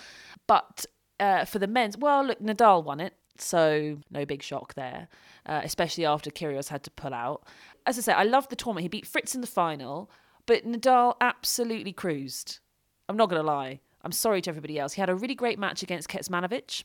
But 0.47 0.85
uh, 1.19 1.45
for 1.45 1.59
the 1.59 1.67
men's, 1.67 1.97
well, 1.97 2.23
look, 2.23 2.39
Nadal 2.39 2.83
won 2.83 2.99
it. 2.99 3.13
So 3.39 3.99
no 4.09 4.25
big 4.25 4.41
shock 4.41 4.73
there, 4.73 5.07
uh, 5.45 5.61
especially 5.63 6.05
after 6.05 6.31
Kyrgios 6.31 6.69
had 6.69 6.83
to 6.83 6.91
pull 6.91 7.13
out. 7.13 7.43
As 7.85 7.97
I 7.97 8.01
say, 8.01 8.13
I 8.13 8.23
love 8.23 8.49
the 8.49 8.55
tournament. 8.55 8.83
He 8.83 8.89
beat 8.89 9.05
Fritz 9.05 9.35
in 9.35 9.41
the 9.41 9.47
final, 9.47 10.09
but 10.47 10.65
Nadal 10.65 11.15
absolutely 11.21 11.93
cruised. 11.93 12.59
I'm 13.07 13.17
not 13.17 13.29
going 13.29 13.41
to 13.41 13.47
lie. 13.47 13.79
I'm 14.03 14.11
sorry 14.11 14.41
to 14.41 14.49
everybody 14.49 14.79
else. 14.79 14.93
He 14.93 15.01
had 15.01 15.09
a 15.09 15.15
really 15.15 15.35
great 15.35 15.59
match 15.59 15.83
against 15.83 16.09
Kecmanovic, 16.09 16.83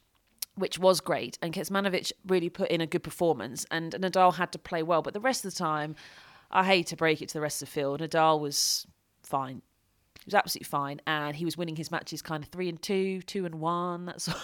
which 0.54 0.78
was 0.78 1.00
great. 1.00 1.38
And 1.40 1.52
Kecmanovic 1.52 2.12
really 2.26 2.48
put 2.48 2.70
in 2.70 2.80
a 2.80 2.86
good 2.86 3.02
performance. 3.02 3.66
And 3.70 3.92
Nadal 3.92 4.34
had 4.34 4.52
to 4.52 4.58
play 4.58 4.82
well. 4.82 5.02
But 5.02 5.14
the 5.14 5.20
rest 5.20 5.44
of 5.44 5.52
the 5.52 5.58
time, 5.58 5.94
I 6.50 6.64
hate 6.64 6.88
to 6.88 6.96
break 6.96 7.22
it 7.22 7.28
to 7.28 7.34
the 7.34 7.40
rest 7.40 7.62
of 7.62 7.68
the 7.68 7.72
field. 7.72 8.00
Nadal 8.00 8.40
was 8.40 8.86
fine. 9.22 9.62
He 10.20 10.28
was 10.28 10.34
absolutely 10.34 10.66
fine, 10.66 11.00
and 11.04 11.34
he 11.34 11.44
was 11.44 11.56
winning 11.56 11.74
his 11.74 11.90
matches 11.90 12.22
kind 12.22 12.44
of 12.44 12.50
three 12.50 12.68
and 12.68 12.80
two, 12.80 13.22
two 13.22 13.44
and 13.44 13.56
one, 13.56 14.04
that 14.06 14.20
sort 14.20 14.36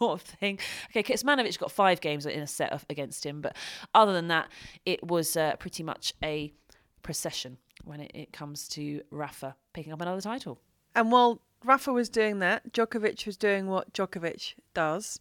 of, 0.00 0.08
of 0.14 0.22
thing. 0.22 0.58
Okay, 0.90 1.02
Kecmanovic 1.02 1.58
got 1.58 1.70
five 1.70 2.00
games 2.00 2.24
in 2.24 2.40
a 2.40 2.46
set 2.46 2.84
against 2.88 3.26
him, 3.26 3.42
but 3.42 3.54
other 3.94 4.14
than 4.14 4.28
that, 4.28 4.48
it 4.86 5.06
was 5.06 5.36
uh, 5.36 5.56
pretty 5.56 5.82
much 5.82 6.14
a 6.24 6.54
procession 7.02 7.58
when 7.84 8.00
it, 8.00 8.10
it 8.14 8.32
comes 8.32 8.66
to 8.68 9.02
Rafa 9.10 9.56
picking 9.74 9.92
up 9.92 10.00
another 10.00 10.22
title. 10.22 10.58
And 10.94 11.12
while 11.12 11.42
Rafa 11.64 11.92
was 11.92 12.08
doing 12.08 12.38
that, 12.38 12.72
Djokovic 12.72 13.26
was 13.26 13.36
doing 13.36 13.66
what 13.66 13.92
Djokovic 13.92 14.54
does, 14.72 15.20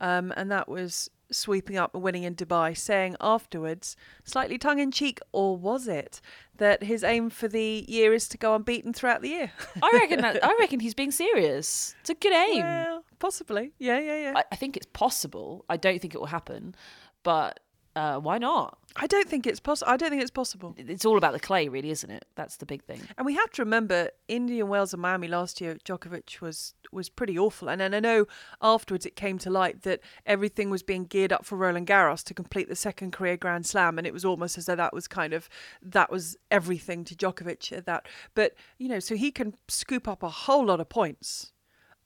um, 0.00 0.32
and 0.36 0.50
that 0.50 0.68
was 0.68 1.10
sweeping 1.30 1.76
up 1.76 1.94
and 1.94 2.02
winning 2.02 2.22
in 2.22 2.34
Dubai, 2.34 2.76
saying 2.76 3.16
afterwards, 3.20 3.96
slightly 4.24 4.58
tongue 4.58 4.78
in 4.78 4.90
cheek, 4.90 5.18
or 5.32 5.56
was 5.56 5.88
it, 5.88 6.20
that 6.56 6.84
his 6.84 7.02
aim 7.02 7.30
for 7.30 7.48
the 7.48 7.84
year 7.88 8.12
is 8.12 8.28
to 8.28 8.38
go 8.38 8.54
unbeaten 8.54 8.92
throughout 8.92 9.22
the 9.22 9.30
year? 9.30 9.52
I 9.82 9.90
reckon 9.94 10.20
that. 10.20 10.44
I 10.44 10.54
reckon 10.60 10.80
he's 10.80 10.94
being 10.94 11.10
serious. 11.10 11.94
It's 12.00 12.10
a 12.10 12.14
good 12.14 12.32
aim. 12.32 12.62
Well, 12.62 13.04
possibly. 13.18 13.72
Yeah, 13.78 13.98
yeah, 13.98 14.16
yeah. 14.16 14.32
I, 14.36 14.44
I 14.52 14.56
think 14.56 14.76
it's 14.76 14.86
possible. 14.92 15.64
I 15.68 15.76
don't 15.76 16.00
think 16.00 16.14
it 16.14 16.18
will 16.18 16.26
happen, 16.26 16.74
but 17.22 17.60
uh, 17.96 18.18
why 18.18 18.38
not? 18.38 18.78
I 18.94 19.06
don't 19.06 19.28
think 19.28 19.46
it's 19.46 19.58
possible. 19.60 19.90
I 19.92 19.96
don't 19.96 20.10
think 20.10 20.22
it's 20.22 20.30
possible. 20.30 20.74
It's 20.78 21.04
all 21.04 21.18
about 21.18 21.32
the 21.32 21.40
clay, 21.40 21.68
really, 21.68 21.90
isn't 21.90 22.10
it? 22.10 22.24
That's 22.34 22.56
the 22.56 22.64
big 22.66 22.84
thing. 22.84 23.00
And 23.18 23.26
we 23.26 23.34
have 23.34 23.50
to 23.52 23.62
remember, 23.62 24.10
Indian 24.28 24.68
Wells 24.68 24.92
and 24.94 25.02
Miami 25.02 25.28
last 25.28 25.60
year, 25.60 25.76
Djokovic 25.84 26.40
was 26.40 26.74
was 26.92 27.08
pretty 27.08 27.36
awful. 27.38 27.68
And 27.68 27.80
then 27.80 27.92
I 27.94 28.00
know 28.00 28.26
afterwards 28.62 29.04
it 29.06 29.16
came 29.16 29.38
to 29.38 29.50
light 29.50 29.82
that 29.82 30.00
everything 30.24 30.70
was 30.70 30.82
being 30.82 31.04
geared 31.04 31.32
up 31.32 31.44
for 31.44 31.56
Roland 31.56 31.88
Garros 31.88 32.22
to 32.24 32.32
complete 32.34 32.68
the 32.68 32.76
second 32.76 33.10
career 33.12 33.36
Grand 33.36 33.66
Slam, 33.66 33.98
and 33.98 34.06
it 34.06 34.12
was 34.12 34.24
almost 34.24 34.56
as 34.56 34.66
though 34.66 34.76
that 34.76 34.94
was 34.94 35.08
kind 35.08 35.32
of 35.32 35.48
that 35.82 36.10
was 36.10 36.36
everything 36.50 37.04
to 37.04 37.14
Djokovic 37.14 37.72
at 37.76 37.86
that. 37.86 38.06
But 38.34 38.54
you 38.78 38.88
know, 38.88 39.00
so 39.00 39.16
he 39.16 39.30
can 39.32 39.54
scoop 39.68 40.06
up 40.06 40.22
a 40.22 40.28
whole 40.28 40.66
lot 40.66 40.80
of 40.80 40.88
points 40.88 41.52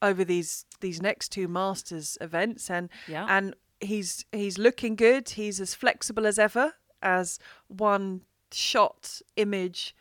over 0.03 0.25
these 0.25 0.65
these 0.81 1.03
next 1.03 1.29
two 1.29 1.47
Masters 1.47 2.17
events, 2.21 2.71
and 2.71 2.89
Yeah. 3.07 3.27
and 3.29 3.55
he's 3.81 4.25
he's 4.33 4.59
looking 4.59 4.97
good. 4.97 5.31
He's 5.31 5.61
as 5.61 5.75
flexible 5.75 6.27
as 6.27 6.39
ever 6.39 6.75
as 7.03 7.39
one 7.69 8.23
shot 8.53 9.21
image. 9.37 9.95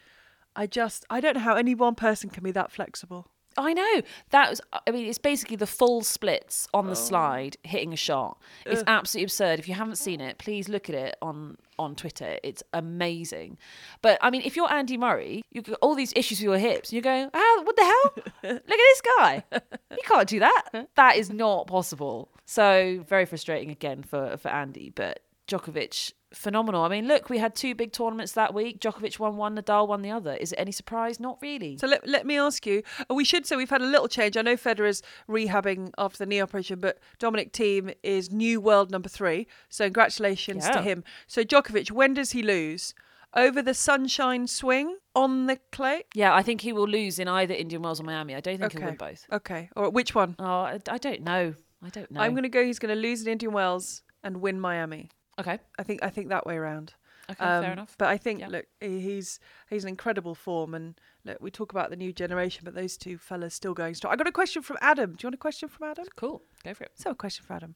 I 0.55 0.67
just 0.67 1.05
I 1.09 1.19
don't 1.19 1.35
know 1.35 1.41
how 1.41 1.55
any 1.55 1.75
one 1.75 1.95
person 1.95 2.29
can 2.29 2.43
be 2.43 2.51
that 2.51 2.71
flexible. 2.71 3.27
I 3.57 3.73
know 3.73 4.01
that 4.29 4.49
was. 4.49 4.61
I 4.87 4.91
mean, 4.91 5.07
it's 5.07 5.17
basically 5.17 5.57
the 5.57 5.67
full 5.67 6.01
splits 6.01 6.67
on 6.73 6.85
the 6.85 6.91
oh. 6.91 6.95
slide 6.95 7.57
hitting 7.63 7.93
a 7.93 7.97
shot. 7.97 8.37
It's 8.65 8.83
absolutely 8.87 9.25
absurd. 9.25 9.59
If 9.59 9.67
you 9.67 9.73
haven't 9.73 9.97
seen 9.97 10.21
it, 10.21 10.37
please 10.37 10.69
look 10.69 10.89
at 10.89 10.95
it 10.95 11.17
on 11.21 11.57
on 11.77 11.95
Twitter. 11.95 12.37
It's 12.43 12.63
amazing. 12.73 13.57
But 14.01 14.17
I 14.21 14.29
mean, 14.29 14.43
if 14.43 14.55
you're 14.55 14.71
Andy 14.71 14.97
Murray, 14.97 15.43
you've 15.51 15.65
got 15.65 15.79
all 15.81 15.95
these 15.95 16.13
issues 16.15 16.39
with 16.39 16.45
your 16.45 16.57
hips, 16.57 16.89
and 16.89 16.95
you 16.97 17.01
go, 17.01 17.29
"How? 17.33 17.63
What 17.63 17.75
the 17.75 17.83
hell? 17.83 18.13
look 18.43 18.61
at 18.61 18.67
this 18.67 19.01
guy. 19.17 19.43
You 19.91 20.03
can't 20.05 20.29
do 20.29 20.39
that. 20.39 20.63
That 20.95 21.17
is 21.17 21.31
not 21.31 21.67
possible." 21.67 22.29
So 22.49 23.03
very 23.07 23.25
frustrating 23.25 23.69
again 23.69 24.01
for 24.01 24.35
for 24.37 24.49
Andy. 24.49 24.89
But 24.89 25.19
Djokovic, 25.47 26.13
phenomenal. 26.33 26.81
I 26.83 26.89
mean, 26.89 27.07
look, 27.07 27.29
we 27.29 27.37
had 27.37 27.53
two 27.55 27.75
big 27.75 27.91
tournaments 27.91 28.31
that 28.31 28.55
week. 28.55 28.79
Djokovic 28.79 29.19
won 29.19 29.35
one, 29.37 29.55
Nadal 29.55 29.87
won 29.87 30.01
the 30.01 30.09
other. 30.09 30.33
Is 30.33 30.51
it 30.51 30.55
any 30.59 30.71
surprise? 30.71 31.19
Not 31.19 31.37
really. 31.43 31.77
So 31.77 31.85
let, 31.85 32.07
let 32.07 32.25
me 32.25 32.39
ask 32.39 32.65
you. 32.65 32.81
uh, 33.09 33.13
We 33.13 33.23
should 33.23 33.45
say 33.45 33.55
we've 33.55 33.69
had 33.69 33.83
a 33.83 33.85
little 33.85 34.07
change. 34.07 34.35
I 34.35 34.41
know 34.41 34.55
Federer's 34.57 35.03
rehabbing 35.27 35.91
after 35.99 36.17
the 36.17 36.25
knee 36.25 36.41
operation, 36.41 36.79
but 36.79 36.97
Dominic 37.19 37.53
Thiem 37.53 37.93
is 38.01 38.31
new 38.31 38.59
world 38.59 38.89
number 38.89 39.09
three. 39.09 39.45
So 39.69 39.85
congratulations 39.85 40.65
to 40.69 40.81
him. 40.81 41.03
So 41.27 41.43
Djokovic, 41.43 41.91
when 41.91 42.15
does 42.15 42.31
he 42.31 42.41
lose? 42.41 42.95
Over 43.35 43.61
the 43.61 43.75
sunshine 43.75 44.47
swing 44.47 44.97
on 45.13 45.45
the 45.45 45.59
clay? 45.71 46.03
Yeah, 46.15 46.33
I 46.33 46.41
think 46.41 46.61
he 46.61 46.73
will 46.73 46.87
lose 46.87 47.19
in 47.19 47.27
either 47.27 47.53
Indian 47.53 47.83
Wells 47.83 47.99
or 47.99 48.03
Miami. 48.03 48.33
I 48.33 48.39
don't 48.39 48.57
think 48.57 48.71
he'll 48.73 48.85
win 48.85 48.95
both. 48.95 49.27
Okay. 49.31 49.69
Or 49.75 49.91
which 49.91 50.15
one? 50.15 50.35
Oh, 50.39 50.61
I, 50.73 50.79
I 50.89 50.97
don't 50.97 51.21
know. 51.21 51.53
I 51.83 51.89
don't 51.89 52.09
know. 52.11 52.21
I'm 52.21 52.31
going 52.31 52.43
to 52.43 52.49
go. 52.49 52.63
He's 52.63 52.79
going 52.79 52.93
to 52.93 52.99
lose 53.01 53.21
in 53.25 53.31
Indian 53.31 53.53
Wells 53.53 54.01
and 54.23 54.41
win 54.41 54.59
Miami. 54.59 55.09
Okay. 55.39 55.59
I 55.77 55.83
think. 55.83 56.03
I 56.03 56.09
think 56.09 56.29
that 56.29 56.45
way 56.45 56.55
around. 56.57 56.93
Okay. 57.31 57.43
Um, 57.45 57.63
fair 57.63 57.73
enough. 57.73 57.95
But 57.99 58.07
I 58.07 58.17
think, 58.17 58.39
Yeah. 58.39 58.47
look, 58.47 58.65
he's 58.81 59.39
he's 59.69 59.83
an 59.83 59.89
incredible 59.89 60.33
form, 60.33 60.73
and 60.73 60.99
look, 61.23 61.37
we 61.39 61.51
talk 61.51 61.71
about 61.71 61.91
the 61.91 61.95
new 61.95 62.11
generation, 62.11 62.61
but 62.65 62.73
those 62.73 62.97
two 62.97 63.19
fellas 63.19 63.53
still 63.53 63.75
going 63.75 63.93
strong. 63.93 64.11
I 64.11 64.15
got 64.15 64.25
a 64.27 64.31
question 64.31 64.63
from 64.63 64.77
Adam. 64.81 65.11
Do 65.11 65.17
you 65.23 65.27
want 65.27 65.35
a 65.35 65.37
question 65.37 65.69
from 65.69 65.89
Adam? 65.89 66.05
Cool. 66.15 66.41
Go 66.63 66.73
for 66.73 66.85
it. 66.85 66.91
So, 66.95 67.11
a 67.11 67.15
question 67.15 67.45
for 67.45 67.53
Adam. 67.53 67.75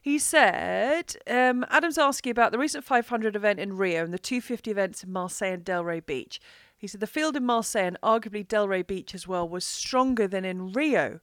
He 0.00 0.20
said, 0.20 1.16
um, 1.28 1.66
Adam's 1.68 1.98
asking 1.98 2.30
about 2.30 2.52
the 2.52 2.58
recent 2.58 2.84
500 2.84 3.34
event 3.34 3.58
in 3.58 3.76
Rio 3.76 4.04
and 4.04 4.14
the 4.14 4.20
250 4.20 4.70
events 4.70 5.02
in 5.02 5.10
Marseille 5.12 5.54
and 5.54 5.64
Delray 5.64 6.04
Beach. 6.06 6.40
He 6.78 6.86
said 6.86 7.00
the 7.00 7.08
field 7.08 7.34
in 7.34 7.44
Marseille 7.44 7.86
and 7.88 7.98
arguably 8.04 8.46
Delray 8.46 8.86
Beach 8.86 9.16
as 9.16 9.26
well 9.26 9.48
was 9.48 9.64
stronger 9.64 10.28
than 10.28 10.44
in 10.44 10.70
Rio, 10.72 11.18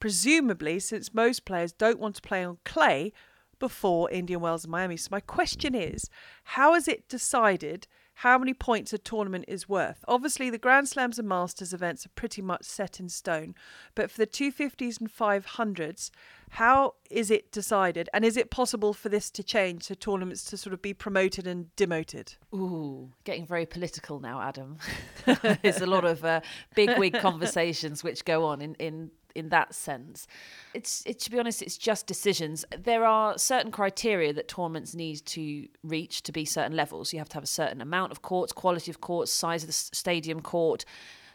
presumably 0.00 0.80
since 0.80 1.14
most 1.14 1.44
players 1.44 1.72
don't 1.72 2.00
want 2.00 2.16
to 2.16 2.22
play 2.22 2.42
on 2.42 2.58
clay 2.64 3.12
before 3.60 4.10
Indian 4.10 4.40
Wells 4.40 4.64
and 4.64 4.72
Miami. 4.72 4.96
So 4.96 5.08
my 5.12 5.20
question 5.20 5.74
is, 5.74 6.10
how 6.42 6.74
is 6.74 6.88
it 6.88 7.08
decided 7.08 7.86
how 8.14 8.36
many 8.36 8.52
points 8.52 8.92
a 8.92 8.98
tournament 8.98 9.44
is 9.46 9.68
worth? 9.68 10.04
Obviously, 10.08 10.50
the 10.50 10.58
Grand 10.58 10.88
Slams 10.88 11.18
and 11.18 11.28
Masters 11.28 11.72
events 11.72 12.04
are 12.04 12.10
pretty 12.10 12.42
much 12.42 12.64
set 12.64 12.98
in 12.98 13.08
stone, 13.08 13.54
but 13.94 14.10
for 14.10 14.18
the 14.18 14.26
250s 14.26 15.00
and 15.00 15.10
500s, 15.10 16.10
how 16.50 16.94
is 17.10 17.30
it 17.30 17.52
decided? 17.52 18.08
And 18.12 18.24
is 18.24 18.36
it 18.36 18.50
possible 18.50 18.92
for 18.92 19.08
this 19.08 19.30
to 19.30 19.42
change, 19.42 19.84
so 19.84 19.94
tournaments 19.94 20.44
to 20.46 20.56
sort 20.56 20.74
of 20.74 20.82
be 20.82 20.92
promoted 20.92 21.46
and 21.46 21.74
demoted? 21.76 22.34
Ooh, 22.54 23.12
getting 23.24 23.46
very 23.46 23.66
political 23.66 24.20
now, 24.20 24.40
Adam. 24.40 24.78
There's 25.62 25.80
a 25.80 25.86
lot 25.86 26.04
of 26.04 26.24
uh, 26.24 26.40
big 26.74 26.98
wig 26.98 27.14
conversations 27.20 28.02
which 28.02 28.24
go 28.24 28.44
on 28.46 28.60
in, 28.60 28.74
in 28.76 29.10
in 29.34 29.48
that 29.50 29.74
sense. 29.74 30.26
It's 30.74 31.02
it, 31.06 31.18
to 31.20 31.30
be 31.30 31.38
honest, 31.38 31.62
it's 31.62 31.78
just 31.78 32.06
decisions. 32.06 32.64
There 32.76 33.04
are 33.04 33.38
certain 33.38 33.70
criteria 33.70 34.32
that 34.32 34.48
tournaments 34.48 34.94
need 34.94 35.24
to 35.26 35.68
reach 35.82 36.22
to 36.22 36.32
be 36.32 36.44
certain 36.44 36.76
levels. 36.76 37.12
You 37.12 37.18
have 37.18 37.28
to 37.30 37.34
have 37.34 37.44
a 37.44 37.48
certain 37.48 37.80
amount 37.80 38.12
of 38.12 38.22
courts, 38.22 38.52
quality 38.52 38.90
of 38.90 39.00
courts, 39.00 39.32
size 39.32 39.62
of 39.62 39.68
the 39.68 39.72
stadium 39.72 40.40
court. 40.40 40.84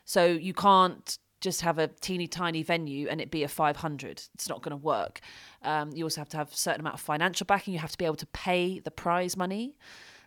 So 0.06 0.26
you 0.26 0.54
can't 0.54 1.18
just 1.42 1.62
have 1.62 1.78
a 1.78 1.88
teeny 1.88 2.28
tiny 2.28 2.64
venue 2.64 3.08
and 3.08 3.22
it 3.22 3.30
be 3.30 3.44
a 3.44 3.48
500 3.48 4.24
it's 4.34 4.50
not 4.50 4.62
going 4.64 4.72
to 4.72 4.78
work 4.78 5.20
um, 5.62 5.92
you 5.94 6.04
also 6.04 6.22
have 6.22 6.30
to 6.30 6.38
have 6.38 6.52
a 6.52 6.56
certain 6.56 6.82
amount 6.82 6.96
of 6.96 7.02
financial 7.02 7.46
backing 7.46 7.74
you 7.74 7.80
have 7.80 7.92
to 7.92 7.98
be 7.98 8.06
able 8.06 8.16
to 8.16 8.26
pay 8.28 8.80
the 8.80 8.92
prize 8.92 9.38
money 9.38 9.76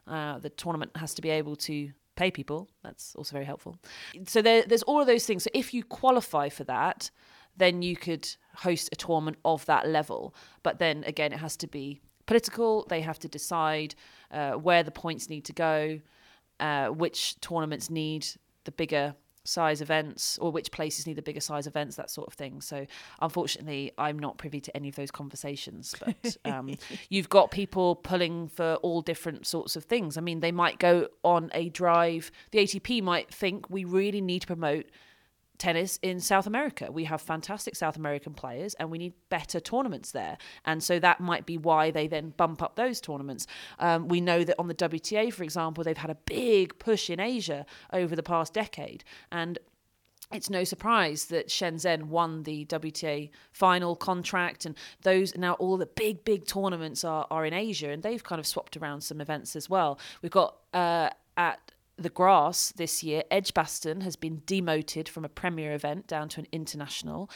uh, 0.06 0.38
the 0.38 0.50
tournament 0.50 0.90
has 0.96 1.14
to 1.14 1.22
be 1.22 1.30
able 1.30 1.56
to 1.56 1.90
pay 2.14 2.30
people 2.30 2.68
that's 2.84 3.14
also 3.16 3.32
very 3.32 3.44
helpful 3.44 3.76
so 4.26 4.40
there, 4.42 4.62
there's 4.62 4.84
all 4.84 5.00
of 5.00 5.06
those 5.06 5.26
things 5.26 5.42
so 5.42 5.50
if 5.54 5.74
you 5.74 5.82
qualify 5.82 6.48
for 6.48 6.64
that 6.64 7.10
then 7.58 7.82
you 7.82 7.96
could 7.96 8.28
host 8.56 8.88
a 8.92 8.96
tournament 8.96 9.38
of 9.44 9.66
that 9.66 9.88
level. 9.88 10.34
But 10.62 10.78
then 10.78 11.04
again 11.04 11.32
it 11.32 11.38
has 11.38 11.56
to 11.58 11.66
be 11.66 12.00
political. 12.26 12.86
They 12.88 13.00
have 13.02 13.18
to 13.20 13.28
decide 13.28 13.94
uh, 14.30 14.52
where 14.52 14.82
the 14.82 14.90
points 14.90 15.28
need 15.28 15.44
to 15.46 15.52
go 15.52 16.00
uh, 16.60 16.88
which 16.88 17.40
tournaments 17.40 17.90
need 17.90 18.26
the 18.64 18.72
bigger 18.72 19.14
size 19.44 19.80
events 19.80 20.36
or 20.38 20.52
which 20.52 20.70
places 20.70 21.06
need 21.06 21.16
the 21.16 21.22
bigger 21.22 21.40
size 21.40 21.66
events 21.66 21.96
that 21.96 22.10
sort 22.10 22.26
of 22.26 22.34
thing. 22.34 22.60
So 22.60 22.86
unfortunately 23.20 23.92
i'm 23.96 24.18
not 24.18 24.36
privy 24.36 24.60
to 24.60 24.76
any 24.76 24.88
of 24.88 24.96
those 24.96 25.10
conversations 25.10 25.94
but 26.04 26.36
um, 26.44 26.74
you've 27.08 27.30
got 27.30 27.50
people 27.50 27.96
pulling 27.96 28.48
for 28.48 28.74
all 28.76 29.00
different 29.00 29.46
sorts 29.46 29.74
of 29.74 29.84
things. 29.84 30.18
I 30.18 30.20
mean 30.20 30.40
they 30.40 30.52
might 30.52 30.78
go 30.78 31.08
on 31.24 31.50
a 31.54 31.70
drive. 31.70 32.30
The 32.50 32.58
atp 32.58 33.02
might 33.02 33.32
think 33.32 33.70
we 33.70 33.84
really 33.84 34.20
need 34.20 34.40
to 34.40 34.46
promote 34.48 34.86
tennis 35.58 35.98
in 36.02 36.20
South 36.20 36.46
America. 36.46 36.90
We 36.90 37.04
have 37.04 37.20
fantastic 37.20 37.76
South 37.76 37.96
American 37.96 38.34
players 38.34 38.74
and 38.74 38.90
we 38.90 38.98
need 38.98 39.14
better 39.28 39.60
tournaments 39.60 40.12
there. 40.12 40.38
And 40.64 40.82
so 40.82 40.98
that 41.00 41.20
might 41.20 41.46
be 41.46 41.58
why 41.58 41.90
they 41.90 42.06
then 42.06 42.30
bump 42.36 42.62
up 42.62 42.76
those 42.76 43.00
tournaments. 43.00 43.46
Um, 43.78 44.08
we 44.08 44.20
know 44.20 44.44
that 44.44 44.56
on 44.58 44.68
the 44.68 44.74
WTA, 44.74 45.32
for 45.32 45.42
example, 45.42 45.84
they've 45.84 45.96
had 45.96 46.10
a 46.10 46.16
big 46.26 46.78
push 46.78 47.10
in 47.10 47.20
Asia 47.20 47.66
over 47.92 48.14
the 48.14 48.22
past 48.22 48.54
decade. 48.54 49.04
And 49.32 49.58
it's 50.32 50.50
no 50.50 50.62
surprise 50.64 51.26
that 51.26 51.48
Shenzhen 51.48 52.04
won 52.04 52.42
the 52.42 52.66
WTA 52.66 53.30
final 53.50 53.96
contract, 53.96 54.66
and 54.66 54.76
those 55.02 55.34
now 55.34 55.54
all 55.54 55.78
the 55.78 55.86
big, 55.86 56.22
big 56.24 56.46
tournaments 56.46 57.02
are, 57.02 57.26
are 57.30 57.46
in 57.46 57.54
Asia, 57.54 57.88
and 57.88 58.02
they've 58.02 58.22
kind 58.22 58.38
of 58.38 58.46
swapped 58.46 58.76
around 58.76 59.00
some 59.00 59.22
events 59.22 59.56
as 59.56 59.70
well. 59.70 59.98
We've 60.20 60.30
got 60.30 60.56
uh, 60.74 61.10
at 61.38 61.67
the 61.98 62.08
grass 62.08 62.72
this 62.76 63.02
year, 63.02 63.24
Edgbaston 63.30 64.02
has 64.02 64.16
been 64.16 64.42
demoted 64.46 65.08
from 65.08 65.24
a 65.24 65.28
premier 65.28 65.74
event 65.74 66.06
down 66.06 66.28
to 66.30 66.40
an 66.40 66.46
international, 66.52 67.28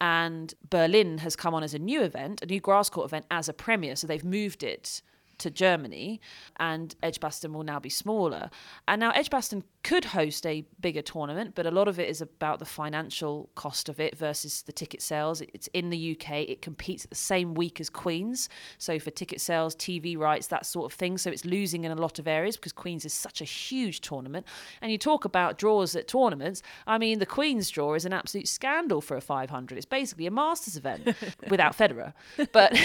and 0.00 0.54
Berlin 0.68 1.18
has 1.18 1.36
come 1.36 1.54
on 1.54 1.62
as 1.62 1.74
a 1.74 1.78
new 1.78 2.02
event, 2.02 2.42
a 2.42 2.46
new 2.46 2.60
grass 2.60 2.90
court 2.90 3.06
event 3.06 3.26
as 3.30 3.48
a 3.48 3.52
premier. 3.52 3.96
So 3.96 4.06
they've 4.06 4.24
moved 4.24 4.62
it 4.62 5.02
to 5.40 5.50
Germany, 5.50 6.20
and 6.58 6.94
Edgbaston 7.02 7.52
will 7.52 7.64
now 7.64 7.78
be 7.78 7.90
smaller. 7.90 8.50
And 8.86 9.00
now 9.00 9.10
Edgbaston 9.10 9.64
could 9.82 10.06
host 10.06 10.46
a 10.46 10.64
bigger 10.80 11.02
tournament, 11.02 11.54
but 11.54 11.66
a 11.66 11.70
lot 11.70 11.88
of 11.88 11.98
it 11.98 12.08
is 12.08 12.20
about 12.20 12.58
the 12.58 12.64
financial 12.64 13.48
cost 13.54 13.88
of 13.88 13.98
it 13.98 14.16
versus 14.16 14.62
the 14.62 14.72
ticket 14.72 15.00
sales. 15.00 15.40
It's 15.40 15.68
in 15.68 15.90
the 15.90 16.12
UK, 16.12 16.48
it 16.48 16.62
competes 16.62 17.04
at 17.04 17.10
the 17.10 17.16
same 17.16 17.54
week 17.54 17.80
as 17.80 17.88
Queen's. 17.88 18.48
So 18.78 18.98
for 18.98 19.10
ticket 19.10 19.40
sales, 19.40 19.74
TV 19.74 20.18
rights, 20.18 20.48
that 20.48 20.66
sort 20.66 20.92
of 20.92 20.96
thing. 20.96 21.16
So 21.18 21.30
it's 21.30 21.44
losing 21.44 21.84
in 21.84 21.92
a 21.92 21.94
lot 21.96 22.18
of 22.18 22.28
areas 22.28 22.56
because 22.56 22.72
Queen's 22.72 23.04
is 23.04 23.14
such 23.14 23.40
a 23.40 23.44
huge 23.44 24.00
tournament. 24.00 24.46
And 24.82 24.92
you 24.92 24.98
talk 24.98 25.24
about 25.24 25.58
draws 25.58 25.96
at 25.96 26.08
tournaments. 26.08 26.62
I 26.86 26.98
mean, 26.98 27.18
the 27.18 27.26
Queen's 27.26 27.70
draw 27.70 27.94
is 27.94 28.04
an 28.04 28.12
absolute 28.12 28.48
scandal 28.48 29.00
for 29.00 29.16
a 29.16 29.20
500. 29.20 29.76
It's 29.76 29.86
basically 29.86 30.26
a 30.26 30.30
Masters 30.30 30.76
event 30.76 31.14
without 31.48 31.76
Federer, 31.76 32.12
but 32.52 32.72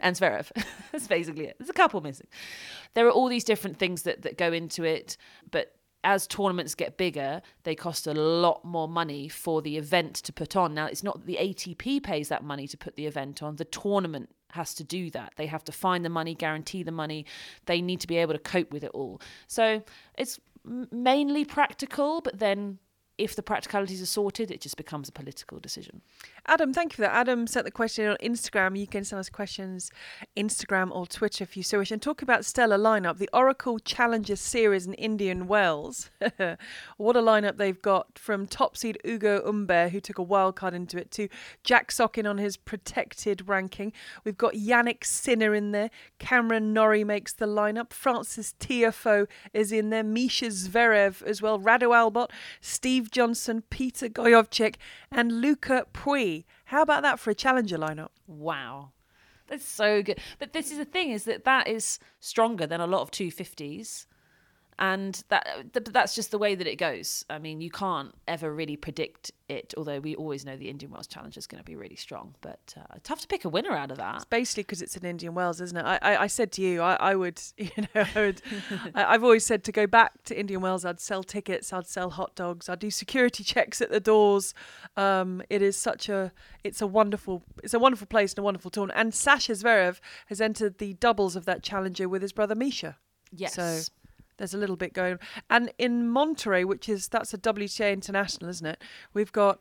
and 0.00 0.16
Zverev. 0.16 0.50
That's 0.92 1.06
basically 1.06 1.46
it. 1.46 1.56
There's 1.58 1.70
a 1.70 1.74
couple 1.74 1.97
missing. 2.00 2.28
There 2.94 3.06
are 3.06 3.10
all 3.10 3.28
these 3.28 3.44
different 3.44 3.78
things 3.78 4.02
that, 4.02 4.22
that 4.22 4.38
go 4.38 4.52
into 4.52 4.84
it, 4.84 5.16
but 5.50 5.74
as 6.04 6.26
tournaments 6.26 6.74
get 6.74 6.96
bigger, 6.96 7.42
they 7.64 7.74
cost 7.74 8.06
a 8.06 8.14
lot 8.14 8.64
more 8.64 8.88
money 8.88 9.28
for 9.28 9.60
the 9.62 9.76
event 9.76 10.14
to 10.14 10.32
put 10.32 10.56
on. 10.56 10.72
Now, 10.72 10.86
it's 10.86 11.02
not 11.02 11.18
that 11.18 11.26
the 11.26 11.38
ATP 11.40 12.02
pays 12.02 12.28
that 12.28 12.44
money 12.44 12.66
to 12.68 12.76
put 12.76 12.96
the 12.96 13.06
event 13.06 13.42
on, 13.42 13.56
the 13.56 13.64
tournament 13.64 14.30
has 14.52 14.74
to 14.74 14.84
do 14.84 15.10
that. 15.10 15.34
They 15.36 15.46
have 15.46 15.64
to 15.64 15.72
find 15.72 16.04
the 16.04 16.08
money, 16.08 16.34
guarantee 16.34 16.82
the 16.82 16.92
money. 16.92 17.26
They 17.66 17.82
need 17.82 18.00
to 18.00 18.06
be 18.06 18.16
able 18.16 18.32
to 18.32 18.38
cope 18.38 18.72
with 18.72 18.84
it 18.84 18.90
all. 18.94 19.20
So 19.46 19.82
it's 20.16 20.40
mainly 20.64 21.44
practical, 21.44 22.20
but 22.20 22.38
then 22.38 22.78
if 23.18 23.34
the 23.34 23.42
practicalities 23.42 24.00
are 24.00 24.06
sorted, 24.06 24.50
it 24.50 24.60
just 24.60 24.76
becomes 24.76 25.08
a 25.08 25.12
political 25.12 25.58
decision. 25.58 26.00
Adam, 26.46 26.72
thank 26.72 26.92
you 26.92 26.96
for 26.96 27.02
that. 27.02 27.14
Adam 27.14 27.48
sent 27.48 27.64
the 27.64 27.70
question 27.70 28.06
on 28.06 28.16
Instagram. 28.22 28.78
You 28.78 28.86
can 28.86 29.04
send 29.04 29.18
us 29.18 29.28
questions 29.28 29.90
Instagram 30.36 30.90
or 30.92 31.04
Twitter 31.04 31.42
if 31.42 31.56
you 31.56 31.64
so 31.64 31.78
wish. 31.78 31.90
And 31.90 32.00
talk 32.00 32.22
about 32.22 32.44
stellar 32.44 32.78
lineup, 32.78 33.18
the 33.18 33.28
Oracle 33.32 33.80
Challenger 33.80 34.36
Series 34.36 34.86
in 34.86 34.94
Indian 34.94 35.48
Wells. 35.48 36.10
what 36.96 37.16
a 37.16 37.20
lineup 37.20 37.56
they've 37.56 37.82
got 37.82 38.18
from 38.18 38.46
top 38.46 38.76
seed 38.76 38.98
Ugo 39.04 39.42
Humbert, 39.44 39.90
who 39.90 40.00
took 40.00 40.18
a 40.18 40.22
wild 40.22 40.54
card 40.54 40.72
into 40.72 40.96
it, 40.96 41.10
to 41.12 41.28
Jack 41.64 41.90
Sock 41.90 42.16
on 42.24 42.38
his 42.38 42.56
protected 42.56 43.48
ranking. 43.48 43.92
We've 44.24 44.38
got 44.38 44.54
Jannik 44.54 45.04
Sinner 45.04 45.54
in 45.54 45.72
there. 45.72 45.90
Cameron 46.18 46.72
Norrie 46.72 47.04
makes 47.04 47.32
the 47.32 47.46
lineup. 47.46 47.92
Frances 47.92 48.54
Tiafoe 48.60 49.26
is 49.52 49.72
in 49.72 49.90
there. 49.90 50.04
Mischa 50.04 50.48
Zverev 50.48 51.22
as 51.22 51.42
well. 51.42 51.58
Radu 51.58 51.90
Albot, 51.90 52.30
Steve 52.60 53.07
Johnson, 53.10 53.62
Peter 53.70 54.08
Gojowczyk, 54.08 54.76
and 55.10 55.40
Lucas 55.40 55.82
Pouille. 55.92 56.44
How 56.66 56.82
about 56.82 57.02
that 57.02 57.18
for 57.18 57.30
a 57.30 57.34
challenger 57.34 57.78
lineup? 57.78 58.10
Wow. 58.26 58.90
That's 59.46 59.64
so 59.64 60.02
good. 60.02 60.18
But 60.38 60.52
this 60.52 60.70
is 60.70 60.78
the 60.78 60.84
thing 60.84 61.10
is 61.10 61.24
that 61.24 61.44
that 61.44 61.66
is 61.68 61.98
stronger 62.20 62.66
than 62.66 62.80
a 62.80 62.86
lot 62.86 63.02
of 63.02 63.10
250s 63.10 64.06
and 64.78 65.24
that 65.28 65.70
that's 65.72 66.14
just 66.14 66.30
the 66.30 66.38
way 66.38 66.54
that 66.54 66.66
it 66.66 66.76
goes. 66.76 67.24
I 67.28 67.38
mean, 67.38 67.60
you 67.60 67.70
can't 67.70 68.14
ever 68.28 68.54
really 68.54 68.76
predict 68.76 69.32
it. 69.48 69.74
Although 69.76 69.98
we 69.98 70.14
always 70.14 70.44
know 70.44 70.56
the 70.56 70.68
Indian 70.68 70.92
Wells 70.92 71.08
Challenge 71.08 71.36
is 71.36 71.48
going 71.48 71.58
to 71.58 71.64
be 71.64 71.74
really 71.74 71.96
strong, 71.96 72.36
but 72.42 72.74
uh, 72.76 72.96
tough 73.02 73.20
to 73.22 73.26
pick 73.26 73.44
a 73.44 73.48
winner 73.48 73.72
out 73.72 73.90
of 73.90 73.96
that. 73.96 74.16
It's 74.16 74.24
basically 74.24 74.62
because 74.62 74.80
it's 74.80 74.96
in 74.96 75.04
Indian 75.04 75.34
Wells, 75.34 75.60
isn't 75.60 75.76
it? 75.76 75.84
I, 75.84 75.98
I, 76.00 76.22
I 76.22 76.26
said 76.28 76.52
to 76.52 76.62
you, 76.62 76.80
I, 76.80 76.94
I 76.94 77.14
would, 77.16 77.40
you 77.56 77.70
know, 77.76 78.04
I 78.14 78.20
would. 78.20 78.42
I, 78.94 79.14
I've 79.14 79.24
always 79.24 79.44
said 79.44 79.64
to 79.64 79.72
go 79.72 79.88
back 79.88 80.22
to 80.24 80.38
Indian 80.38 80.60
Wells, 80.60 80.84
I'd 80.84 81.00
sell 81.00 81.24
tickets, 81.24 81.72
I'd 81.72 81.88
sell 81.88 82.10
hot 82.10 82.36
dogs, 82.36 82.68
I'd 82.68 82.78
do 82.78 82.90
security 82.90 83.42
checks 83.52 83.80
at 83.80 83.90
the 83.90 84.00
doors. 84.00 84.54
Um, 84.96 85.42
it 85.50 85.60
is 85.60 85.76
such 85.76 86.08
a, 86.08 86.32
it's 86.62 86.80
a 86.80 86.86
wonderful, 86.86 87.42
it's 87.64 87.74
a 87.74 87.80
wonderful 87.80 88.06
place 88.06 88.32
and 88.32 88.38
a 88.38 88.42
wonderful 88.42 88.70
tournament. 88.70 89.00
And 89.00 89.12
Sascha 89.12 89.60
Zverev 89.60 89.98
has 90.26 90.40
entered 90.40 90.78
the 90.78 90.94
doubles 90.94 91.34
of 91.34 91.46
that 91.46 91.64
challenger 91.64 92.08
with 92.08 92.22
his 92.22 92.32
brother 92.32 92.54
Mischa. 92.54 92.94
Yes. 93.30 93.54
So 93.54 93.80
there's 94.38 94.54
a 94.54 94.58
little 94.58 94.76
bit 94.76 94.92
going. 94.92 95.14
on. 95.14 95.18
And 95.50 95.72
in 95.78 96.08
Monterrey, 96.08 96.64
which 96.64 96.88
is 96.88 97.08
that's 97.08 97.34
a 97.34 97.38
WTA 97.38 97.92
international, 97.92 98.48
isn't 98.50 98.66
it? 98.66 98.82
We've 99.12 99.32
got 99.32 99.60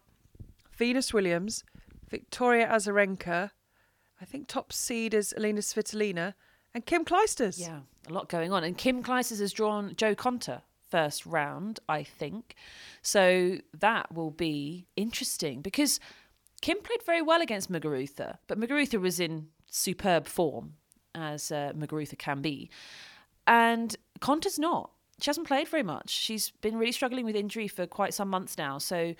Venus 0.71 1.13
Williams, 1.13 1.63
Victoria 2.09 2.67
Azarenka, 2.67 3.51
I 4.21 4.25
think 4.25 4.47
top 4.47 4.73
seed 4.73 5.13
is 5.13 5.34
Elena 5.38 5.61
Svitolina, 5.61 6.34
and 6.73 6.86
Kim 6.86 7.05
Clijsters. 7.05 7.59
Yeah, 7.59 7.82
a 8.07 8.13
lot 8.13 8.30
going 8.30 8.51
on. 8.51 8.63
And 8.63 8.78
Kim 8.78 9.03
Clijsters 9.03 9.39
has 9.39 9.53
drawn 9.53 9.95
Jo 9.95 10.15
Konta 10.15 10.61
first 10.89 11.25
round, 11.25 11.80
I 11.88 12.03
think. 12.03 12.55
So 13.01 13.57
that 13.73 14.13
will 14.13 14.32
be 14.32 14.88
interesting 14.95 15.61
because 15.61 15.99
Kim 16.61 16.82
played 16.82 17.03
very 17.03 17.21
well 17.21 17.41
against 17.41 17.71
Muguruza, 17.71 18.38
but 18.47 18.59
Muguruza 18.59 18.99
was 18.99 19.19
in 19.19 19.47
superb 19.69 20.28
form, 20.28 20.73
as 21.13 21.51
uh, 21.51 21.73
Muguruza 21.75 22.17
can 22.17 22.41
be. 22.41 22.69
And 23.45 23.95
Konta's 24.20 24.59
not. 24.59 24.91
She 25.20 25.30
hasn't 25.30 25.47
played 25.47 25.68
very 25.68 25.84
much. 25.84 26.09
She's 26.09 26.51
been 26.61 26.78
really 26.78 26.91
struggling 26.91 27.26
with 27.26 27.36
injury 27.36 27.68
for 27.68 27.88
quite 27.88 28.13
some 28.13 28.30
months 28.30 28.57
now. 28.57 28.78
So 28.78 29.15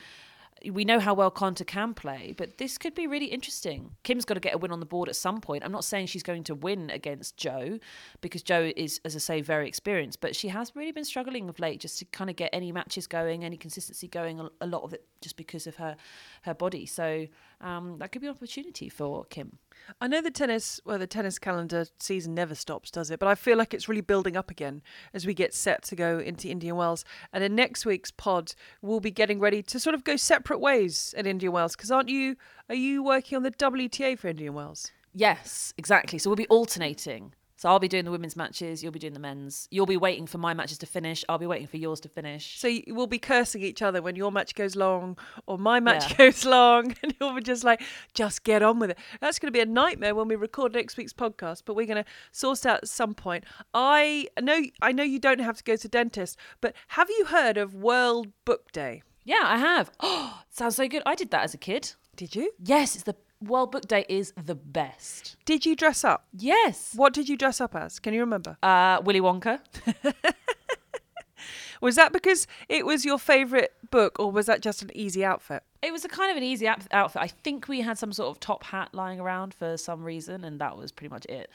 we 0.71 0.85
know 0.85 0.99
how 0.99 1.13
well 1.13 1.29
Konta 1.31 1.65
can 1.65 1.93
play, 1.93 2.33
but 2.37 2.57
this 2.57 2.77
could 2.77 2.95
be 2.95 3.07
really 3.07 3.27
interesting. 3.27 3.91
Kim's 4.03 4.25
got 4.25 4.35
to 4.35 4.39
get 4.39 4.55
a 4.55 4.57
win 4.57 4.71
on 4.71 4.79
the 4.79 4.85
board 4.85 5.09
at 5.09 5.15
some 5.15 5.39
point. 5.39 5.63
I'm 5.63 5.71
not 5.71 5.83
saying 5.83 6.07
she's 6.07 6.23
going 6.23 6.43
to 6.45 6.55
win 6.55 6.89
against 6.89 7.37
Jo 7.37 7.79
because 8.21 8.41
Jo 8.41 8.71
is, 8.75 8.99
as 9.05 9.15
I 9.15 9.19
say, 9.19 9.41
very 9.41 9.67
experienced, 9.67 10.21
but 10.21 10.35
she 10.35 10.47
has 10.49 10.75
really 10.75 10.91
been 10.91 11.05
struggling 11.05 11.49
of 11.49 11.59
late 11.59 11.79
just 11.79 11.99
to 11.99 12.05
kind 12.05 12.29
of 12.29 12.35
get 12.35 12.49
any 12.53 12.71
matches 12.71 13.07
going, 13.07 13.43
any 13.43 13.57
consistency 13.57 14.07
going. 14.07 14.47
A, 14.61 14.67
lot 14.67 14.83
of 14.83 14.93
it 14.93 15.05
just 15.21 15.37
because 15.37 15.67
of 15.67 15.75
her 15.77 15.95
her 16.43 16.53
body. 16.53 16.85
So 16.85 17.27
um, 17.61 17.97
that 17.99 18.11
could 18.11 18.21
be 18.21 18.27
an 18.27 18.33
opportunity 18.33 18.89
for 18.89 19.25
Kim. 19.25 19.57
I 19.99 20.07
know 20.07 20.21
the 20.21 20.31
tennis, 20.31 20.79
well, 20.85 20.99
the 20.99 21.07
tennis 21.07 21.39
calendar 21.39 21.85
season 21.99 22.35
never 22.35 22.55
stops, 22.55 22.91
does 22.91 23.09
it? 23.09 23.19
But 23.19 23.27
I 23.27 23.35
feel 23.35 23.57
like 23.57 23.73
it's 23.73 23.87
really 23.87 24.01
building 24.01 24.37
up 24.37 24.51
again 24.51 24.81
as 25.13 25.25
we 25.25 25.33
get 25.33 25.53
set 25.53 25.83
to 25.83 25.95
go 25.95 26.19
into 26.19 26.49
Indian 26.49 26.75
Wells. 26.75 27.05
And 27.33 27.43
in 27.43 27.55
next 27.55 27.85
week's 27.85 28.11
pod, 28.11 28.53
we'll 28.81 28.99
be 28.99 29.11
getting 29.11 29.39
ready 29.39 29.63
to 29.63 29.79
sort 29.79 29.93
of 29.93 30.03
go 30.03 30.15
separate 30.15 30.59
ways 30.59 31.15
at 31.17 31.25
Indian 31.25 31.53
Wells. 31.53 31.75
Because 31.75 31.91
aren't 31.91 32.09
you, 32.09 32.35
are 32.69 32.75
you 32.75 33.03
working 33.03 33.35
on 33.37 33.43
the 33.43 33.51
WTA 33.51 34.17
for 34.19 34.27
Indian 34.27 34.53
Wells? 34.53 34.91
Yes, 35.13 35.73
exactly. 35.77 36.19
So 36.19 36.29
we'll 36.29 36.37
be 36.37 36.47
alternating. 36.47 37.33
So 37.57 37.67
I'll 37.69 37.79
be 37.79 37.87
doing 37.87 38.05
the 38.05 38.11
women's 38.11 38.35
matches, 38.35 38.83
you'll 38.83 38.91
be 38.91 38.99
doing 38.99 39.13
the 39.13 39.19
men's. 39.19 39.67
You'll 39.71 39.87
be 39.87 39.97
waiting 39.97 40.27
for 40.27 40.37
my 40.37 40.53
matches 40.53 40.77
to 40.79 40.85
finish, 40.85 41.25
I'll 41.27 41.39
be 41.39 41.47
waiting 41.47 41.65
for 41.65 41.77
yours 41.77 41.99
to 42.01 42.09
finish. 42.09 42.59
So 42.59 42.69
we'll 42.87 43.07
be 43.07 43.17
cursing 43.17 43.63
each 43.63 43.81
other 43.81 43.99
when 44.01 44.15
your 44.15 44.31
match 44.31 44.53
goes 44.53 44.75
long 44.75 45.17
or 45.47 45.57
my 45.57 45.79
match 45.79 46.11
yeah. 46.11 46.17
goes 46.17 46.45
long, 46.45 46.95
and 47.01 47.15
you'll 47.19 47.33
be 47.33 47.41
just 47.41 47.63
like, 47.63 47.81
just 48.13 48.43
get 48.43 48.61
on 48.61 48.77
with 48.77 48.91
it. 48.91 48.97
That's 49.21 49.39
going 49.39 49.47
to 49.47 49.51
be 49.51 49.59
a 49.59 49.65
nightmare 49.65 50.13
when 50.13 50.27
we 50.27 50.35
record 50.35 50.73
next 50.73 50.97
week's 50.97 51.13
podcast, 51.13 51.63
but 51.65 51.75
we're 51.75 51.87
going 51.87 52.03
to 52.03 52.09
source 52.31 52.63
out 52.63 52.83
at 52.83 52.87
some 52.89 53.15
point. 53.15 53.43
I 53.73 54.27
know, 54.39 54.61
I 54.81 54.91
know 54.91 55.03
you 55.03 55.17
don't 55.17 55.39
have 55.39 55.57
to 55.57 55.63
go 55.63 55.75
to 55.75 55.87
dentist, 55.87 56.37
but 56.61 56.75
have 56.89 57.09
you 57.09 57.25
heard 57.25 57.57
of 57.57 57.73
World 57.73 58.27
Book 58.45 58.71
Day? 58.71 59.01
Yeah, 59.23 59.41
I 59.43 59.57
have. 59.57 59.91
Oh, 59.99 60.41
sounds 60.49 60.75
so 60.75 60.87
good. 60.87 61.01
I 61.05 61.15
did 61.15 61.31
that 61.31 61.43
as 61.43 61.53
a 61.53 61.57
kid. 61.57 61.93
Did 62.15 62.35
you? 62.35 62.51
Yes, 62.59 62.95
it's 62.95 63.03
the 63.03 63.15
World 63.41 63.71
Book 63.71 63.88
Day 63.88 64.05
is 64.09 64.33
the 64.41 64.55
best. 64.55 65.35
Did 65.45 65.65
you 65.65 65.75
dress 65.75 66.03
up? 66.03 66.27
Yes. 66.33 66.93
What 66.95 67.13
did 67.13 67.29
you 67.29 67.38
dress 67.38 67.61
up 67.61 67.75
as? 67.75 67.99
Can 67.99 68.13
you 68.13 68.21
remember? 68.21 68.57
Uh, 68.63 68.99
Willy 69.03 69.21
Wonka. 69.21 69.59
was 71.81 71.95
that 71.95 72.11
because 72.11 72.47
it 72.67 72.85
was 72.85 73.05
your 73.05 73.19
favourite 73.19 73.69
book, 73.91 74.19
or 74.19 74.31
was 74.31 74.47
that 74.47 74.61
just 74.61 74.81
an 74.81 74.89
easy 74.95 75.23
outfit? 75.23 75.63
It 75.81 75.91
was 75.91 76.03
a 76.03 76.09
kind 76.09 76.31
of 76.31 76.38
an 76.38 76.43
easy 76.43 76.67
outfit. 76.67 76.91
I 76.91 77.27
think 77.27 77.67
we 77.67 77.81
had 77.81 77.97
some 77.97 78.11
sort 78.11 78.29
of 78.29 78.39
top 78.39 78.63
hat 78.63 78.89
lying 78.93 79.19
around 79.19 79.53
for 79.53 79.77
some 79.77 80.03
reason, 80.03 80.43
and 80.43 80.59
that 80.59 80.75
was 80.75 80.91
pretty 80.91 81.13
much 81.13 81.25
it. 81.25 81.51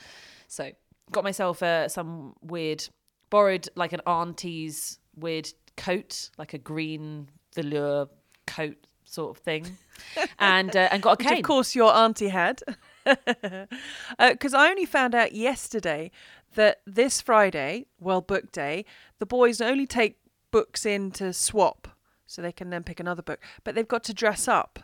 So, 0.47 0.71
got 1.11 1.25
myself 1.25 1.63
uh, 1.63 1.89
some 1.89 2.35
weird, 2.43 2.87
borrowed 3.31 3.69
like 3.75 3.93
an 3.93 4.03
auntie's 4.07 4.99
weird 5.17 5.49
coat, 5.77 6.31
like 6.39 6.55
a 6.55 6.59
green 6.59 7.29
velour 7.55 8.09
coat 8.47 8.87
sort 9.13 9.37
of 9.37 9.43
thing, 9.43 9.79
and 10.39 10.75
uh, 10.75 10.89
and 10.91 11.03
got 11.03 11.21
a 11.21 11.25
cane. 11.25 11.33
Which 11.33 11.39
of 11.41 11.45
course 11.45 11.75
your 11.75 11.95
auntie 11.95 12.29
had, 12.29 12.63
because 13.05 14.55
uh, 14.55 14.59
I 14.59 14.71
only 14.71 14.87
found 14.87 15.15
out 15.15 15.33
yesterday 15.33 16.11
that 16.55 16.81
this 16.87 17.21
Friday, 17.21 17.87
well, 17.99 18.21
book 18.21 18.53
day, 18.53 18.85
the 19.19 19.27
boys 19.27 19.61
only 19.61 19.87
take 19.87 20.19
books 20.51 20.85
in 20.85 21.11
to 21.13 21.33
swap, 21.33 21.89
so 22.27 22.43
they 22.43 22.53
can 22.53 22.71
then 22.71 22.83
pick 22.83 23.01
another 23.01 23.23
book, 23.23 23.41
but 23.65 23.75
they've 23.75 23.89
got 23.89 24.05
to 24.05 24.15
dress 24.15 24.49
up 24.49 24.79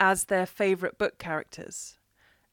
as 0.00 0.24
their 0.24 0.46
favourite 0.46 0.98
book 0.98 1.18
characters. 1.18 1.98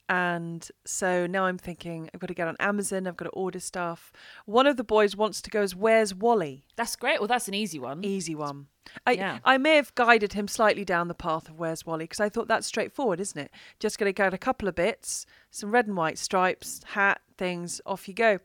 And 0.09 0.67
so 0.85 1.27
now 1.27 1.45
I'm 1.45 1.59
thinking 1.59 2.09
I've 2.13 2.19
got 2.19 2.27
to 2.27 2.33
get 2.33 2.47
on 2.47 2.55
Amazon, 2.59 3.05
I've 3.05 3.15
got 3.15 3.25
to 3.25 3.31
order 3.31 3.59
stuff. 3.59 4.11
One 4.45 4.65
of 4.65 4.75
the 4.75 4.83
boys 4.83 5.15
wants 5.15 5.39
to 5.43 5.51
go 5.51 5.61
as 5.61 5.75
Where's 5.75 6.15
Wally? 6.15 6.65
That's 6.75 6.95
great. 6.95 7.19
Well, 7.19 7.27
that's 7.27 7.47
an 7.47 7.53
easy 7.53 7.77
one. 7.77 8.03
Easy 8.03 8.33
one. 8.33 8.67
I, 9.05 9.11
yeah. 9.11 9.37
I 9.45 9.59
may 9.59 9.75
have 9.75 9.93
guided 9.93 10.33
him 10.33 10.47
slightly 10.47 10.83
down 10.83 11.09
the 11.09 11.13
path 11.13 11.47
of 11.47 11.59
Where's 11.59 11.85
Wally 11.85 12.05
because 12.05 12.19
I 12.19 12.27
thought 12.27 12.47
that's 12.47 12.65
straightforward, 12.65 13.19
isn't 13.19 13.39
it? 13.39 13.51
Just 13.79 13.99
going 13.99 14.09
to 14.09 14.13
get 14.13 14.33
a 14.33 14.37
couple 14.39 14.67
of 14.67 14.73
bits, 14.73 15.27
some 15.51 15.71
red 15.71 15.85
and 15.85 15.95
white 15.95 16.17
stripes, 16.17 16.81
hat, 16.87 17.21
things, 17.37 17.79
off 17.85 18.07
you 18.07 18.15
go. 18.15 18.39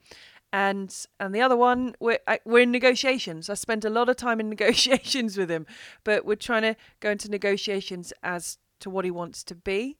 and 0.52 1.06
and 1.18 1.34
the 1.34 1.40
other 1.40 1.56
one 1.56 1.94
we're 1.98 2.18
we're 2.44 2.60
in 2.60 2.70
negotiations. 2.70 3.48
I 3.48 3.54
spent 3.54 3.84
a 3.86 3.90
lot 3.90 4.10
of 4.10 4.16
time 4.16 4.38
in 4.38 4.48
negotiations 4.56 5.38
with 5.38 5.50
him, 5.50 5.66
but 6.04 6.26
we're 6.26 6.36
trying 6.36 6.62
to 6.62 6.76
go 7.00 7.10
into 7.10 7.30
negotiations 7.30 8.12
as 8.22 8.58
to 8.80 8.90
what 8.90 9.06
he 9.06 9.10
wants 9.10 9.42
to 9.44 9.54
be. 9.54 9.96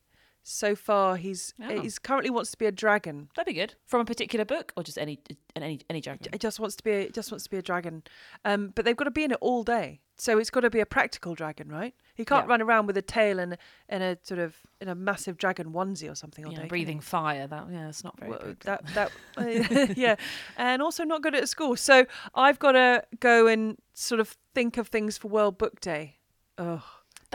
So 0.47 0.77
far, 0.77 1.17
he's 1.17 1.55
Oh. 1.63 1.81
he's 1.81 1.99
currently 1.99 2.29
wants 2.29 2.51
to 2.51 2.59
be 2.59 2.67
a 2.67 2.71
dragon. 2.73 3.31
That'd 3.35 3.47
be 3.47 3.59
good. 3.59 3.75
From 3.87 4.03
a 4.03 4.05
particular 4.05 4.45
book 4.45 4.73
or 4.77 4.83
just 4.83 4.99
any 4.99 5.19
any 5.57 5.81
any 5.89 6.03
dragon? 6.03 6.29
It 6.35 6.41
just 6.41 6.61
wants 6.61 6.77
to 6.77 6.85
be 6.85 6.91
a, 6.91 7.01
it 7.01 7.15
just 7.15 7.33
wants 7.33 7.45
to 7.45 7.51
be 7.51 7.57
a 7.57 7.63
dragon, 7.63 8.03
um, 8.45 8.71
but 8.75 8.85
they've 8.85 8.95
got 8.97 9.05
to 9.05 9.11
be 9.11 9.25
in 9.25 9.31
it 9.33 9.39
all 9.41 9.63
day. 9.65 10.01
So 10.17 10.39
it's 10.39 10.51
got 10.51 10.61
to 10.61 10.71
be 10.71 10.81
a 10.81 10.87
practical 10.87 11.35
dragon, 11.35 11.69
right? 11.71 11.95
He 12.15 12.25
can't 12.27 12.45
Yeah. 12.45 12.51
run 12.51 12.63
around 12.63 12.87
with 12.87 12.97
a 12.99 13.03
tail 13.03 13.39
and 13.39 13.57
and 13.89 14.03
a 14.03 14.19
sort 14.23 14.39
of 14.39 14.55
in 14.83 14.89
a 14.89 14.95
massive 14.95 15.39
dragon 15.39 15.73
onesie 15.73 16.11
or 16.13 16.15
something 16.15 16.45
all 16.45 16.53
You 16.53 16.59
day. 16.59 16.67
breathing 16.69 17.01
fire. 17.01 17.47
That 17.47 17.69
yeah, 17.71 17.89
it's 17.89 18.05
not 18.05 18.19
very 18.19 18.31
Well, 18.33 18.41
good. 18.41 18.61
that 18.61 18.85
that 18.95 19.13
yeah, 19.97 20.17
and 20.59 20.83
also 20.83 21.05
not 21.05 21.23
good 21.23 21.35
at 21.35 21.49
school. 21.49 21.75
So 21.75 22.05
I've 22.35 22.59
got 22.59 22.73
to 22.73 23.03
go 23.19 23.47
and 23.47 23.79
sort 23.95 24.21
of 24.21 24.37
think 24.55 24.77
of 24.77 24.89
things 24.89 25.17
for 25.17 25.29
World 25.29 25.57
Book 25.57 25.81
Day. 25.81 26.19
Ugh, 26.59 26.83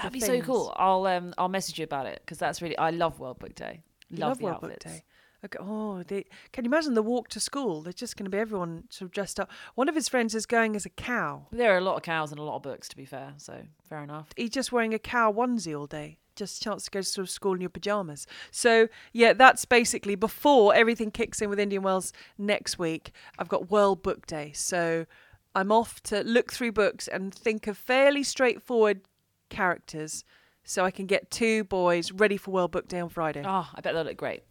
That'd 0.04 0.14
be 0.14 0.20
so 0.20 0.42
cool. 0.42 0.74
I'll 0.76 1.06
um 1.06 1.34
I'll 1.38 1.50
message 1.50 1.80
you 1.80 1.84
about 1.84 2.06
it 2.06 2.22
because 2.24 2.38
that's 2.38 2.62
really 2.62 2.78
I 2.78 2.90
love 2.92 3.20
World 3.20 3.40
Book 3.40 3.56
Day. 3.56 3.82
Love, 4.12 4.20
love 4.20 4.42
World 4.42 4.56
outfits. 4.64 4.86
Book 4.86 4.94
Day. 4.94 5.04
Okay. 5.46 5.58
Oh, 5.62 6.04
they, 6.04 6.26
can 6.52 6.66
you 6.66 6.70
imagine 6.70 6.96
the 6.96 7.04
walk 7.04 7.30
to 7.30 7.40
school? 7.40 7.82
There's 7.82 7.96
just 7.96 8.18
going 8.18 8.26
to 8.26 8.30
be 8.30 8.38
everyone 8.38 8.84
sort 8.90 9.08
of 9.08 9.12
dressed 9.14 9.40
up. 9.40 9.50
One 9.76 9.88
of 9.88 9.96
his 9.96 10.10
friends 10.10 10.36
is 10.36 10.46
going 10.46 10.76
as 10.76 10.86
a 10.86 10.90
cow. 10.90 11.48
There 11.52 11.74
are 11.74 11.78
a 11.78 11.82
lot 11.82 11.96
of 11.96 12.02
cows 12.02 12.32
and 12.32 12.40
a 12.40 12.44
lot 12.44 12.58
of 12.58 12.62
books, 12.64 12.90
to 12.90 12.98
be 12.98 13.06
fair. 13.06 13.34
So 13.38 13.62
fair 13.88 14.04
enough. 14.04 14.30
He's 14.36 14.50
just 14.50 14.72
wearing 14.72 14.94
a 14.94 15.00
cow 15.00 15.32
onesie 15.32 15.78
all 15.78 15.88
day. 15.88 16.18
Just 16.36 16.62
a 16.62 16.64
chance 16.66 16.86
to 16.86 16.92
go 16.92 17.00
to 17.00 17.06
sort 17.06 17.24
of 17.24 17.30
school 17.30 17.54
in 17.54 17.62
your 17.62 17.70
pajamas. 17.70 18.28
So 18.52 18.90
yeah, 19.14 19.34
that's 19.34 19.64
basically 19.64 20.16
before 20.16 20.76
everything 20.76 21.12
kicks 21.12 21.42
in 21.42 21.50
with 21.50 21.60
Indian 21.60 21.84
Wells 21.84 22.12
next 22.38 22.78
week. 22.78 23.12
I've 23.38 23.50
got 23.50 23.72
World 23.72 24.04
Book 24.04 24.26
Day, 24.26 24.52
so 24.54 25.06
I'm 25.56 25.72
off 25.72 26.02
to 26.04 26.22
look 26.24 26.52
through 26.52 26.74
books 26.74 27.08
and 27.08 27.34
think 27.34 27.68
of 27.68 27.78
fairly 27.78 28.24
straightforward 28.24 29.02
characters, 29.50 30.24
so 30.64 30.86
I 30.86 30.92
can 30.92 31.06
get 31.06 31.32
two 31.32 31.64
boys 31.66 32.12
ready 32.12 32.38
for 32.38 32.52
World 32.52 32.72
Book 32.72 32.88
Day 32.88 33.00
on 33.00 33.10
Friday. 33.10 33.44
Oh, 33.46 33.68
I 33.74 33.82
bet 33.82 33.94
they'll 33.94 34.04
look 34.04 34.18
great. 34.18 34.44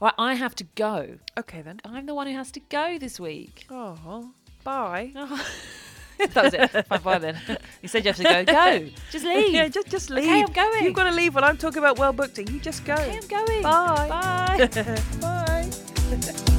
All 0.00 0.06
right, 0.06 0.14
I 0.18 0.34
have 0.34 0.54
to 0.56 0.64
go. 0.74 1.18
Okay 1.38 1.62
then. 1.62 1.80
I'm 1.84 2.06
the 2.06 2.14
one 2.14 2.26
who 2.26 2.34
has 2.34 2.50
to 2.52 2.60
go 2.60 2.98
this 2.98 3.20
week. 3.20 3.66
Oh, 3.70 4.30
bye. 4.64 5.12
that 6.18 6.44
was 6.44 6.54
it. 6.54 6.70
Fine, 6.88 7.02
bye 7.02 7.18
then. 7.18 7.38
You 7.82 7.88
said 7.88 8.04
you 8.04 8.12
have 8.12 8.16
to 8.16 8.22
go. 8.24 8.44
Go. 8.44 8.88
Just 9.10 9.24
leave. 9.24 9.52
Yeah, 9.52 9.68
just 9.68 9.88
just 9.88 10.10
leave. 10.10 10.24
Okay, 10.24 10.42
I'm 10.42 10.52
going. 10.52 10.84
You've 10.84 10.94
got 10.94 11.04
to 11.04 11.14
leave 11.14 11.34
when 11.34 11.44
I'm 11.44 11.56
talking 11.56 11.78
about 11.78 11.98
World 11.98 12.16
Book 12.16 12.34
Day. 12.34 12.44
You 12.50 12.58
just 12.58 12.84
go. 12.84 12.94
Okay, 12.94 13.18
I'm 13.22 13.28
going. 13.28 13.62
Bye. 13.62 14.08
Bye. 15.20 15.70
Bye. 16.40 16.52